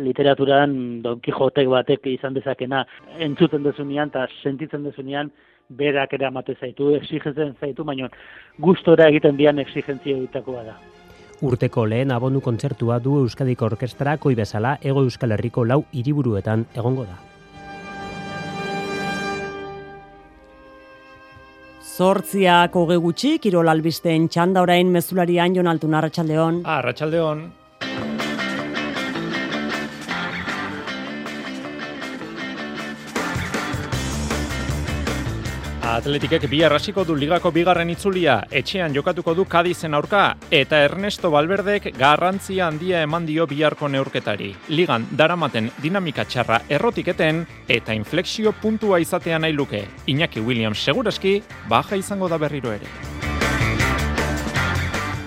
literaturan 0.00 1.02
Don 1.02 1.20
Quixotek 1.20 1.68
batek 1.68 2.06
izan 2.12 2.34
dezakena 2.34 2.84
entzuten 3.18 3.62
dezunean 3.62 4.08
eta 4.12 4.26
sentitzen 4.42 4.84
dezunean 4.84 5.30
berak 5.70 6.14
ere 6.14 6.26
amate 6.26 6.56
zaitu, 6.60 6.94
exigentzen 6.96 7.54
zaitu, 7.60 7.84
baina 7.84 8.08
gustora 8.58 9.08
egiten 9.08 9.36
bian 9.36 9.58
exigentzia 9.62 10.16
egitakoa 10.16 10.64
da. 10.66 10.76
Urteko 11.40 11.86
lehen 11.88 12.10
abonu 12.12 12.42
kontzertua 12.44 12.98
du 13.00 13.16
Euskadiko 13.22 13.64
Orkestra 13.70 14.18
koi 14.18 14.34
bezala 14.34 14.76
Ego 14.82 15.06
Euskal 15.06 15.32
Herriko 15.32 15.64
lau 15.64 15.84
hiriburuetan 15.92 16.66
egongo 16.76 17.06
da. 17.08 17.16
Zortziak 22.00 22.76
hoge 22.76 22.96
gutxi, 22.96 23.38
kirol 23.44 23.68
albisten 23.68 24.28
txanda 24.28 24.62
orain 24.64 24.88
mezularian 24.92 25.56
jonaltun 25.56 25.94
arratsaldeon. 25.94 26.62
Arratsaldeon. 26.64 27.59
Atletikek 36.00 36.46
bi 36.48 36.62
arrasiko 36.64 37.02
du 37.04 37.12
ligako 37.12 37.50
bigarren 37.52 37.90
itzulia, 37.92 38.38
etxean 38.56 38.94
jokatuko 38.96 39.34
du 39.36 39.44
Kadizen 39.44 39.92
aurka, 39.92 40.22
eta 40.48 40.78
Ernesto 40.80 41.28
Valverdek 41.34 41.90
garrantzia 41.98 42.70
handia 42.70 43.02
eman 43.04 43.26
dio 43.28 43.44
biharko 43.46 43.90
neurketari. 43.92 44.48
Ligan 44.72 45.04
daramaten 45.12 45.68
dinamika 45.82 46.24
txarra 46.24 46.62
errotiketen, 46.72 47.42
eta 47.68 47.92
inflexio 47.92 48.54
puntua 48.62 48.96
izatea 49.04 49.38
nahi 49.44 49.52
luke. 49.52 49.82
Iñaki 50.08 50.40
Williams 50.40 50.80
seguraski, 50.80 51.42
baja 51.68 52.00
izango 52.00 52.32
da 52.32 52.38
berriro 52.40 52.72
ere. 52.72 52.88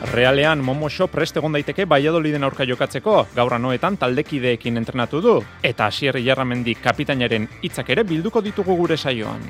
Realean 0.10 0.66
Momo 0.66 0.90
Show 0.90 1.06
preste 1.08 1.38
egon 1.38 1.54
daiteke 1.54 1.86
Valladoliden 1.86 2.50
aurka 2.50 2.66
jokatzeko, 2.66 3.28
gaur 3.36 3.60
noetan 3.60 4.02
taldekideekin 4.02 4.82
entrenatu 4.82 5.22
du, 5.22 5.38
eta 5.62 5.86
Asierri 5.86 6.26
Jarramendi 6.26 6.74
kapitainaren 6.82 7.48
hitzak 7.62 7.94
ere 7.94 8.04
bilduko 8.04 8.42
ditugu 8.42 8.76
gure 8.82 8.98
saioan. 8.98 9.46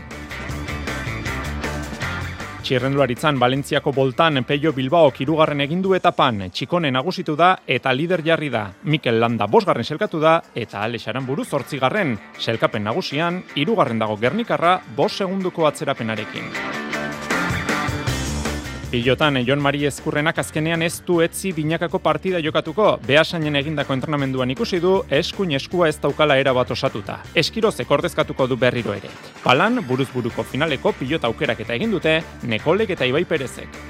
Txirrendularitzan 2.64 3.36
Valentziako 3.42 3.92
boltan 3.92 4.40
Peio 4.48 4.72
Bilbao 4.72 5.10
kirugarren 5.12 5.60
egindu 5.66 5.92
etapan 5.98 6.46
txikone 6.48 6.92
nagusitu 6.96 7.36
da 7.36 7.50
eta 7.68 7.92
lider 7.92 8.24
jarri 8.24 8.48
da. 8.54 8.70
Mikel 8.88 9.20
Landa 9.20 9.50
bosgarren 9.52 9.84
selkatu 9.84 10.22
da 10.24 10.38
eta 10.56 10.86
Alexaran 10.88 11.28
buru 11.28 11.44
zortzigarren. 11.44 12.16
Selkapen 12.40 12.88
nagusian, 12.88 13.42
hirugarren 13.60 14.00
dago 14.00 14.16
Gernikarra 14.16 14.78
bos 14.96 15.12
segunduko 15.12 15.68
atzerapenarekin. 15.68 16.83
Pilotan, 18.94 19.42
Jon 19.42 19.58
Mari 19.58 19.88
Ezkurrenak 19.90 20.38
azkenean 20.38 20.84
ez 20.86 21.00
du 21.02 21.16
etzi 21.26 21.50
binakako 21.58 21.98
partida 21.98 22.38
jokatuko, 22.46 22.92
behasainen 23.08 23.58
egindako 23.58 23.96
entrenamenduan 23.98 24.54
ikusi 24.54 24.78
du, 24.84 24.92
eskuin 25.10 25.56
eskua 25.58 25.88
ez 25.90 25.96
daukala 26.04 26.38
era 26.38 26.54
bat 26.54 26.76
osatuta. 26.78 27.18
Eskiro 27.34 27.72
zekordezkatuko 27.72 28.46
du 28.52 28.60
berriro 28.62 28.94
ere. 28.94 29.10
Palan, 29.42 29.82
buruz 29.90 30.12
buruko 30.14 30.46
finaleko 30.46 30.94
pilota 31.00 31.34
aukerak 31.34 31.66
eta 31.66 31.74
egin 31.74 31.98
dute, 31.98 32.20
Nekolek 32.46 32.94
eta 32.94 33.10
Ibai 33.10 33.26
Perezek. 33.26 33.82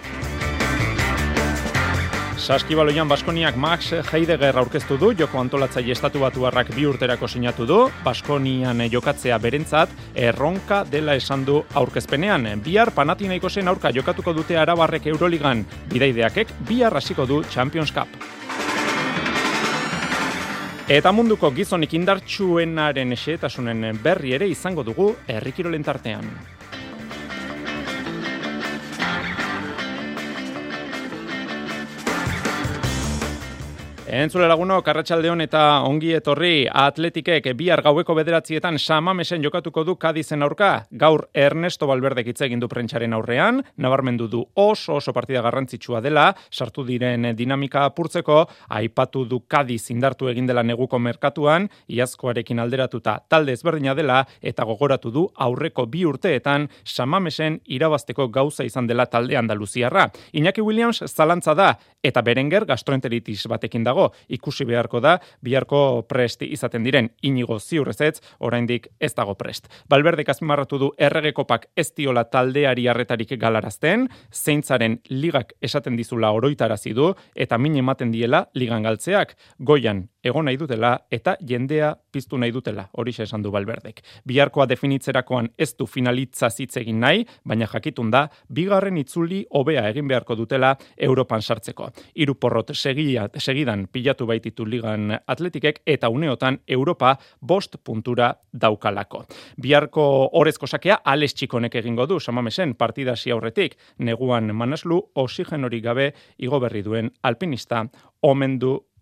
Saskibaloian 2.44 3.08
Baskoniak 3.08 3.56
Max 3.56 3.94
Heidegger 4.12 4.58
aurkeztu 4.60 4.98
du, 5.00 5.14
joko 5.16 5.40
antolatzaile 5.40 5.94
estatu 5.96 6.20
batuarrak 6.20 6.74
bi 6.76 6.84
urterako 6.84 7.28
sinatu 7.32 7.64
du, 7.64 7.78
Baskonian 8.04 8.82
jokatzea 8.92 9.38
berentzat, 9.40 9.94
erronka 10.14 10.82
dela 10.84 11.16
esan 11.16 11.46
du 11.48 11.62
aurkezpenean. 11.80 12.50
Bihar 12.66 12.92
panatinaiko 12.92 13.48
zen 13.48 13.72
aurka 13.72 13.94
jokatuko 13.96 14.34
dute 14.36 14.58
arabarrek 14.60 15.08
Euroligan, 15.14 15.64
bidaideakek 15.94 16.52
bihar 16.68 16.98
hasiko 17.00 17.24
du 17.26 17.38
Champions 17.48 17.94
Cup. 17.96 18.12
Eta 20.92 21.14
munduko 21.16 21.48
gizonik 21.56 21.96
indartsuenaren 21.96 23.16
esetasunen 23.16 24.02
berri 24.04 24.36
ere 24.36 24.52
izango 24.52 24.84
dugu 24.84 25.14
herrikirolen 25.32 25.88
tartean. 25.88 26.28
Entzule 34.14 34.46
laguno, 34.46 34.76
Karratxaldeon 34.86 35.42
eta 35.42 35.60
ongi 35.88 36.12
etorri. 36.14 36.68
Atletikek 36.70 37.48
bihar 37.58 37.82
gaueko 37.82 38.14
bederatzietan 38.14 38.76
samamesen 38.78 39.42
jokatuko 39.42 39.82
du 39.88 39.96
kadizen 39.98 40.46
aurka. 40.46 40.84
Gaur 41.02 41.24
Ernesto 41.34 41.88
Balberdek 41.90 42.30
hitz 42.30 42.44
egin 42.46 42.62
du 42.62 42.70
prentsaren 42.70 43.16
aurrean, 43.18 43.64
nabarmendu 43.82 44.28
du 44.30 44.44
oso 44.54 45.00
oso 45.00 45.14
partida 45.18 45.42
garrantzitsua 45.42 46.02
dela, 46.06 46.28
sartu 46.52 46.86
diren 46.86 47.32
dinamika 47.34 47.88
apurtzeko, 47.88 48.44
aipatu 48.78 49.24
du 49.26 49.40
kadiz 49.50 49.90
indartu 49.90 50.30
egin 50.30 50.46
dela 50.46 50.62
neguko 50.62 51.00
merkatuan, 51.02 51.66
iazkoarekin 51.90 52.62
alderatuta 52.62 53.18
talde 53.28 53.58
ezberdina 53.58 53.98
dela, 53.98 54.20
eta 54.44 54.70
gogoratu 54.70 55.10
du 55.10 55.26
aurreko 55.34 55.88
bi 55.88 56.06
urteetan 56.06 56.70
samamesen 56.86 57.64
irabazteko 57.66 58.30
gauza 58.30 58.62
izan 58.70 58.86
dela 58.86 59.08
talde 59.08 59.42
Andaluziarra. 59.42 60.12
Iñaki 60.38 60.62
Williams 60.62 61.02
zalantza 61.10 61.58
da, 61.58 61.74
eta 62.04 62.22
berenger 62.22 62.70
gastroenteritis 62.70 63.48
batekin 63.50 63.84
dago, 63.84 64.03
ikusi 64.28 64.66
beharko 64.70 65.02
da, 65.04 65.18
biharko 65.44 66.04
prest 66.10 66.44
izaten 66.48 66.84
diren 66.84 67.10
inigo 67.22 67.60
ziurrezetz, 67.60 68.20
oraindik 68.40 68.90
ez 69.00 69.14
dago 69.16 69.36
prest. 69.40 69.70
Balberdek 69.90 70.30
azpimarratu 70.34 70.80
du 70.82 70.92
erregekopak 70.98 71.70
ez 71.76 71.90
diola 71.96 72.26
taldeari 72.26 72.88
harretarik 72.88 73.36
galarazten, 73.40 74.08
zeintzaren 74.32 75.00
ligak 75.10 75.54
esaten 75.62 75.98
dizula 76.00 76.32
oroitarazi 76.32 76.94
du, 76.94 77.14
eta 77.36 77.58
min 77.58 77.78
ematen 77.84 78.12
diela 78.12 78.48
ligan 78.54 78.84
galtzeak, 78.84 79.38
goian 79.60 80.08
egon 80.24 80.46
nahi 80.46 80.58
dutela 80.58 80.94
eta 81.12 81.36
jendea 81.48 81.94
piztu 82.12 82.38
nahi 82.38 82.52
dutela, 82.52 82.88
hori 82.94 83.14
esan 83.18 83.42
du 83.44 83.52
Balberdek. 83.52 84.02
Biharkoa 84.28 84.66
definitzerakoan 84.70 85.50
ez 85.58 85.74
du 85.78 85.86
finalitza 85.86 86.50
egin 86.80 87.00
nahi, 87.00 87.26
baina 87.46 87.68
jakitun 87.68 88.12
da, 88.12 88.28
bigarren 88.50 88.98
itzuli 88.98 89.46
hobea 89.50 89.88
egin 89.90 90.08
beharko 90.08 90.36
dutela 90.36 90.76
Europan 90.98 91.42
sartzeko. 91.42 91.90
Hiru 92.16 92.36
porrot 92.36 92.72
segidan 92.74 93.88
pilatu 93.92 94.26
baititu 94.26 94.66
ligan 94.66 95.12
atletikek 95.28 95.82
eta 95.86 96.10
uneotan 96.10 96.60
Europa 96.68 97.18
bost 97.42 97.76
puntura 97.84 98.34
daukalako. 98.54 99.26
Biharko 99.62 100.30
orezko 100.40 100.68
sakea 100.68 101.02
ales 101.04 101.34
txikonek 101.34 101.76
egingo 101.76 102.08
du, 102.08 102.20
samamesen 102.20 102.76
partidasi 102.76 103.32
aurretik, 103.32 103.78
neguan 104.00 104.54
manaslu 104.56 105.02
oxigen 105.16 105.66
hori 105.66 105.82
gabe 105.82 106.14
igo 106.38 106.60
berri 106.60 106.84
duen 106.84 107.12
alpinista 107.24 107.86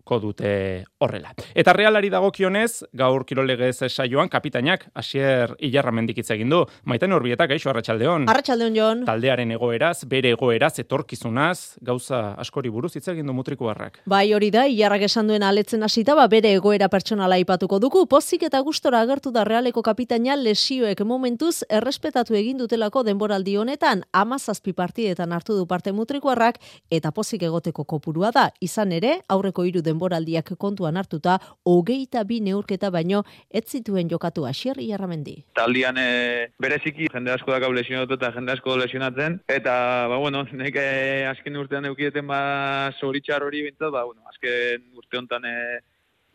omendu 0.06 0.22
dute 0.22 0.86
horrela. 1.02 1.34
Eta 1.56 1.74
realari 1.74 2.10
dagokionez, 2.14 2.84
gaur 2.94 3.26
kirolegez 3.26 3.90
saioan 3.90 4.30
kapitainak 4.30 4.88
Asier 4.96 5.56
Ilarra 5.60 5.92
mendikitz 5.92 6.30
egin 6.32 6.50
du. 6.50 6.62
Maiten 6.86 7.12
horbietak 7.12 7.52
eixo 7.52 7.70
Arratsaldeon. 7.72 8.28
Arratsaldeon 8.30 8.76
Jon. 8.76 9.04
Taldearen 9.06 9.52
egoeraz, 9.52 10.06
bere 10.06 10.32
egoeraz 10.36 10.78
etorkizunaz, 10.80 11.78
gauza 11.82 12.36
askori 12.38 12.70
buruz 12.70 12.96
hitz 12.96 13.08
egin 13.12 13.28
du 13.28 13.34
Mutrikuarrak. 13.34 14.02
Bai, 14.06 14.34
hori 14.34 14.52
da, 14.54 14.68
Ilarrak 14.68 15.08
esan 15.08 15.28
duen 15.28 15.44
aletzen 15.44 15.84
hasita 15.84 16.16
ba 16.16 16.28
bere 16.32 16.54
egoera 16.54 16.90
pertsonala 16.90 17.36
aipatuko 17.40 17.80
dugu. 17.80 18.06
Pozik 18.08 18.44
eta 18.44 18.62
gustora 18.62 19.02
agertu 19.02 19.32
da 19.32 19.44
realeko 19.44 19.82
kapitaina 19.82 20.36
lesioek 20.36 21.02
momentuz 21.06 21.64
errespetatu 21.70 22.36
egin 22.36 22.58
dutelako 22.62 23.04
denboraldi 23.04 23.58
honetan 23.58 24.04
17 24.14 24.74
partidetan 24.78 25.32
hartu 25.32 25.58
du 25.58 25.66
parte 25.66 25.92
Mutrikuarrak 25.92 26.60
eta 26.90 27.12
pozik 27.12 27.44
egoteko 27.44 27.84
kopurua 27.84 28.32
da. 28.32 28.50
Izan 28.62 28.92
ere, 28.92 29.18
aurreko 29.28 29.66
hiru 29.66 29.82
denboraldiak 29.92 30.54
kontuan 30.62 30.98
hartuta, 30.98 31.38
hogeita 31.68 32.24
bi 32.28 32.40
neurketa 32.44 32.90
baino 32.94 33.24
ez 33.50 33.66
zituen 33.68 34.10
jokatu 34.10 34.46
asier 34.50 34.80
jarramendi. 34.82 35.38
Taldian 35.58 36.00
e, 36.00 36.50
bereziki 36.62 37.10
jende 37.12 37.34
asko 37.36 37.54
da 37.54 37.70
lesionatu 37.70 38.18
eta 38.18 38.32
jende 38.36 38.56
asko 38.56 38.78
lesionatzen, 38.82 39.40
eta, 39.48 39.76
ba, 40.12 40.18
bueno, 40.18 40.44
nek 40.52 40.80
e, 40.80 41.26
azken 41.30 41.60
urtean 41.62 41.88
eukideten 41.92 42.28
ba, 42.28 42.92
zoritxar 43.00 43.44
hori 43.44 43.66
bintzat, 43.68 43.92
ba, 43.92 44.06
bueno, 44.08 44.24
azken 44.32 44.88
urte 44.98 45.20
honetan 45.20 45.46
e, 45.46 45.56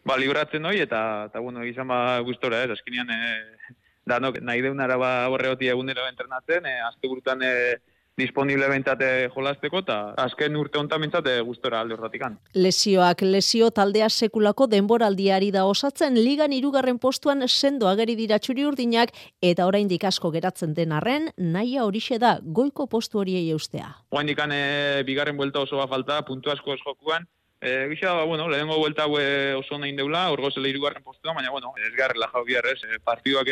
ba, 0.06 0.16
libratzen 0.20 0.64
hori, 0.64 0.84
eta, 0.84 1.00
eta, 1.30 1.42
bueno, 1.42 1.64
izan 1.64 1.88
ba, 1.90 2.20
gustora, 2.26 2.62
ez, 2.64 2.70
azkenean, 2.76 3.10
e, 3.10 3.74
danok, 4.06 4.40
nahi 4.46 4.62
deunara 4.62 4.96
ba, 5.00 5.12
borreoti 5.32 5.70
egunero 5.72 6.06
entrenatzen, 6.08 6.66
e, 6.66 6.78
azte 6.86 7.10
urtean, 7.10 7.42
e, 7.42 7.76
disponible 8.16 8.68
bentate 8.72 9.28
jolasteko 9.34 9.82
eta 9.84 9.96
azken 10.22 10.56
urte 10.56 10.80
honta 10.80 10.98
mintzate 10.98 11.34
gustora 11.44 11.82
alde 11.84 11.94
horratikan. 11.96 12.38
Lesioak 12.56 13.22
lesio 13.26 13.68
taldea 13.70 14.08
sekulako 14.08 14.66
denboraldiari 14.72 15.50
da 15.52 15.66
osatzen 15.68 16.16
ligan 16.16 16.54
irugarren 16.56 16.98
postuan 16.98 17.44
sendo 17.48 17.90
ageri 17.92 18.16
dira 18.16 18.40
txuri 18.40 18.64
urdinak 18.64 19.12
eta 19.42 19.66
oraindik 19.68 20.04
asko 20.08 20.32
geratzen 20.32 20.74
den 20.74 20.96
arren 20.96 21.30
naia 21.36 21.84
horixe 21.84 22.18
da 22.18 22.38
goiko 22.42 22.86
postu 22.86 23.20
horiei 23.20 23.50
eustea. 23.50 23.92
Oain 24.10 24.26
dikane 24.26 25.02
bigarren 25.06 25.36
buelta 25.36 25.60
oso 25.60 25.86
falta, 25.88 26.22
puntu 26.22 26.50
asko 26.50 26.76
jokuan, 26.84 27.26
E, 27.58 27.88
Gisa, 27.88 28.12
ba, 28.12 28.24
bueno, 28.24 28.50
lehenengo 28.50 28.76
buelta 28.76 29.06
oso 29.06 29.78
nahi 29.80 29.94
deula, 29.96 30.26
orgozele 30.30 30.68
irugarren 30.68 31.02
postua, 31.02 31.32
baina, 31.32 31.50
bueno, 31.50 31.72
ez 31.80 31.94
garrela 31.96 32.28
jau 32.28 32.44
biarrez, 32.44 32.76
e, 32.84 32.98
partiduak 33.02 33.48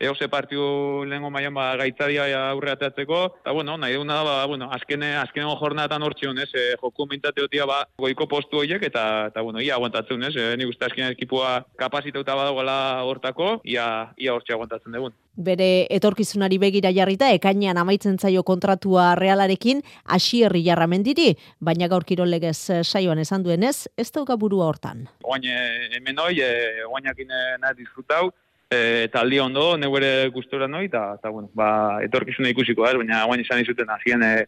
eose 0.00 0.28
partiu 0.32 1.04
lehenko 1.04 1.30
maian 1.30 1.54
ba, 1.54 1.74
gaitzadia 1.76 2.24
aurre 2.48 2.72
ateatzeko, 2.72 3.20
eta 3.42 3.52
bueno, 3.52 3.76
nahi 3.78 3.98
duguna 3.98 4.16
da, 4.16 4.24
ba, 4.24 4.46
bueno, 4.48 4.70
azkene, 4.72 5.12
azkenengo 5.20 5.58
jornatan 5.60 6.02
hortzion, 6.02 6.40
ez, 6.40 6.48
e, 6.56 6.64
joku 6.80 7.06
mintate 7.10 7.44
hotia, 7.44 7.66
ba, 7.68 7.82
goiko 8.00 8.26
postu 8.30 8.62
horiek, 8.62 8.82
eta, 8.88 9.04
eta 9.28 9.44
bueno, 9.44 9.60
ia 9.60 9.76
aguantatzen, 9.76 10.24
ez, 10.30 10.32
e, 10.40 10.56
nik 10.56 10.72
uste 10.72 10.88
azkene 10.88 11.12
ekipua 11.12 11.60
kapazitauta 11.80 12.38
badagoela 12.38 12.78
hortako, 13.04 13.58
ia, 13.68 13.86
ia 14.16 14.34
hortzi 14.34 14.56
aguantatzen 14.56 14.96
dugun. 14.96 15.14
Bere 15.40 15.86
etorkizunari 15.92 16.58
begira 16.60 16.90
jarrita, 16.96 17.30
ekainean 17.36 17.78
amaitzen 17.80 18.18
zaio 18.18 18.42
kontratua 18.42 19.12
realarekin, 19.20 19.84
asierri 20.16 20.64
jarramendiri, 20.64 21.34
baina 21.60 21.88
gaur 21.92 22.04
kirolegez 22.08 22.58
eh, 22.72 22.82
saioan 22.82 23.20
esan 23.20 23.44
duenez, 23.44 23.88
ez 24.00 24.10
dauka 24.16 24.36
burua 24.40 24.72
hortan. 24.72 25.06
Oain, 25.28 25.44
hemen 25.44 26.24
hoi, 26.24 26.38
e, 26.40 26.86
oainakin 26.88 27.36
nahi 27.60 27.76
disfrutau, 27.84 28.30
e, 28.70 29.08
taldi 29.12 29.40
ondo, 29.42 29.76
neu 29.76 29.96
ere 29.98 30.28
gustora 30.30 30.68
noi, 30.68 30.86
eta, 30.86 31.16
eta 31.18 31.30
bueno, 31.34 31.50
ba, 31.54 31.98
etorkizuna 32.06 32.52
ikusiko, 32.54 32.86
ez, 32.86 32.94
baina 33.00 33.24
guain 33.26 33.42
izan 33.42 33.60
izuten 33.64 33.90
azien, 33.90 34.22
e, 34.22 34.46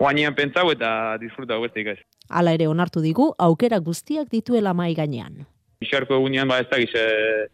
guainean 0.00 0.34
pentsau 0.34 0.70
eta 0.72 1.16
disfruta 1.22 1.58
bestik 1.62 1.94
ez. 1.94 1.98
Hala 2.28 2.54
ere 2.56 2.66
onartu 2.70 3.02
digu, 3.04 3.30
aukera 3.38 3.78
guztiak 3.78 4.30
dituela 4.32 4.74
mai 4.74 4.92
gainean. 4.98 5.44
Ixarko 5.80 6.18
egunean 6.18 6.48
ba 6.50 6.58
ez 6.60 6.66
da 6.68 6.76
gize, 6.76 7.02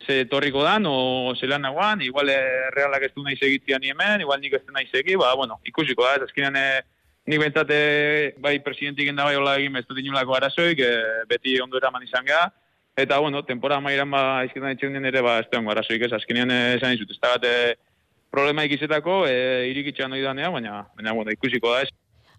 ze 0.03 0.25
torriko 0.27 0.65
dan, 0.67 0.87
o 0.91 1.35
zelan 1.39 1.63
nagoan, 1.63 2.03
igual 2.03 2.33
e, 2.33 2.41
realak 2.75 3.07
ez 3.07 3.13
du 3.15 3.23
nahi 3.23 3.37
segitzian 3.37 3.85
hemen, 3.85 4.25
igual 4.25 4.41
nik 4.41 4.57
ez 4.59 4.65
du 4.67 4.75
nahi 4.75 4.89
segi, 4.91 5.15
ba, 5.21 5.35
bueno, 5.39 5.61
ikusiko 5.65 6.07
da, 6.07 6.17
ez 6.17 6.27
azkenean 6.27 6.57
e, 6.59 6.69
nik 7.27 7.43
bentsate 7.43 7.79
bai 8.43 8.59
presidentik 8.63 9.11
enda 9.11 9.27
bai 9.27 9.37
hola 9.39 9.57
egin 9.61 9.77
ez 9.79 9.85
dut 9.87 9.99
inulako 10.03 10.35
arazoik, 10.35 10.81
e, 10.81 11.25
beti 11.31 11.61
ondo 11.63 11.79
eraman 11.79 12.03
izan 12.07 12.27
geha, 12.27 12.49
Eta, 12.97 13.19
bueno, 13.19 13.45
temporada 13.45 13.81
mairan 13.85 14.09
ba, 14.11 14.21
izketan 14.49 14.73
etxeun 14.73 15.05
ere, 15.05 15.21
ba, 15.21 15.37
ez 15.43 15.51
duango 15.53 15.75
arazoik 15.75 16.07
ez, 16.07 16.15
azkenean 16.17 16.51
esan 16.51 16.95
izut, 16.97 17.11
ez 17.13 17.19
da 17.21 17.35
bat, 17.35 17.45
e, 17.45 17.75
problema 18.33 18.65
ikizetako, 18.65 19.27
e, 19.29 19.69
irikitxean 19.69 20.15
noi 20.15 20.23
danea, 20.25 20.49
baina, 20.55 20.79
baina, 20.97 21.13
bueno, 21.13 21.35
ikusiko 21.37 21.75
da 21.75 21.83
ez. 21.85 21.91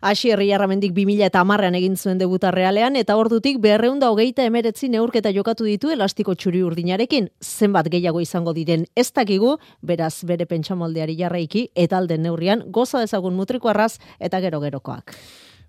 Asi 0.01 0.30
herri 0.30 0.49
jarramendik 0.49 0.93
2000 0.97 1.26
eta 1.26 1.41
amarrean 1.45 1.78
egin 1.78 1.95
zuen 1.97 2.18
debuta 2.18 2.49
realean, 2.53 2.97
eta 2.97 3.16
ordutik 3.18 3.58
berreunda 3.62 4.10
hogeita 4.14 4.45
emeretzi 4.49 4.89
neurketa 4.93 5.30
jokatu 5.34 5.66
ditu 5.66 5.93
elastiko 5.93 6.34
txuri 6.34 6.62
urdinarekin. 6.66 7.30
Zenbat 7.41 7.89
gehiago 7.93 8.22
izango 8.22 8.53
diren 8.53 8.86
ez 8.95 9.12
dakigu, 9.14 9.58
beraz 9.82 10.24
bere 10.26 10.45
pentsamoldeari 10.45 11.18
jarraiki, 11.18 11.70
eta 11.76 11.97
alden 11.97 12.26
neurrian 12.26 12.66
goza 12.70 13.01
dezagun 13.05 13.38
mutriko 13.38 13.74
arraz 13.74 13.97
eta 14.20 14.41
gero-gerokoak. 14.41 15.18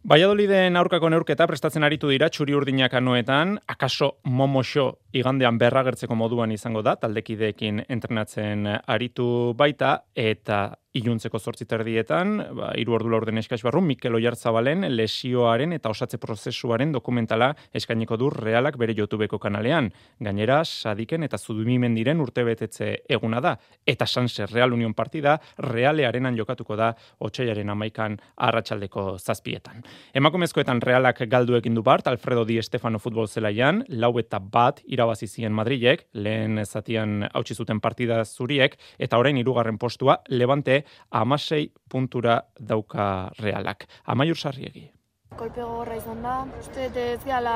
Baiadoliden 0.09 0.79
aurkako 0.81 1.11
neurketa 1.13 1.45
prestatzen 1.51 1.85
aritu 1.85 2.09
dira 2.09 2.31
txuri 2.33 2.55
urdinak 2.57 2.95
anuetan, 2.97 3.59
akaso 3.69 4.15
momoxo 4.25 4.87
igandean 5.13 5.59
berragertzeko 5.61 6.17
moduan 6.17 6.55
izango 6.55 6.81
da, 6.87 6.95
taldekideekin 7.03 7.83
entrenatzen 7.93 8.65
aritu 8.89 9.29
baita, 9.59 9.99
eta 10.17 10.63
iluntzeko 10.99 11.39
zortzi 11.39 11.67
terdietan, 11.69 12.39
ba, 12.57 12.71
iru 12.81 12.97
ordu 12.97 13.13
laurden 13.13 13.39
eskaz 13.41 13.61
barru, 13.65 13.83
Mikel 13.85 14.17
Oiartzabalen 14.19 14.87
lesioaren 14.95 15.75
eta 15.77 15.93
osatze 15.93 16.19
prozesuaren 16.23 16.93
dokumentala 16.95 17.51
eskainiko 17.77 18.17
du 18.21 18.31
realak 18.33 18.79
bere 18.81 18.97
YouTubeko 18.97 19.39
kanalean. 19.43 19.91
Gainera, 20.25 20.63
sadiken 20.65 21.29
eta 21.29 21.39
zudumimen 21.39 21.95
diren 21.99 22.21
urte 22.25 22.45
betetze 22.49 22.95
eguna 23.09 23.43
da. 23.45 23.55
Eta 23.87 24.07
sanse 24.07 24.49
Real 24.49 24.73
Union 24.73 24.95
partida, 24.95 25.39
realearenan 25.69 26.37
jokatuko 26.39 26.77
da 26.77 26.95
otxaiaren 27.29 27.77
amaikan 27.77 28.19
arratsaldeko 28.49 29.11
zazpietan. 29.19 29.85
Emakumezkoetan 30.15 30.83
realak 30.83 31.23
galduekin 31.31 31.75
du 31.75 31.83
bart, 31.83 32.07
Alfredo 32.07 32.45
Di 32.45 32.61
Stefano 32.63 32.99
futbol 32.99 33.29
zelaian, 33.29 33.85
lau 33.89 34.13
eta 34.19 34.41
bat 34.41 34.83
irabazizien 34.87 35.53
Madrilek, 35.53 36.07
lehen 36.13 36.65
zatian 36.65 37.29
hautsi 37.33 37.55
zuten 37.55 37.81
partida 37.81 38.25
zuriek, 38.25 38.79
eta 38.99 39.19
orain 39.19 39.37
irugarren 39.37 39.79
postua, 39.79 40.21
Levante 40.29 40.85
amasei 41.11 41.71
puntura 41.89 42.43
dauka 42.59 43.31
realak. 43.39 43.89
Amaiur 44.05 44.37
sarriegi. 44.37 44.98
Kolpe 45.39 45.63
gogorra 45.63 45.95
izan 45.95 46.25
da. 46.25 46.33
Uste 46.59 46.89
ez 47.01 47.21
gehala 47.23 47.53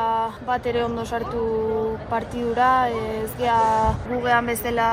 bat 0.47 0.67
ere 0.71 0.85
ondo 0.85 1.03
sartu 1.03 1.41
partidura, 2.13 2.69
ez 2.89 3.31
geha 3.41 3.57
gugean 4.05 4.47
bezala 4.47 4.87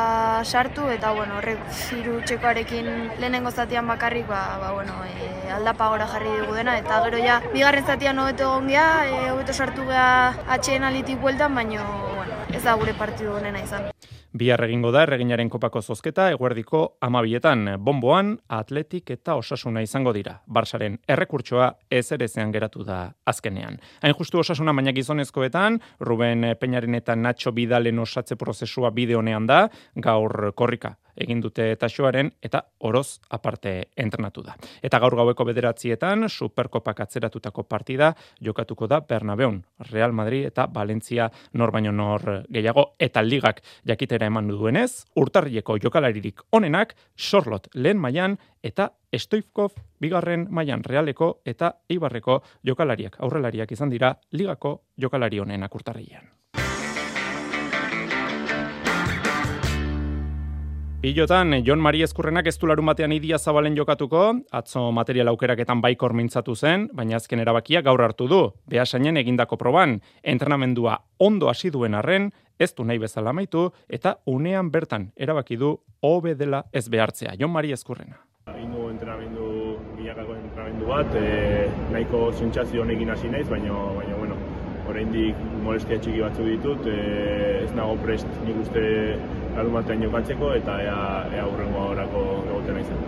sartu, 0.44 0.88
eta 0.96 1.12
bueno, 1.14 1.38
horrek 1.38 1.62
ziru 1.70 2.16
txekoarekin 2.26 2.90
lehenengo 3.22 3.52
zatian 3.52 3.86
bakarrik, 3.94 4.26
ba, 4.32 4.42
ba 4.64 4.72
bueno, 4.74 4.98
e, 5.06 5.30
aldapa 5.60 5.92
gora 5.94 6.10
jarri 6.16 6.34
dugu 6.40 6.58
dena, 6.58 6.80
eta 6.82 6.98
gero 7.06 7.22
ja, 7.28 7.38
bigarren 7.54 7.86
zatian 7.86 8.24
hobeto 8.26 8.50
egon 8.50 8.74
geha, 8.74 8.90
e, 9.06 9.22
hobeto 9.36 9.54
sartu 9.54 9.86
geha 9.92 10.10
atxeen 10.58 10.90
alitik 10.90 11.22
bueltan, 11.22 11.54
baina 11.62 11.86
bueno, 12.16 12.42
ez 12.50 12.64
da 12.66 12.74
gure 12.82 12.98
partidu 12.98 13.38
honena 13.38 13.62
izan. 13.62 13.92
Bihar 14.30 14.62
egingo 14.62 14.92
da 14.94 15.02
erreginaren 15.08 15.50
kopako 15.50 15.82
zozketa 15.82 16.28
eguerdiko 16.30 16.84
amabietan 17.02 17.64
bomboan 17.82 18.36
atletik 18.54 19.10
eta 19.16 19.34
osasuna 19.40 19.82
izango 19.82 20.14
dira. 20.14 20.36
Barsaren 20.46 21.00
errekurtsoa 21.10 21.72
ez 21.90 22.12
ere 22.14 22.28
zean 22.28 22.54
geratu 22.54 22.86
da 22.86 23.00
azkenean. 23.26 23.80
Hain 24.04 24.14
justu 24.14 24.44
osasuna 24.44 24.74
baina 24.78 24.94
gizonezkoetan, 24.94 25.82
Ruben 26.00 26.46
Peñaren 26.62 27.02
eta 27.02 27.16
Nacho 27.16 27.52
Bidalen 27.52 28.00
osatze 28.06 28.38
prozesua 28.38 28.94
bideonean 28.94 29.50
da, 29.50 29.64
gaur 29.96 30.52
korrika 30.54 31.00
egin 31.20 31.42
dute 31.42 31.76
taxoaren 31.80 32.32
eta 32.42 32.64
oroz 32.80 33.20
aparte 33.30 33.90
entrenatu 33.96 34.44
da. 34.46 34.56
Eta 34.82 35.00
gaur 35.00 35.16
gaueko 35.20 35.46
bederatzietan, 35.46 36.30
superkopak 36.30 37.04
atzeratutako 37.06 37.64
partida 37.64 38.14
jokatuko 38.42 38.88
da 38.88 39.02
Bernabeun, 39.02 39.62
Real 39.92 40.14
Madrid 40.14 40.48
eta 40.48 40.68
Valencia 40.74 41.30
nor 41.54 41.72
baino 41.72 41.92
nor 41.92 42.44
gehiago 42.50 42.94
eta 43.00 43.22
ligak 43.22 43.62
jakitera 43.86 44.30
eman 44.30 44.48
duenez, 44.48 45.06
urtarrieko 45.16 45.78
jokalaririk 45.78 46.42
onenak, 46.52 46.96
Sorlot 47.16 47.68
lehen 47.76 48.00
mailan 48.00 48.38
eta 48.64 48.92
Stoivkov 49.14 49.78
bigarren 50.00 50.48
mailan 50.50 50.84
realeko 50.84 51.40
eta 51.46 51.74
Eibarreko 51.90 52.42
jokalariak 52.66 53.20
aurrelariak 53.20 53.72
izan 53.72 53.90
dira 53.90 54.16
ligako 54.32 54.82
jokalari 54.98 55.40
honenak 55.40 55.76
urtarrian. 55.76 56.39
Pilotan, 61.00 61.64
Jon 61.64 61.80
Mari 61.80 62.02
Eskurrenak 62.04 62.50
ez 62.52 62.58
du 62.60 62.68
larun 62.68 62.90
batean 62.90 63.14
idia 63.16 63.38
zabalen 63.40 63.78
jokatuko, 63.78 64.34
atzo 64.52 64.82
material 64.92 65.30
aukeraketan 65.32 65.80
baikor 65.80 66.12
mintzatu 66.12 66.58
zen, 66.60 66.90
baina 66.92 67.16
azken 67.16 67.40
erabakia 67.40 67.80
gaur 67.82 68.04
hartu 68.04 68.28
du, 68.28 68.40
behasainen 68.68 69.16
egindako 69.22 69.56
proban, 69.56 70.02
entrenamendua 70.34 70.98
ondo 71.18 71.48
hasi 71.48 71.72
duen 71.72 71.96
arren, 71.96 72.28
ez 72.60 72.74
du 72.76 72.84
nahi 72.84 73.00
bezala 73.00 73.32
maitu, 73.32 73.70
eta 73.88 74.18
unean 74.28 74.74
bertan 74.76 75.14
erabaki 75.16 75.56
du 75.56 75.72
hobe 76.04 76.36
dela 76.36 76.66
ez 76.74 76.90
behartzea. 76.92 77.38
Jon 77.40 77.56
Mari 77.56 77.72
Eskurrena. 77.72 78.20
Ingo 78.60 78.90
entrenamendu, 78.92 79.78
bilakako 79.96 80.36
entrenamendu 80.36 80.92
bat, 80.92 81.16
e, 81.16 81.70
nahiko 81.94 82.26
sentsazio 82.34 82.84
honekin 82.84 83.16
hasi 83.16 83.32
naiz, 83.32 83.48
baina, 83.48 83.72
baina 83.96 84.20
bueno, 84.20 84.36
oraindik 84.92 85.48
molestia 85.64 85.96
txiki 86.04 86.28
batzu 86.28 86.44
ditut, 86.44 86.92
e, 86.92 87.60
ez 87.64 87.72
nago 87.78 87.96
prest 88.04 88.28
nik 88.44 88.66
uste 88.66 88.90
larun 89.56 89.74
batean 89.74 90.04
jokatzeko 90.04 90.54
eta 90.58 90.78
ea, 90.84 91.00
ea 91.36 91.48
urrengo 91.48 91.90
horako 91.92 92.24
egoten 92.46 92.80
izan. 92.84 93.04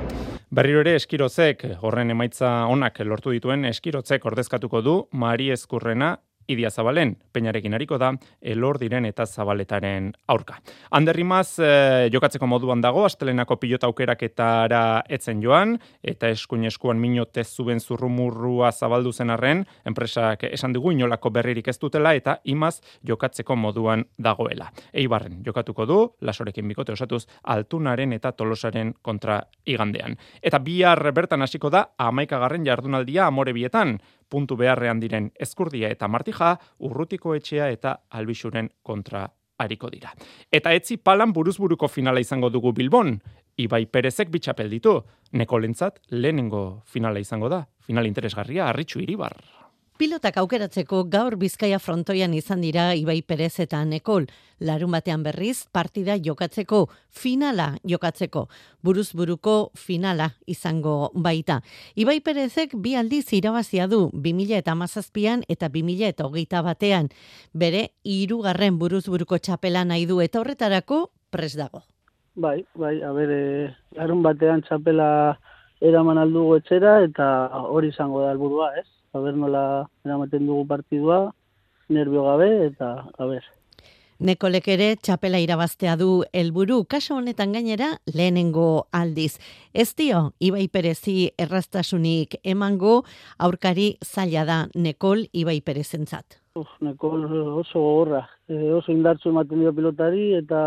Berriro 0.51 0.81
ere 0.83 0.97
eskirozek, 0.99 1.63
horren 1.81 2.11
emaitza 2.11 2.49
onak 2.67 2.99
lortu 3.07 3.31
dituen 3.31 3.63
eskirozek 3.69 4.25
ordezkatuko 4.27 4.81
du 4.83 4.95
Mari 5.11 5.49
Eskurrena 5.55 6.17
Idia 6.51 6.69
Zabalen, 6.69 7.15
peinarekin 7.31 7.73
hariko 7.73 7.97
da, 8.01 8.11
elor 8.41 8.79
diren 8.81 9.05
eta 9.07 9.25
zabaletaren 9.25 10.11
aurka. 10.31 10.57
Anderrimaz, 10.97 11.59
e, 11.59 12.09
jokatzeko 12.11 12.47
moduan 12.49 12.81
dago, 12.83 13.05
astelenako 13.07 13.57
pilota 13.61 13.87
aukeraketara 13.87 15.03
etzen 15.09 15.41
joan, 15.43 15.77
eta 16.03 16.29
eskuin 16.33 16.67
eskuan 16.67 16.99
minotez 16.99 17.47
zuben 17.47 17.79
zurrumurrua 17.79 18.71
zabaldu 18.71 19.13
zen 19.13 19.31
arren, 19.31 19.65
enpresak 19.87 20.43
esan 20.51 20.75
dugu 20.75 20.91
inolako 20.91 21.31
berririk 21.31 21.71
ez 21.71 21.77
dutela, 21.79 22.13
eta 22.17 22.37
imaz 22.43 22.79
jokatzeko 23.07 23.55
moduan 23.55 24.05
dagoela. 24.19 24.71
Eibarren, 24.93 25.41
jokatuko 25.45 25.87
du, 25.87 25.99
lasorekin 26.21 26.67
bikote 26.67 26.95
osatuz, 26.97 27.25
altunaren 27.43 28.13
eta 28.13 28.33
tolosaren 28.35 28.95
kontra 29.01 29.41
igandean. 29.65 30.17
Eta 30.41 30.59
bihar 30.59 31.03
bertan 31.15 31.41
hasiko 31.41 31.71
da, 31.71 31.87
amaikagarren 31.97 32.65
jardunaldia 32.67 33.27
amore 33.27 33.53
bietan, 33.53 33.99
puntu 34.31 34.55
beharrean 34.57 35.03
diren 35.03 35.29
ezkurdia 35.39 35.91
eta 35.91 36.07
martija, 36.07 36.55
urrutiko 36.87 37.35
etxea 37.35 37.69
eta 37.75 37.97
albixuren 38.17 38.71
kontra 38.81 39.27
hariko 39.61 39.91
dira. 39.93 40.13
Eta 40.51 40.73
etzi 40.73 40.97
palan 40.97 41.33
buruzburuko 41.35 41.87
finala 41.91 42.23
izango 42.23 42.49
dugu 42.49 42.73
Bilbon, 42.73 43.19
Ibai 43.61 43.85
Perezek 43.85 44.31
bitxapel 44.33 44.71
ditu, 44.71 44.95
neko 45.37 45.59
lentzat 45.59 45.99
lehenengo 46.09 46.81
finala 46.87 47.19
izango 47.21 47.51
da, 47.51 47.65
final 47.85 48.07
interesgarria, 48.09 48.69
harritxu 48.69 49.03
iribar. 49.03 49.35
Pilotak 50.01 50.39
aukeratzeko 50.41 51.03
gaur 51.13 51.35
Bizkaia 51.37 51.77
frontoian 51.77 52.31
izan 52.33 52.63
dira 52.65 52.87
Ibai 52.97 53.19
Perez 53.21 53.59
eta 53.61 53.83
Nekol. 53.85 54.23
Larun 54.57 54.95
batean 54.95 55.21
berriz 55.21 55.67
partida 55.69 56.15
jokatzeko, 56.17 56.87
finala 57.13 57.67
jokatzeko, 57.85 58.47
buruz 58.81 59.11
buruko 59.13 59.69
finala 59.77 60.31
izango 60.49 61.11
baita. 61.13 61.59
Ibai 61.93 62.15
Perezek 62.25 62.73
bi 62.73 62.95
aldiz 62.97 63.27
irabazia 63.37 63.85
du 63.91 63.99
2000 64.25 64.57
eta 64.57 64.73
mazazpian 64.73 65.43
eta 65.47 65.69
2000 65.69 66.09
eta 66.15 66.25
hogeita 66.25 66.63
batean. 66.65 67.11
Bere, 67.53 67.91
irugarren 68.01 68.79
buruz 68.79 69.03
buruko 69.05 69.37
txapela 69.37 69.83
nahi 69.85 70.07
du 70.09 70.17
eta 70.25 70.41
horretarako 70.41 71.11
pres 71.29 71.51
dago. 71.59 71.83
Bai, 72.33 72.63
bai, 72.73 72.95
abere, 73.05 73.37
larun 73.99 74.25
batean 74.25 74.65
txapela 74.65 75.37
eraman 75.79 76.17
aldugu 76.17 76.57
etxera 76.57 77.03
eta 77.05 77.29
hori 77.69 77.93
izango 77.93 78.25
da 78.25 78.33
alburua, 78.33 78.71
ez? 78.81 78.87
Aber 79.13 79.33
nola 79.35 79.63
eramaten 80.05 80.45
dugu 80.47 80.67
partidua, 80.67 81.23
nervio 81.89 82.23
gabe, 82.23 82.51
eta 82.67 82.93
aber. 83.17 83.43
Nekolek 84.21 84.67
ere 84.69 84.87
txapela 85.01 85.39
irabaztea 85.41 85.95
du 85.97 86.21
helburu 86.37 86.83
kaso 86.85 87.15
honetan 87.17 87.55
gainera 87.55 87.87
lehenengo 88.05 88.85
aldiz. 88.93 89.39
Ez 89.73 89.95
dio, 89.97 90.19
Ibai 90.37 90.67
Perezi 90.69 91.31
errastasunik 91.41 92.35
emango 92.43 92.99
aurkari 93.39 93.95
zaila 94.05 94.43
da 94.45 94.57
Nekol 94.75 95.25
Ibai 95.33 95.57
Perezentzat. 95.65 96.37
Nekol 96.85 97.25
oso 97.63 97.81
gogorra, 97.81 98.27
e, 98.45 98.59
oso 98.77 98.93
indartzu 98.93 99.31
ematen 99.33 99.63
dio 99.63 99.73
pilotari 99.73 100.35
eta 100.37 100.61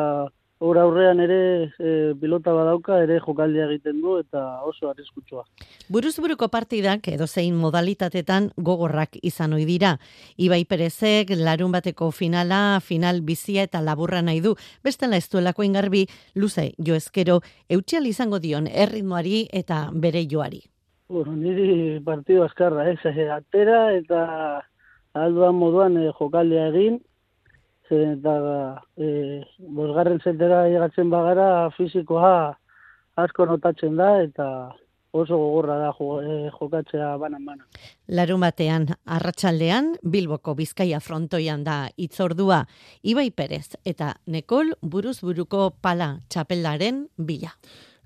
Hor 0.63 0.79
aurrean 0.79 1.19
ere 1.19 1.39
e, 1.79 2.15
pilota 2.21 2.53
badauka 2.55 3.01
ere 3.03 3.19
jokaldia 3.21 3.67
egiten 3.67 4.01
du 4.01 4.19
eta 4.21 4.63
oso 4.63 4.89
arriskutsua. 4.89 5.43
Buruz 5.91 6.15
buruko 6.23 6.47
partidak 6.49 7.09
edo 7.11 7.27
zein 7.27 7.57
modalitatetan 7.59 8.51
gogorrak 8.57 9.19
izan 9.23 9.53
ohi 9.53 9.67
dira. 9.67 9.97
Ibai 10.39 10.63
Perezek 10.65 11.33
larun 11.37 11.75
bateko 11.75 12.13
finala, 12.13 12.79
final 12.81 13.21
bizia 13.23 13.65
eta 13.67 13.83
laburra 13.83 14.23
nahi 14.23 14.41
du. 14.41 14.55
Bestela 14.85 15.19
ez 15.19 15.29
duelako 15.29 15.67
ingarbi, 15.67 16.07
luze 16.35 16.71
jo 16.79 16.95
ezkero, 16.95 17.41
eutxial 17.69 18.07
izango 18.07 18.39
dion 18.39 18.69
erritmoari 18.71 19.49
eta 19.53 19.89
bere 19.93 20.23
joari. 20.31 20.63
Bueno, 21.09 21.35
niri 21.37 21.99
partidu 22.05 22.45
askarra, 22.47 22.87
eh? 22.91 23.29
atera 23.31 23.91
eta 23.93 24.21
alduan 25.15 25.59
moduan 25.59 25.99
eh, 25.99 26.13
jokaldia 26.19 26.69
egin, 26.71 27.03
zeren 27.89 28.18
eta 28.18 28.37
e, 28.97 29.43
bosgarren 29.76 30.20
zetera 30.24 30.64
egatzen 30.70 31.11
bagara 31.12 31.70
fizikoa 31.76 32.55
asko 33.20 33.47
notatzen 33.47 33.97
da 33.97 34.11
eta 34.22 34.49
oso 35.14 35.37
gogorra 35.39 35.76
da 35.78 35.93
jo, 35.95 36.18
e, 36.20 36.51
jokatzea 36.59 37.14
banan-banan. 37.22 37.66
Larun 38.09 38.43
batean, 38.43 38.89
arratsaldean 39.07 39.95
Bilboko 40.03 40.57
Bizkaia 40.59 40.99
frontoian 41.01 41.62
da 41.64 41.85
itzordua 41.97 42.64
Ibai 43.03 43.30
Perez 43.30 43.76
eta 43.85 44.14
Nekol 44.26 44.74
buruz 44.82 45.20
buruko 45.22 45.70
pala 45.80 46.16
txapelaren 46.28 47.05
bila. 47.16 47.55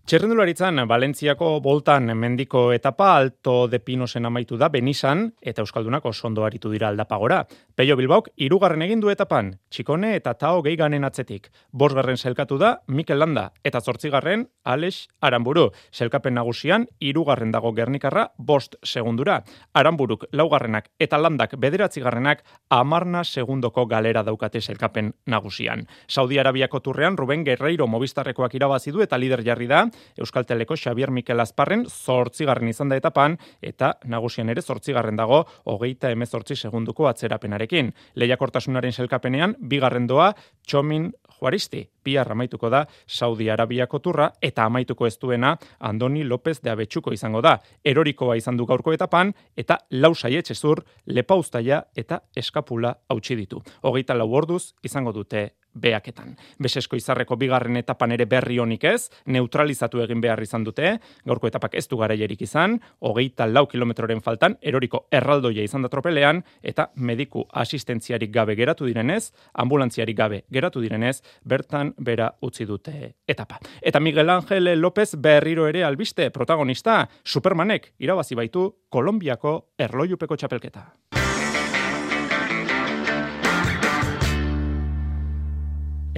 Txerrendularitzan, 0.09 0.81
Valentziako 0.89 1.59
boltan 1.61 2.07
mendiko 2.17 2.71
etapa 2.73 3.11
alto 3.19 3.67
de 3.69 3.77
pinosen 3.85 4.25
amaitu 4.25 4.57
da 4.57 4.71
Benisan 4.73 5.27
eta 5.43 5.61
Euskaldunako 5.61 6.15
sondo 6.15 6.47
aritu 6.47 6.71
dira 6.73 6.89
aldapagora. 6.89 7.43
Peio 7.77 7.93
Bilbauk, 7.99 8.31
irugarren 8.41 8.81
egin 8.87 9.03
du 9.05 9.11
etapan, 9.13 9.51
txikone 9.69 10.15
eta 10.17 10.33
tao 10.41 10.63
gehiganen 10.65 11.05
atzetik. 11.05 11.51
Bosgarren 11.73 12.17
selkatu 12.17 12.57
da 12.57 12.71
Mikel 12.87 13.21
Landa 13.21 13.51
eta 13.63 13.83
zortzigarren 13.83 14.47
Alex 14.65 15.11
Aramburu. 15.21 15.67
Selkapen 15.93 16.39
nagusian, 16.41 16.89
irugarren 17.01 17.53
dago 17.53 17.75
Gernikarra 17.77 18.31
bost 18.39 18.79
segundura. 18.83 19.43
Aramburuk 19.75 20.25
laugarrenak 20.33 20.89
eta 20.99 21.21
Landak 21.21 21.59
bederatzigarrenak 21.61 22.47
amarna 22.71 23.27
segundoko 23.27 23.85
galera 23.85 24.25
daukate 24.25 24.65
selkapen 24.65 25.13
nagusian. 25.27 25.85
Saudi 26.09 26.41
Arabiako 26.41 26.81
turrean 26.81 27.21
Ruben 27.21 27.45
Guerreiro 27.45 27.87
mobistarrekoak 27.87 28.57
irabazi 28.57 28.91
du 28.91 29.05
eta 29.05 29.21
lider 29.21 29.45
jarri 29.45 29.69
da, 29.69 29.85
Euskal 30.19 30.47
Teleko 30.47 30.77
Xavier 30.77 31.11
Mikel 31.11 31.41
Azparren 31.41 31.87
zortzigarren 31.89 32.69
izan 32.69 32.89
da 32.89 32.97
etapan, 32.97 33.37
eta 33.63 33.95
nagusian 34.05 34.49
ere 34.49 34.63
zortzigarren 34.63 35.17
dago 35.17 35.45
hogeita 35.65 36.11
emezortzi 36.15 36.57
segunduko 36.57 37.09
atzerapenarekin. 37.09 37.93
Lehiakortasunaren 38.15 38.93
selkapenean, 38.93 39.57
bigarren 39.61 40.07
doa, 40.07 40.33
Txomin 40.67 41.13
Juaristi, 41.39 41.89
bihar 42.09 42.33
amaituko 42.33 42.71
da 42.73 42.85
Saudi 43.07 43.49
Arabiako 43.51 44.01
turra 44.03 44.31
eta 44.43 44.65
amaituko 44.65 45.07
ez 45.07 45.17
duena 45.21 45.55
Andoni 45.79 46.25
López 46.25 46.61
de 46.63 46.71
Abetxuko 46.71 47.13
izango 47.13 47.43
da. 47.45 47.59
Erorikoa 47.85 48.37
izan 48.41 48.57
du 48.57 48.67
gaurko 48.67 48.93
etapan 48.97 49.33
eta 49.57 49.79
lau 49.91 50.15
saietxe 50.15 50.55
zur, 50.55 50.85
lepauztaia 51.07 51.83
eta 51.97 52.23
eskapula 52.37 52.95
hautsi 53.09 53.37
ditu. 53.37 53.63
Hogeita 53.83 54.17
lau 54.19 54.31
orduz 54.33 54.75
izango 54.83 55.13
dute 55.13 55.49
beaketan. 55.75 56.37
Besesko 56.59 56.97
izarreko 56.97 57.37
bigarren 57.37 57.77
etapan 57.77 58.12
ere 58.12 58.27
berri 58.27 58.59
honik 58.59 58.85
ez, 58.85 59.09
neutralizatu 59.27 60.03
egin 60.03 60.21
behar 60.21 60.43
izan 60.43 60.64
dute, 60.64 60.97
gaurko 61.27 61.49
etapak 61.49 61.75
ez 61.79 61.87
du 61.89 61.99
garaierik 62.01 62.43
izan, 62.43 62.79
hogeita 63.01 63.47
lau 63.47 63.66
kilometroren 63.71 64.21
faltan, 64.25 64.57
eroriko 64.62 65.07
erraldoia 65.12 65.62
izan 65.64 65.83
da 65.83 65.93
tropelean, 65.93 66.43
eta 66.62 66.91
mediku 66.97 67.45
asistentziarik 67.53 68.33
gabe 68.35 68.57
geratu 68.59 68.89
direnez, 68.89 69.33
ambulantziarik 69.55 70.16
gabe 70.16 70.43
geratu 70.53 70.83
direnez, 70.85 71.21
bertan 71.45 71.95
bera 71.99 72.31
utzi 72.43 72.66
dute 72.66 73.14
etapa. 73.27 73.61
Eta 73.83 74.01
Miguel 74.01 74.31
Ángel 74.31 74.75
López 74.81 75.14
berriro 75.16 75.66
ere 75.69 75.85
albiste 75.85 76.31
protagonista, 76.31 77.09
Supermanek 77.25 77.93
irabazi 77.99 78.35
baitu 78.35 78.69
Kolombiako 78.89 79.75
erloiupeko 79.79 80.37
txapelketa. 80.37 80.87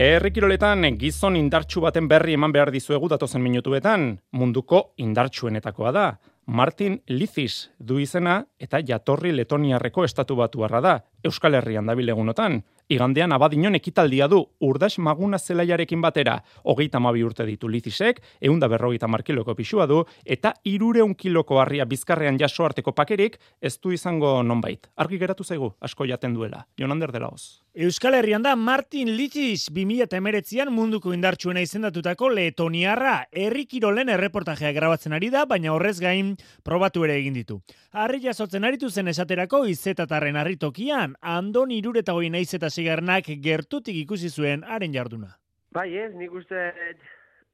Errikiroletan 0.00 0.86
gizon 0.96 1.34
indartsu 1.36 1.82
baten 1.84 2.06
berri 2.08 2.32
eman 2.32 2.54
behar 2.54 2.70
dizuegu 2.72 3.08
datozen 3.12 3.42
minutuetan, 3.44 4.14
munduko 4.32 4.78
indartsuenetakoa 4.96 5.90
da. 5.92 6.04
Martin 6.46 6.94
Lizis 7.12 7.68
du 7.76 7.98
izena 8.00 8.38
eta 8.58 8.80
jatorri 8.80 9.34
letoniarreko 9.36 10.06
estatu 10.08 10.38
batu 10.40 10.64
da, 10.80 10.94
Euskal 11.22 11.54
Herrian 11.54 11.84
da 11.84 11.94
bilegunotan. 11.94 12.62
Igandean 12.90 13.30
abadinon 13.30 13.78
ekitaldia 13.78 14.26
du 14.26 14.40
urdas 14.66 14.96
maguna 14.98 15.38
zelaiarekin 15.38 16.00
batera. 16.02 16.32
Hogeita 16.66 16.98
mabi 16.98 17.22
urte 17.22 17.46
ditu 17.46 17.68
Lizisek, 17.70 18.18
eunda 18.42 18.66
berrogeita 18.66 19.06
markiloko 19.06 19.54
pixua 19.54 19.86
du, 19.86 20.00
eta 20.26 20.56
irureun 20.66 21.14
kiloko 21.14 21.60
harria 21.62 21.86
bizkarrean 21.86 22.40
jaso 22.40 22.66
arteko 22.66 22.90
pakerik, 22.90 23.38
ez 23.62 23.76
du 23.78 23.94
izango 23.94 24.40
nonbait. 24.42 24.90
Argi 24.96 25.22
geratu 25.22 25.46
zaigu, 25.46 25.70
asko 25.80 26.08
jaten 26.10 26.34
duela. 26.34 26.66
Jonander 26.76 27.14
dela 27.14 27.30
hoz. 27.30 27.60
Euskal 27.70 28.16
Herrian 28.18 28.42
da 28.42 28.56
Martin 28.58 29.12
Litis 29.14 29.68
2008an 29.70 30.72
munduko 30.74 31.12
indartsuena 31.14 31.62
izendatutako 31.62 32.32
Letoniarra 32.34 33.28
herri 33.30 33.62
kirolen 33.70 34.10
erreportajea 34.10 34.72
grabatzen 34.74 35.14
ari 35.14 35.28
da, 35.30 35.44
baina 35.46 35.70
horrez 35.70 36.00
gain 36.02 36.32
probatu 36.66 37.04
ere 37.06 37.20
egin 37.20 37.38
ditu. 37.38 37.60
Harri 37.94 38.18
jasotzen 38.24 38.66
aritu 38.66 38.90
zen 38.90 39.12
esaterako 39.14 39.62
izetatarren 39.70 40.34
harri 40.42 40.58
tokian, 40.58 41.14
andon 41.22 41.70
irureta 41.70 42.18
hoi 42.18 42.26
naiz 42.34 42.48
eta 42.58 42.72
sigarnak 42.80 43.28
gertutik 43.44 43.96
ikusi 44.04 44.30
zuen 44.32 44.64
haren 44.64 44.94
jarduna. 44.96 45.34
Bai 45.76 45.88
ez, 45.96 46.10
nik 46.16 46.32
uste 46.34 46.70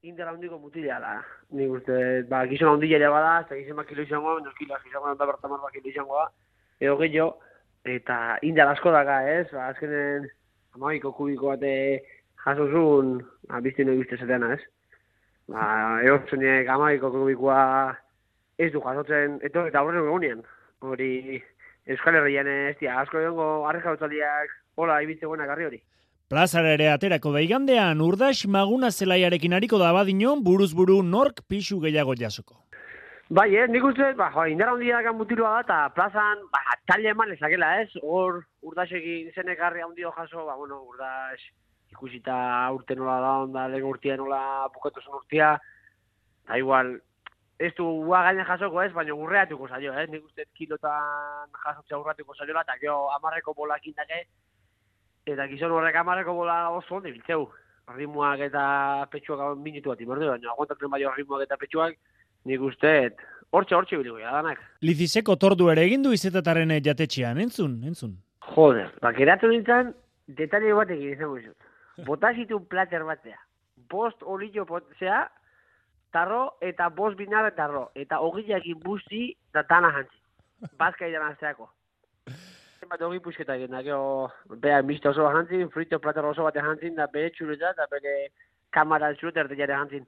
indela 0.06 0.32
handiko 0.32 0.58
mutila 0.62 1.00
da. 1.02 1.16
Nik 1.58 1.72
uste, 1.78 1.96
ba, 2.30 2.44
gizona 2.46 2.76
handila 2.76 3.00
ere 3.00 3.10
bada, 3.12 3.32
eta 3.44 3.58
gizema 3.58 3.84
kilo 3.88 4.04
izangoa, 4.06 4.38
menos 4.38 4.54
kilo 4.58 4.78
izangoa, 4.86 5.16
eta 5.16 5.28
bertamar 5.28 5.62
bakilo 5.64 5.90
izangoa, 5.90 6.28
edo 6.80 6.96
gehiago, 7.02 7.32
eta 7.96 8.18
indar 8.46 8.70
asko 8.72 8.92
daga, 8.94 9.18
ez? 9.32 9.46
Ba, 9.52 9.68
azkenen 9.72 10.28
amaiko 10.78 11.12
kubiko 11.16 11.52
bate 11.54 11.74
jasozun, 12.44 13.18
abizti 13.58 13.86
nahi 13.86 14.02
bizte 14.04 14.20
zateana, 14.20 14.54
ez? 14.54 14.62
Ba, 15.50 15.66
egotzeniek 16.06 16.70
amaiko 16.76 17.10
kubikoa 17.14 17.60
ez 18.62 18.70
du 18.72 18.80
jasotzen, 18.84 19.40
eto, 19.44 19.66
eta 19.68 19.82
horren 19.82 20.06
egunean. 20.06 20.46
Hori, 20.86 21.42
Euskal 21.90 22.18
Herrian 22.20 22.48
ez, 22.50 22.76
tia, 22.78 23.00
asko 23.02 23.20
egongo 23.20 23.66
arreka 23.68 23.96
hola, 24.76 25.02
ibitze 25.02 25.26
buena 25.26 25.46
garri 25.46 25.66
hori. 25.66 25.80
Plazara 26.28 26.72
ere 26.74 26.88
aterako 26.90 27.32
da 27.34 27.40
igandean, 27.44 28.00
urdax 28.02 28.46
maguna 28.50 28.90
zelaiarekin 28.90 29.54
hariko 29.54 29.78
da 29.78 29.92
badinon, 29.94 30.42
buruz 30.44 30.72
buru 30.74 31.02
nork 31.02 31.42
pixu 31.48 31.78
gehiago 31.84 32.16
jasoko. 32.18 32.56
Bai, 33.28 33.48
eh, 33.58 33.66
nik 33.66 33.82
uste, 33.82 34.12
ba, 34.18 34.28
jo, 34.34 34.44
indara 34.46 34.74
hundia 34.74 35.00
dakan 35.00 35.16
mutilua 35.18 35.52
da, 35.54 35.60
eta 35.64 35.78
plazan, 35.94 36.44
ba, 36.52 36.60
talde 36.86 37.10
eman 37.10 37.32
ezakela, 37.34 37.72
ez? 37.82 37.88
Hor, 38.02 38.44
urdaxekin 38.62 39.32
zenek 39.34 39.58
garri 39.58 39.82
handio 39.82 40.12
jaso, 40.18 40.44
ba, 40.46 40.54
bueno, 40.54 40.82
urdax 40.92 41.42
ikusita 41.90 42.36
urte 42.74 42.94
nola 42.94 43.16
da, 43.24 43.32
onda, 43.46 43.66
lehen 43.72 43.88
urtia 43.88 44.16
nola 44.20 44.40
bukatu 44.74 45.02
zen 45.02 45.18
urtia, 45.18 45.56
da 46.46 46.58
igual, 46.58 46.92
ez 47.58 47.72
du 47.74 47.86
ua 48.06 48.22
gaina 48.28 48.44
jasoko 48.46 48.82
ez, 48.82 48.92
baina 48.94 49.14
urreatuko 49.14 49.66
zailo, 49.68 49.94
ez? 49.98 50.08
Nik 50.10 50.26
uste, 50.26 50.46
kilotan 50.54 51.54
jasotzea 51.64 51.98
urreatuko 51.98 52.34
zailo, 52.34 52.60
eta 52.60 52.78
gero 52.82 53.06
amarreko 53.16 53.54
bolak 53.58 53.86
indake, 53.90 54.26
eta 55.26 55.46
gizon 55.50 55.74
horrek 55.74 55.96
amarreko 56.00 56.34
bola 56.34 56.58
oso 56.70 57.00
ondi 57.00 57.12
biltzeu. 57.12 57.48
Ritmoak 57.96 58.40
eta 58.48 58.62
petxuak 59.12 59.58
minutu 59.62 59.92
bat 59.92 60.00
imordu, 60.02 60.30
baina 60.32 60.50
aguantatzen 60.52 60.90
bai 60.90 61.02
ritmoak 61.04 61.44
eta 61.44 61.58
petxuak, 61.60 61.94
nik 62.46 62.62
uste, 62.62 62.92
hortxe, 63.50 63.74
hortxe 63.74 63.98
biliko 64.00 64.18
danak. 64.18 64.62
Liziseko 64.82 65.36
tordu 65.36 65.70
ere 65.70 65.84
egin 65.86 66.02
du 66.02 66.12
izetataren 66.14 66.74
jatetxean, 66.82 67.38
entzun, 67.38 67.78
entzun. 67.84 68.16
Joder, 68.54 68.90
bakeratu 69.02 69.50
nintzen, 69.50 69.94
detalle 70.40 70.74
bat 70.74 70.90
egin 70.90 71.14
izango 71.14 71.38
izut. 71.38 71.56
Botazitu 72.06 72.60
plater 72.70 73.04
batea. 73.06 73.38
Bost 73.90 74.22
olillo 74.22 74.66
potzea, 74.66 75.22
tarro, 76.12 76.56
eta 76.60 76.88
bost 76.90 77.16
binara 77.18 77.54
tarro. 77.54 77.90
Eta 77.94 78.20
ogiak 78.20 78.66
inbusti, 78.66 79.28
da 79.54 79.62
tana 79.62 79.92
jantzi. 79.94 80.22
Bazka 80.78 81.06
idan 81.06 81.30
azteako. 81.30 81.70
Bat 82.86 83.00
ogi 83.02 83.18
pusketa 83.20 83.56
egin, 83.56 83.72
da, 83.74 83.82
geho, 83.82 84.28
beha, 84.62 84.82
mista 84.86 85.10
oso 85.10 85.24
bat 85.26 85.34
jantzin, 85.34 85.68
frito 85.74 85.98
plater 85.98 86.24
oso 86.24 86.44
bat 86.46 86.54
jantzin, 86.54 86.94
da, 86.94 87.08
behe 87.10 87.32
txureta, 87.34 87.72
da, 87.78 87.88
bere 87.90 88.28
kamara 88.70 89.10
txureta 89.14 89.42
erdeiare 89.42 89.74
jantzin 89.74 90.06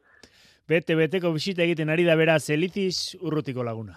bete-beteko 0.69 1.33
bisita 1.33 1.65
egiten 1.65 1.89
ari 1.89 2.05
da 2.05 2.17
beraz 2.17 2.51
Eliziz 2.53 3.17
urrutiko 3.23 3.65
laguna. 3.65 3.97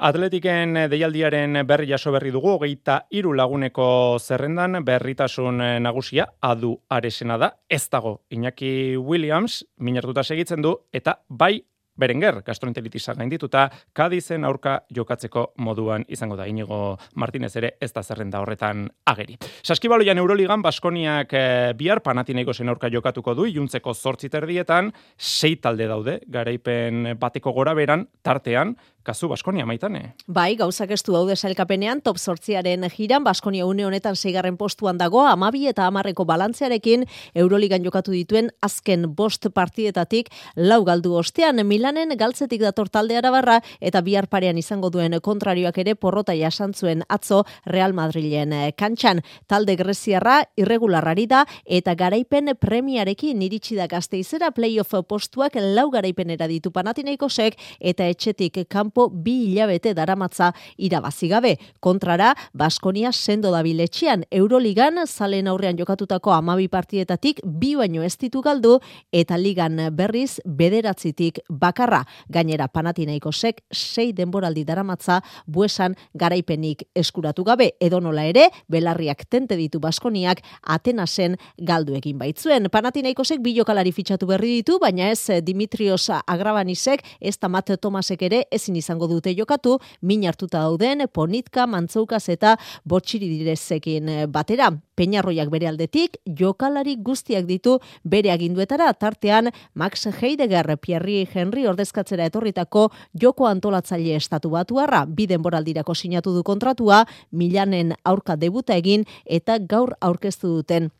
Atletiken 0.00 0.78
deialdiaren 0.88 1.58
berri 1.68 1.90
jaso 1.90 2.12
berri 2.14 2.30
dugu, 2.32 2.54
hogeita 2.54 3.02
iru 3.12 3.34
laguneko 3.36 4.16
zerrendan 4.18 4.78
berritasun 4.84 5.60
nagusia 5.82 6.24
adu 6.40 6.72
aresena 6.88 7.36
da, 7.36 7.50
ez 7.68 7.82
dago 7.92 8.22
Iñaki 8.32 8.96
Williams, 8.96 9.60
minartuta 9.76 10.24
segitzen 10.24 10.62
du, 10.64 10.72
eta 10.92 11.18
bai 11.28 11.58
Berenger, 12.00 12.40
gastroenteritisa 12.46 13.14
gaindituta, 13.18 13.66
Kadizen 13.92 14.44
aurka 14.48 14.80
jokatzeko 14.96 15.50
moduan 15.60 16.04
izango 16.08 16.38
da. 16.38 16.46
Inigo 16.48 16.96
Martinez 17.20 17.52
ere 17.60 17.74
ez 17.80 17.92
da 17.92 18.02
zerrenda 18.02 18.40
horretan 18.40 18.86
ageri. 19.12 19.36
Saskibaloian 19.62 20.18
Euroligan 20.18 20.62
Baskoniak 20.64 21.34
e, 21.36 21.44
bihar 21.78 22.02
Panathinaiko 22.02 22.54
aurka 22.70 22.90
jokatuko 22.90 23.34
du 23.34 23.46
iluntzeko 23.46 23.92
8 23.94 24.30
terdietan, 24.30 24.92
sei 25.16 25.56
talde 25.56 25.86
daude 25.86 26.20
garaipen 26.26 27.16
bateko 27.20 27.52
gora 27.52 27.74
beran 27.74 28.06
tartean 28.22 28.76
kasu 29.02 29.28
Baskonia 29.28 29.66
maitane. 29.66 30.14
Bai, 30.28 30.54
gauzak 30.56 30.90
estu 30.94 31.14
daude 31.14 31.36
sailkapenean 31.36 32.02
top 32.04 32.18
sortziaren 32.18 32.84
jiran 32.92 33.24
Baskonia 33.24 33.66
une 33.66 33.86
honetan 33.86 34.16
seigarren 34.16 34.56
postuan 34.56 34.98
dago, 34.98 35.24
amabi 35.26 35.66
eta 35.68 35.86
amarreko 35.86 36.24
balantzearekin 36.24 37.06
Euroligan 37.34 37.84
jokatu 37.84 38.12
dituen 38.12 38.50
azken 38.62 39.06
bost 39.16 39.46
partietatik 39.54 40.28
lau 40.56 40.84
galdu 40.84 41.14
ostean 41.16 41.64
Milanen 41.66 42.16
galtzetik 42.18 42.60
dator 42.60 42.88
talde 42.88 43.16
arabarra 43.16 43.60
eta 43.80 44.00
bihar 44.00 44.28
parean 44.28 44.58
izango 44.58 44.90
duen 44.90 45.16
kontrarioak 45.20 45.78
ere 45.78 45.94
porrota 45.94 46.34
jasantzuen 46.36 47.04
atzo 47.08 47.44
Real 47.64 47.92
Madrilen 47.92 48.52
kantxan. 48.76 49.22
Talde 49.46 49.76
greziarra 49.76 50.42
irregularrari 50.56 51.26
da 51.26 51.44
eta 51.64 51.94
garaipen 51.94 52.54
premiarekin 52.60 53.42
iritsi 53.42 53.76
da 53.76 53.86
gazteizera 53.86 54.50
playoff 54.50 54.94
postuak 55.08 55.56
lau 55.56 55.88
garaipenera 55.90 56.48
ditu 56.50 56.70
panatinaikosek 56.70 57.56
eta 57.80 58.06
etxetik 58.10 58.64
kan 58.68 58.89
kanpo 58.90 59.08
bi 59.08 59.52
hilabete 59.52 59.94
daramatza 59.94 60.52
irabazi 60.76 61.28
gabe. 61.28 61.58
Kontrara, 61.80 62.34
Baskonia 62.52 63.12
sendo 63.12 63.50
da 63.50 63.62
biletxean 63.62 64.24
Euroligan 64.30 65.06
zalen 65.06 65.48
aurrean 65.48 65.78
jokatutako 65.78 66.32
amabi 66.32 66.68
partietatik 66.68 67.40
bi 67.44 67.76
baino 67.76 68.02
ez 68.02 68.16
ditu 68.18 68.42
galdu 68.42 68.80
eta 69.12 69.36
ligan 69.36 69.78
berriz 69.92 70.40
bederatzitik 70.44 71.38
bakarra. 71.48 72.04
Gainera 72.28 72.68
panatinaiko 72.68 73.32
sek 73.32 73.62
sei 73.72 74.12
denboraldi 74.12 74.64
daramatza 74.64 75.20
buesan 75.46 75.94
garaipenik 76.14 76.82
eskuratu 76.94 77.44
gabe. 77.44 77.74
Edo 77.80 78.00
nola 78.00 78.24
ere, 78.24 78.48
belarriak 78.68 79.24
tente 79.30 79.56
ditu 79.56 79.80
Baskoniak 79.80 80.42
Atenasen 80.62 81.36
galdu 81.58 81.94
egin 81.94 82.18
baitzuen. 82.18 82.68
Panatinaiko 82.70 83.24
sek 83.24 83.40
bi 83.40 83.54
jokalari 83.56 83.92
fitxatu 83.92 84.26
berri 84.26 84.60
ditu, 84.60 84.78
baina 84.80 85.10
ez 85.10 85.42
Dimitrios 85.42 86.10
Agrabanisek, 86.26 87.04
ez 87.20 87.36
tamate 87.38 87.76
Tomasek 87.76 88.22
ere 88.22 88.44
ezin 88.50 88.79
izango 88.80 89.08
dute 89.10 89.34
jokatu, 89.36 89.78
min 90.02 90.24
hartuta 90.26 90.64
dauden 90.64 91.06
Ponitka, 91.12 91.66
Mantzoukaz 91.70 92.26
eta 92.32 92.56
Botxiri 92.84 93.28
direzekin 93.38 94.08
eh, 94.08 94.26
batera. 94.26 94.70
Peñarroiak 95.00 95.48
bere 95.48 95.68
aldetik, 95.70 96.18
jokalari 96.36 96.96
guztiak 97.00 97.46
ditu 97.48 97.78
bere 98.04 98.32
aginduetara, 98.34 98.90
tartean 98.92 99.48
Max 99.74 100.06
Heidegger, 100.20 100.74
Pierri 100.76 101.22
Henry 101.32 101.66
ordezkatzera 101.70 102.28
etorritako 102.28 102.90
joko 103.14 103.48
antolatzaile 103.48 104.18
estatu 104.20 104.52
batuarra, 104.52 105.06
biden 105.06 105.42
boraldirako 105.42 105.94
sinatu 105.94 106.34
du 106.36 106.44
kontratua, 106.44 107.06
milanen 107.30 107.94
aurka 108.04 108.36
debuta 108.36 108.76
egin 108.76 109.06
eta 109.24 109.58
gaur 109.58 109.96
aurkeztu 110.00 110.56
duten 110.60 110.90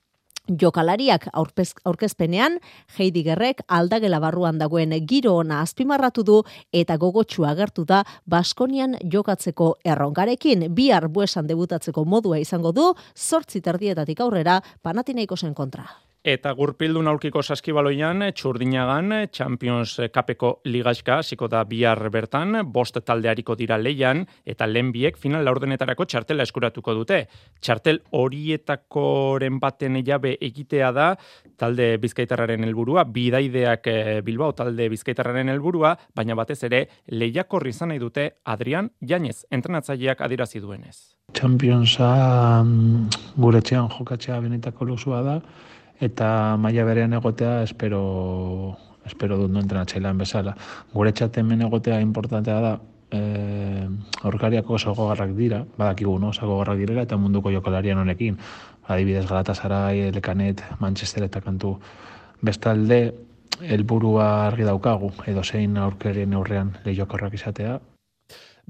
Jokalariak 0.58 1.28
aurkezpenean, 1.32 2.58
Heidi 2.98 3.22
Gerrek 3.22 3.62
aldagela 3.68 4.18
barruan 4.20 4.58
dagoen 4.58 4.94
giro 5.06 5.36
ona 5.38 5.60
azpimarratu 5.62 6.24
du 6.26 6.42
eta 6.72 6.96
gogotsu 6.98 7.46
agertu 7.46 7.84
da 7.84 8.02
Baskonian 8.26 8.96
jokatzeko 9.12 9.76
errongarekin. 9.84 10.68
Bihar 10.74 11.08
buesan 11.08 11.46
debutatzeko 11.46 12.04
modua 12.04 12.38
izango 12.38 12.72
du, 12.72 12.92
sortzi 13.14 13.60
terdietatik 13.60 14.20
aurrera 14.20 14.60
Panatinaiko 14.82 15.36
zen 15.36 15.54
kontra. 15.54 15.86
Eta 16.20 16.50
gurpildu 16.52 17.00
aurkiko 17.08 17.40
saskibaloian, 17.40 18.26
txurdinagan, 18.36 19.30
Champions 19.32 19.94
Cupeko 20.12 20.60
ligaxka, 20.68 21.16
hasiko 21.22 21.46
da 21.48 21.62
bihar 21.64 22.10
bertan, 22.12 22.58
bost 22.68 22.98
taldeariko 23.00 23.54
dira 23.56 23.78
leian, 23.80 24.26
eta 24.44 24.66
lehenbiek 24.68 25.16
final 25.16 25.46
laurdenetarako 25.48 26.04
txartela 26.04 26.44
eskuratuko 26.44 26.92
dute. 26.98 27.22
Txartel 27.60 28.02
horietakoren 28.12 29.56
baten 29.62 29.96
jabe 30.04 30.34
egitea 30.44 30.92
da, 30.92 31.14
talde 31.56 31.96
bizkaitarraren 32.02 32.68
helburua, 32.68 33.06
bidaideak 33.08 33.88
eh, 33.88 34.20
Bilbao 34.20 34.52
talde 34.52 34.90
bizkaitarraren 34.92 35.48
helburua, 35.48 35.94
baina 36.14 36.36
batez 36.36 36.60
ere, 36.68 36.84
lehiako 37.08 37.62
rizan 37.64 37.94
nahi 37.94 37.98
dute 37.98 38.28
Adrian 38.44 38.92
Janez, 39.00 39.46
entrenatzaileak 39.50 40.20
adirazi 40.20 40.60
duenez. 40.60 41.16
Championsa 41.32 42.62
mm, 42.62 43.08
gure 43.40 43.64
jokatzea 43.64 44.40
benetako 44.40 44.84
luzua 44.84 45.22
da, 45.22 45.40
eta 46.00 46.56
maila 46.56 46.84
berean 46.88 47.12
egotea 47.12 47.62
espero 47.62 48.76
espero 49.06 49.36
dut 49.38 49.50
no 49.50 49.60
entrenatzailean 49.60 50.18
bezala. 50.18 50.54
Gure 50.94 51.12
txaten 51.12 51.46
men 51.46 51.62
egotea 51.66 52.00
importantea 52.00 52.60
da, 52.60 52.72
eh, 53.10 53.88
aurkariako 54.22 54.74
oso 54.74 54.94
gogarrak 54.94 55.34
dira, 55.36 55.64
badakigu, 55.78 56.18
no? 56.18 56.28
oso 56.28 56.46
gogarrak 56.46 56.78
direla, 56.78 57.02
eta 57.08 57.16
munduko 57.16 57.50
jokalarian 57.50 57.98
honekin. 57.98 58.38
Adibidez, 58.86 59.26
Galatasaray, 59.28 60.10
Lekanet, 60.12 60.62
Manchester 60.80 61.24
eta 61.24 61.40
kantu 61.40 61.78
bestalde, 62.42 63.00
helburua 63.60 64.46
argi 64.46 64.64
daukagu, 64.64 65.12
edo 65.28 65.44
zein 65.44 65.76
aurkerien 65.76 66.34
aurrean 66.34 66.72
lehiokorrak 66.84 67.34
izatea, 67.34 67.78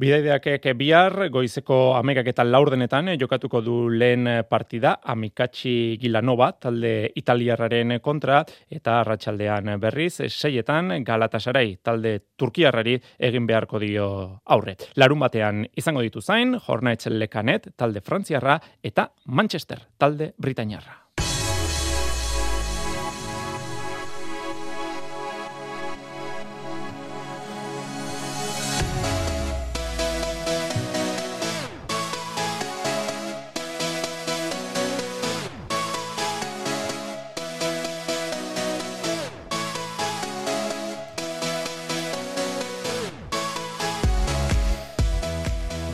Bidaideak 0.00 0.64
bihar, 0.78 1.26
goizeko 1.28 1.94
amekak 1.98 2.30
eta 2.32 2.44
laurdenetan 2.46 3.10
eh, 3.12 3.16
jokatuko 3.20 3.60
du 3.60 3.74
lehen 3.92 4.24
partida, 4.48 4.94
amikatxi 5.12 5.98
Gilanova, 6.00 6.52
talde 6.56 7.10
italiarraren 7.20 7.98
kontra, 8.00 8.38
eta 8.72 9.00
arratsaldean 9.02 9.74
berriz, 9.82 10.22
seietan 10.30 11.02
Galatasaray, 11.04 11.76
talde 11.84 12.14
turkiarrari 12.40 12.96
egin 13.28 13.50
beharko 13.50 13.82
dio 13.82 14.08
aurre. 14.46 14.78
Larun 14.96 15.20
batean 15.26 15.66
izango 15.76 16.06
ditu 16.06 16.24
zain, 16.24 16.56
Hornets 16.56 17.12
Lekanet, 17.12 17.74
talde 17.76 18.00
frantziarra, 18.00 18.56
eta 18.82 19.10
Manchester, 19.26 19.84
talde 19.98 20.32
britainiarra. 20.40 20.99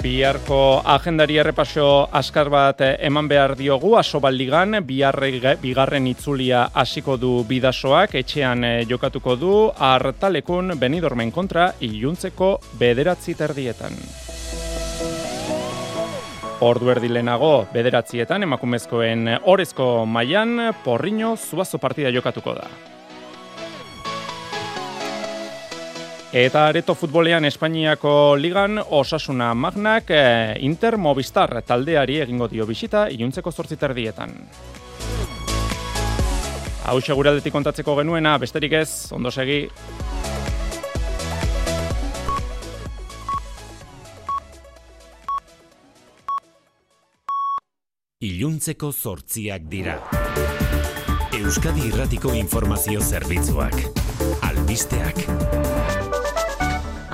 Biharko 0.07 0.85
agendari 0.87 1.35
errepaso 1.43 2.07
askar 2.15 2.47
bat 2.47 2.79
eman 2.87 3.27
behar 3.27 3.57
diogu, 3.59 3.97
aso 3.99 4.21
baldigan, 4.23 4.79
bigarren 4.87 6.07
itzulia 6.07 6.61
hasiko 6.73 7.17
du 7.19 7.33
bidasoak, 7.49 8.15
etxean 8.23 8.63
eh, 8.63 8.87
jokatuko 8.87 9.35
du, 9.35 9.53
hartalekun 9.75 10.77
benidormen 10.79 11.35
kontra, 11.35 11.73
iluntzeko 11.81 12.53
bederatzi 12.79 13.35
terdietan. 13.35 13.99
Ordu 16.63 16.95
erdi 16.95 17.11
lehenago 17.11 17.55
bederatzietan 17.75 18.47
emakumezkoen 18.47 19.41
orezko 19.43 20.07
mailan 20.07 20.69
porriño 20.85 21.35
zuazo 21.35 21.83
partida 21.83 22.15
jokatuko 22.15 22.55
da. 22.63 22.71
Eta 26.37 26.67
areto 26.69 26.93
futbolean 26.93 27.47
Espainiako 27.49 28.37
ligan 28.37 28.77
osasuna 28.77 29.55
magnak 29.57 30.11
eh, 30.13 30.59
Inter 30.69 30.99
Movistar 31.01 31.63
taldeari 31.65 32.19
egingo 32.21 32.45
dio 32.53 32.67
bisita 32.69 33.07
iluntzeko 33.09 33.49
zortzi 33.51 33.79
terdietan. 33.81 34.35
Hau 36.85 37.01
seguraldetik 37.01 37.55
kontatzeko 37.57 37.95
genuena, 38.03 38.35
besterik 38.37 38.77
ez, 38.77 39.13
ondo 39.17 39.33
segi. 39.33 39.63
Iluntzeko 48.29 48.93
zortziak 48.93 49.65
dira. 49.73 49.97
Euskadi 51.41 51.89
Irratiko 51.89 52.37
Informazio 52.37 53.01
Zerbitzuak. 53.01 53.81
Albisteak. 54.45 55.25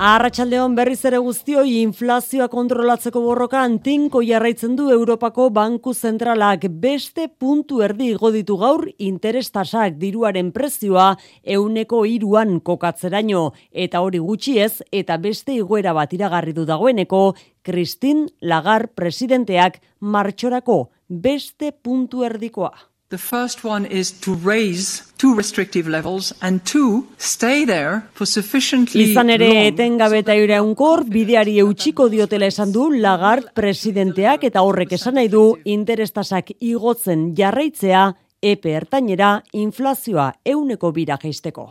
Arratxaldeon 0.03 0.73
berriz 0.75 1.05
ere 1.07 1.19
guztioi 1.23 1.77
inflazioa 1.79 2.49
kontrolatzeko 2.51 3.21
borrokan 3.23 3.77
tinko 3.85 4.19
jarraitzen 4.27 4.73
du 4.75 4.89
Europako 4.91 5.45
Banku 5.55 5.93
Zentralak 5.95 6.65
beste 6.83 7.29
puntu 7.39 7.79
erdi 7.87 8.09
goditu 8.19 8.57
gaur 8.59 8.83
interestasak 8.97 9.95
diruaren 10.03 10.51
prezioa 10.51 11.07
euneko 11.55 12.03
iruan 12.17 12.57
kokatzeraino 12.59 13.47
eta 13.71 14.03
hori 14.03 14.19
gutxiez 14.19 14.81
eta 14.91 15.15
beste 15.23 15.55
igoera 15.55 15.95
bat 15.95 16.11
iragarri 16.19 16.51
du 16.51 16.67
dagoeneko 16.67 17.25
Kristin 17.63 18.25
Lagar 18.41 18.89
presidenteak 18.91 19.79
martxorako 20.01 20.89
beste 21.07 21.71
puntu 21.71 22.27
erdikoa. 22.27 22.92
The 23.13 23.19
first 23.19 23.63
one 23.63 23.85
is 23.85 24.11
to 24.21 24.33
raise 24.33 25.03
too 25.19 25.35
restrictive 25.35 25.87
levels 25.87 26.33
and 26.41 26.65
to 26.65 27.05
stay 27.19 27.63
there 27.63 28.09
for 28.15 28.25
sufficiently 28.25 29.03
Izan 29.03 29.29
ere 29.29 29.49
etengabe 29.67 30.23
eta 30.23 30.33
iraunkor 30.33 31.03
bideari 31.13 31.59
eutxiko 31.61 32.07
diotela 32.09 32.49
esan 32.49 32.73
du 32.73 32.87
Lagard 32.89 33.51
presidenteak 33.53 34.47
eta 34.49 34.65
horrek 34.65 34.97
esan 34.97 35.19
nahi 35.19 35.29
du 35.29 35.43
interestasak 35.75 36.55
igotzen 36.57 37.35
jarraitzea 37.37 38.07
epe 38.41 38.73
ertainera 38.81 39.35
inflazioa 39.53 40.31
euneko 40.55 40.89
bira 40.97 41.21
geisteko. 41.21 41.69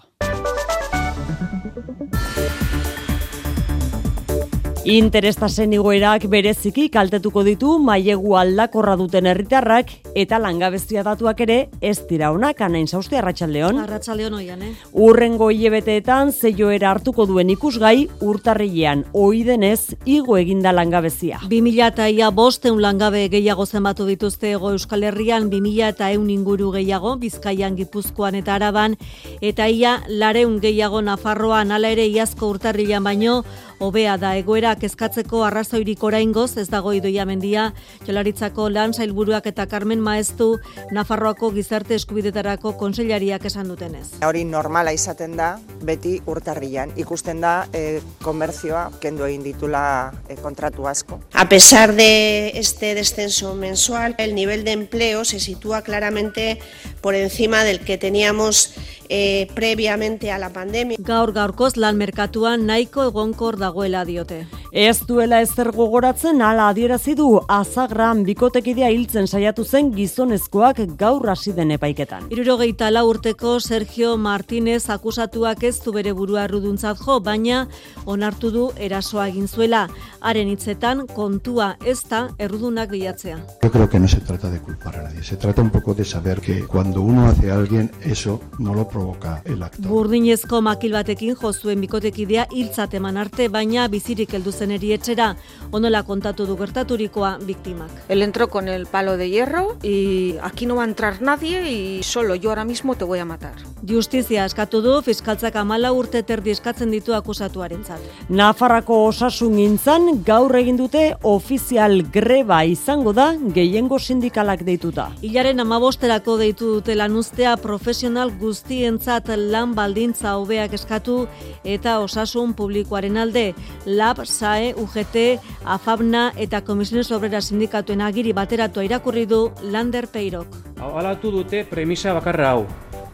Interestasen 4.83 5.71
igoerak 5.77 6.25
bereziki 6.27 6.89
kaltetuko 6.91 7.45
ditu 7.47 7.77
mailegu 7.79 8.33
aldakorra 8.35 8.97
duten 8.99 9.29
herritarrak 9.31 9.93
eta 10.19 10.41
langabezia 10.43 11.05
datuak 11.07 11.39
ere 11.45 11.59
ez 11.81 12.01
dira 12.09 12.33
onak 12.35 12.59
anain 12.67 12.89
zauzte 12.89 13.21
arratsaldeon. 13.21 13.79
Arratsaldeon 13.79 14.35
oian, 14.41 14.65
eh? 14.67 14.73
Urrengo 14.91 15.53
hilebeteetan 15.55 16.33
zeioera 16.33 16.91
hartuko 16.91 17.29
duen 17.31 17.55
ikusgai 17.55 18.09
urtarrilean 18.27 19.05
ohi 19.15 19.45
denez 19.47 19.95
igo 20.05 20.37
eginda 20.37 20.75
langabezia. 20.75 21.39
2000 21.47 21.87
eta 21.87 22.09
ia 22.11 22.33
bosteun 22.35 22.83
langabe 22.83 23.29
gehiago 23.31 23.67
zenbatu 23.67 24.05
dituzte 24.11 24.51
ego 24.51 24.75
Euskal 24.75 25.07
Herrian 25.07 25.47
2000 25.49 25.93
eta 25.95 26.11
eun 26.11 26.29
inguru 26.29 26.73
gehiago 26.75 27.15
Bizkaian, 27.23 27.79
Gipuzkoan 27.79 28.35
eta 28.35 28.57
Araban 28.59 28.99
eta 29.41 29.69
ia 29.71 30.01
lareun 30.09 30.59
gehiago 30.59 31.07
Nafarroan 31.07 31.71
ala 31.71 31.95
ere 31.95 32.11
iazko 32.11 32.51
urtarrilean 32.51 33.05
baino 33.07 33.45
hobea 33.83 34.15
da 34.21 34.37
egoerak 34.39 34.85
eskatzeko 34.87 35.41
arrazoirik 35.43 36.03
oraingoz 36.07 36.53
ez 36.61 36.69
dago 36.71 36.93
idoia 36.95 37.25
mendia 37.27 37.65
jolaritzako 38.07 38.69
lan 38.71 38.95
sailburuak 38.95 39.49
eta 39.51 39.67
Carmen 39.67 40.01
Maestu 40.01 40.53
Nafarroako 40.95 41.51
gizarte 41.57 41.97
eskubidetarako 41.99 42.77
konseilariak 42.79 43.49
esan 43.51 43.73
dutenez. 43.73 44.05
Hori 44.23 44.45
normala 44.47 44.95
izaten 44.95 45.35
da 45.37 45.57
beti 45.83 46.15
urtarrian 46.31 46.95
ikusten 47.03 47.43
da 47.43 47.55
e, 47.75 48.01
komertzioa 48.23 48.85
kendu 49.03 49.27
egin 49.27 49.43
ditula 49.49 49.85
e, 50.29 50.39
kontratu 50.39 50.87
asko. 50.87 51.19
A 51.35 51.49
pesar 51.49 51.97
de 51.99 52.53
este 52.55 52.95
descenso 52.95 53.55
mensual, 53.55 54.15
el 54.19 54.37
nivel 54.37 54.65
de 54.65 54.73
empleo 54.79 55.25
se 55.25 55.41
sitúa 55.41 55.83
claramente 55.83 56.61
por 57.01 57.17
encima 57.17 57.65
del 57.65 57.81
que 57.81 57.99
teníamos 57.99 58.75
eh, 59.15 59.49
previamente 59.55 60.31
a 60.31 60.39
la 60.39 60.49
pandemia. 60.51 60.97
Gaur 60.99 61.35
gaurkoz 61.37 61.77
lan 61.77 61.99
merkatuan 62.01 62.65
nahiko 62.65 63.05
egonkor 63.11 63.59
dagoela 63.73 64.05
diote. 64.05 64.45
Ez 64.73 65.05
duela 65.09 65.41
ezer 65.41 65.71
gogoratzen 65.73 66.43
ala 66.45 66.69
adierazi 66.69 67.15
du 67.17 67.41
azagran 67.49 68.23
bikotekidea 68.25 68.91
hiltzen 68.93 69.27
saiatu 69.27 69.65
zen 69.65 69.91
gizonezkoak 69.97 70.83
gaur 71.01 71.29
hasi 71.33 71.53
den 71.57 71.73
epaiketan. 71.77 72.29
Irurogeita 72.33 72.91
la 72.91 73.05
urteko 73.09 73.59
Sergio 73.61 74.17
Martínez 74.17 74.91
akusatuak 74.91 75.65
ez 75.65 75.79
du 75.85 75.93
bere 75.93 76.13
burua 76.13 76.45
erruduntzat 76.45 77.01
jo, 77.01 77.19
baina 77.21 77.67
onartu 78.05 78.51
du 78.53 78.69
erasoa 78.77 79.29
egin 79.33 79.49
zuela. 79.49 79.87
Haren 80.23 80.49
hitzetan 80.53 81.01
kontua 81.11 81.73
ez 81.85 81.99
da 82.09 82.29
errudunak 82.39 82.91
bilatzea. 82.95 83.41
Yo 83.63 83.71
creo 83.73 83.89
que 83.91 83.99
no 83.99 84.07
se 84.07 84.21
trata 84.21 84.51
de 84.51 84.61
culpar 84.61 84.97
a 84.97 85.03
nadie, 85.03 85.23
se 85.25 85.37
trata 85.37 85.63
un 85.63 85.71
poco 85.71 85.95
de 85.95 86.05
saber 86.05 86.41
que 86.41 86.65
cuando 86.65 87.03
uno 87.03 87.27
hace 87.27 87.51
a 87.51 87.57
alguien 87.57 87.91
eso 88.03 88.41
no 88.59 88.73
lo 88.75 88.87
provoca 88.89 89.43
el 89.45 89.63
acto. 89.63 89.89
Burdinezko 89.89 90.63
makil 90.63 90.93
batekin 90.93 91.35
jo 91.35 91.53
zuen 91.53 91.81
bikotekidea 91.81 92.47
hiltzat 92.53 92.95
eman 92.95 93.17
arte, 93.17 93.49
baina 93.49 93.89
bizirik 93.89 94.35
heldu 94.35 94.53
zen 94.53 94.71
erietxera, 94.71 95.35
onola 95.73 96.05
kontatu 96.05 96.47
du 96.47 96.57
gertaturikoa 96.57 97.39
biktimak. 97.43 97.91
Él 98.09 98.23
entró 98.23 98.49
con 98.49 98.69
el 98.69 98.87
palo 98.87 99.17
de 99.17 99.29
hierro 99.29 99.77
y 99.83 100.37
aquí 100.43 100.67
no 100.67 100.77
va 100.77 100.83
a 100.83 100.87
entrar 100.87 101.21
nadie 101.21 101.71
y 101.73 102.03
solo 102.05 102.37
yo 102.37 102.51
ahora 102.51 102.65
mismo 102.65 102.95
te 102.95 103.05
voy 103.05 103.19
a 103.19 103.25
matar. 103.25 103.55
Justizia 103.83 104.45
eskatu 104.47 104.83
du 104.83 105.01
fiskaltzak 105.03 105.57
amala 105.57 105.91
urte 105.93 106.23
terdi 106.23 106.53
eskatzen 106.55 106.95
ditu 106.95 107.15
akusatuarentzat. 107.15 107.99
Nafarrako 108.29 109.05
osasun 109.09 109.57
gintzan 109.59 110.12
gaur 110.27 110.55
egin 110.57 110.77
dute 110.77 111.03
ofizial 111.23 112.03
greba 112.13 112.63
izango 112.65 113.13
da 113.17 113.33
gehiengo 113.55 113.99
sindikalak 113.99 114.65
deituta. 114.67 115.09
Ilaren 115.23 115.61
amabosterako 115.63 116.37
deitu 116.41 116.69
dute 116.77 116.95
lanuztea 116.99 117.55
profesional 117.63 118.33
guztientzat 118.41 119.31
lan 119.37 119.75
baldintza 119.75 120.35
hobeak 120.41 120.75
eskatu 120.79 121.17
eta 121.65 121.99
osasun 122.01 122.53
publikoaren 122.59 123.17
alde 123.17 123.55
LAB, 123.87 124.25
SAE, 124.27 124.75
UGT, 124.77 125.41
AFABNA 125.65 126.25
eta 126.37 126.63
Komisiones 126.67 127.11
Obrera 127.13 127.41
Sindikatuen 127.41 128.01
agiri 128.01 128.33
bateratu 128.33 128.83
irakurri 128.83 129.27
du 129.27 129.51
Lander 129.63 130.07
Peirok. 130.07 130.61
Alatu 130.83 131.31
dute 131.31 131.65
premisa 131.65 132.13
bakarra 132.13 132.53
hau. 132.53 132.67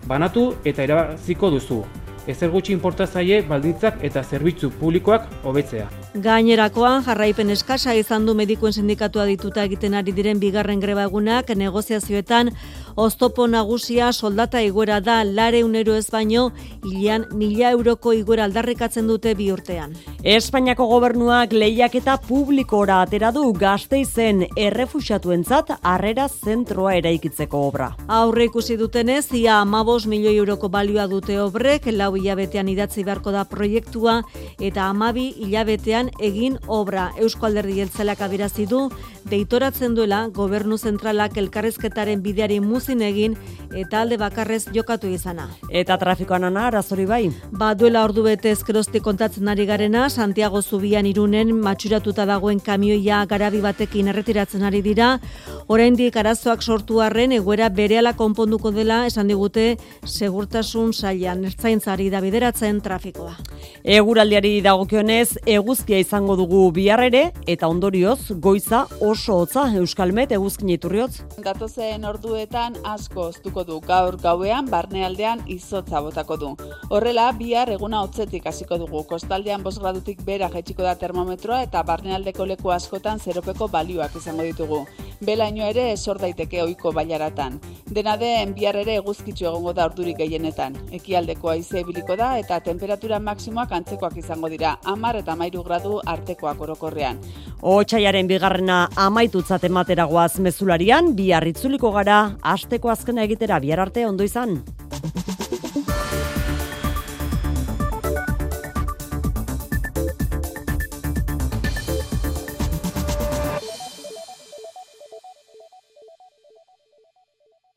Banatu 0.07 0.53
eta 0.65 0.83
erabaziko 0.83 1.51
duzu. 1.51 1.83
Ezer 2.29 2.51
gutxi 2.53 2.75
importazaie 2.77 3.41
baldintzak 3.49 4.05
eta 4.05 4.23
zerbitzu 4.25 4.71
publikoak 4.81 5.29
hobetzea. 5.45 5.89
Gainerakoan 6.17 7.03
jarraipen 7.05 7.51
eskasa 7.53 7.93
izan 7.93 8.25
du 8.25 8.33
medikuen 8.35 8.73
sindikatua 8.73 9.27
dituta 9.29 9.65
egiten 9.69 9.93
ari 9.95 10.15
diren 10.17 10.39
bigarren 10.41 10.81
greba 10.81 11.05
egunak 11.05 11.51
negoziazioetan 11.53 12.49
oztopo 12.99 13.47
nagusia 13.47 14.13
soldata 14.13 14.61
iguera 14.61 14.99
da 15.01 15.23
lare 15.23 15.63
unero 15.63 15.95
ez 15.95 16.09
baino 16.11 16.49
hilean 16.83 17.27
mila 17.39 17.71
euroko 17.71 18.11
iguera 18.13 18.43
aldarrikatzen 18.49 19.07
dute 19.07 19.35
bi 19.39 19.53
urtean. 19.55 19.93
Espainiako 20.27 20.89
gobernuak 20.91 21.55
lehiaketa 21.55 22.17
publikora 22.27 22.97
atera 23.05 23.31
du 23.31 23.53
gazteizen 23.55 24.43
errefuxatuentzat 24.57 25.71
harrera 25.83 26.27
zentroa 26.29 26.97
eraikitzeko 26.99 27.61
obra. 27.69 27.93
Aurre 28.09 28.49
ikusi 28.49 28.77
dutenez, 28.81 29.31
ia 29.33 29.61
amabos 29.61 30.09
milioi 30.11 30.35
euroko 30.35 30.69
balioa 30.69 31.07
dute 31.07 31.39
obrek, 31.39 31.87
lau 31.93 32.17
hilabetean 32.17 32.69
idatzi 32.75 33.07
beharko 33.07 33.31
da 33.31 33.45
proiektua 33.45 34.25
eta 34.59 34.89
amabi 34.89 35.29
hilabetean 35.39 36.11
egin 36.19 36.59
obra. 36.67 37.13
Eusko 37.17 37.47
Alderdi 37.47 37.79
Jeltzalak 37.79 38.27
adirazi 38.27 38.67
du, 38.67 38.89
deitoratzen 39.31 39.95
duela 39.95 40.27
gobernu 40.35 40.79
zentralak 40.79 41.39
elkarrezketaren 41.39 42.27
bideari 42.27 42.59
muzin 42.89 43.03
egin 43.03 43.37
eta 43.77 44.01
alde 44.01 44.17
bakarrez 44.17 44.65
jokatu 44.73 45.09
izana. 45.13 45.49
Eta 45.69 45.99
trafikoan 46.01 46.45
ana 46.45 46.67
arazori 46.69 47.05
bai. 47.07 47.31
Ba 47.53 47.75
duela 47.75 48.05
ordu 48.05 48.23
bete 48.25 48.51
ezkerosti 48.51 49.01
kontatzen 49.01 49.49
ari 49.49 49.67
garena, 49.67 50.09
Santiago 50.09 50.63
Zubian 50.63 51.07
irunen 51.07 51.53
matxuratuta 51.61 52.25
dagoen 52.25 52.61
kamioia 52.61 53.25
garabi 53.27 53.61
batekin 53.61 54.09
erretiratzen 54.09 54.65
ari 54.65 54.81
dira, 54.83 55.19
oraindik 55.69 56.17
arazoak 56.17 56.63
sortu 56.63 57.01
arren 57.01 57.33
egoera 57.33 57.69
berehala 57.69 58.15
konponduko 58.17 58.73
dela 58.73 59.05
esan 59.07 59.29
digute 59.29 59.77
segurtasun 60.07 60.95
sailan 60.95 61.45
ertzaintzari 61.45 62.09
da 62.09 62.23
bideratzen 62.25 62.81
trafikoa. 62.81 63.37
Eguraldiari 63.85 64.63
dagokionez 64.65 65.37
eguzkia 65.45 65.99
izango 66.01 66.37
dugu 66.37 66.71
bihar 66.73 67.05
ere 67.05 67.33
eta 67.47 67.69
ondorioz 67.69 68.33
goiza 68.41 68.87
oso 69.01 69.43
hotza 69.43 69.69
Euskalmet 69.77 70.33
eguzkin 70.33 70.73
iturriotz. 70.73 71.21
Datozen 71.45 72.09
orduetan 72.09 72.78
asko 72.85 73.29
oztuko 73.29 73.65
du 73.65 73.81
gaur 73.81 74.17
gauean 74.23 74.69
barnealdean 74.71 75.43
izotza 75.47 76.01
botako 76.01 76.37
du. 76.37 76.51
Horrela 76.91 77.31
bihar 77.33 77.71
eguna 77.73 78.03
hotzetik 78.03 78.47
hasiko 78.47 78.79
dugu. 78.79 79.05
Kostaldean 79.09 79.63
5 79.65 79.81
gradutik 79.81 80.23
bera 80.25 80.49
jaitsiko 80.53 80.83
da 80.83 80.95
termometroa 80.95 81.63
eta 81.67 81.83
barnealdeko 81.83 82.47
leku 82.47 82.71
askotan 82.71 83.19
zeropeko 83.19 83.69
balioak 83.69 84.17
izango 84.17 84.43
ditugu. 84.43 84.85
Belaino 85.21 85.65
ere 85.67 85.93
esor 85.93 86.19
daiteke 86.19 86.63
ohiko 86.63 86.93
bailaratan. 86.93 87.59
Dena 87.91 88.17
den 88.17 88.55
bihar 88.55 88.77
ere 88.77 88.95
eguzkitzu 89.01 89.49
egongo 89.51 89.73
da 89.73 89.87
ordurik 89.89 90.19
gehienetan. 90.19 90.77
Ekialdeko 90.93 91.51
haize 91.51 91.81
ibiliko 91.81 92.17
da 92.17 92.37
eta 92.39 92.61
temperatura 92.61 93.19
maksimoak 93.19 93.73
antzekoak 93.73 94.17
izango 94.17 94.49
dira. 94.49 94.77
10 94.85 95.23
eta 95.23 95.35
13 95.35 95.65
gradu 95.65 96.01
artekoak 96.07 96.61
orokorrean. 96.61 97.19
Otsaiaren 97.63 98.29
bigarrena 98.31 98.89
amaitutzat 98.95 99.65
emateragoaz 99.67 100.39
mezularian, 100.39 101.15
bihar 101.17 101.47
itzuliko 101.49 101.91
gara, 101.91 102.37
asteko 102.59 102.91
azkena 102.91 103.25
egitera 103.29 103.61
bihar 103.63 103.87
arte 103.87 104.07
ondo 104.09 104.27
izan. 104.27 104.59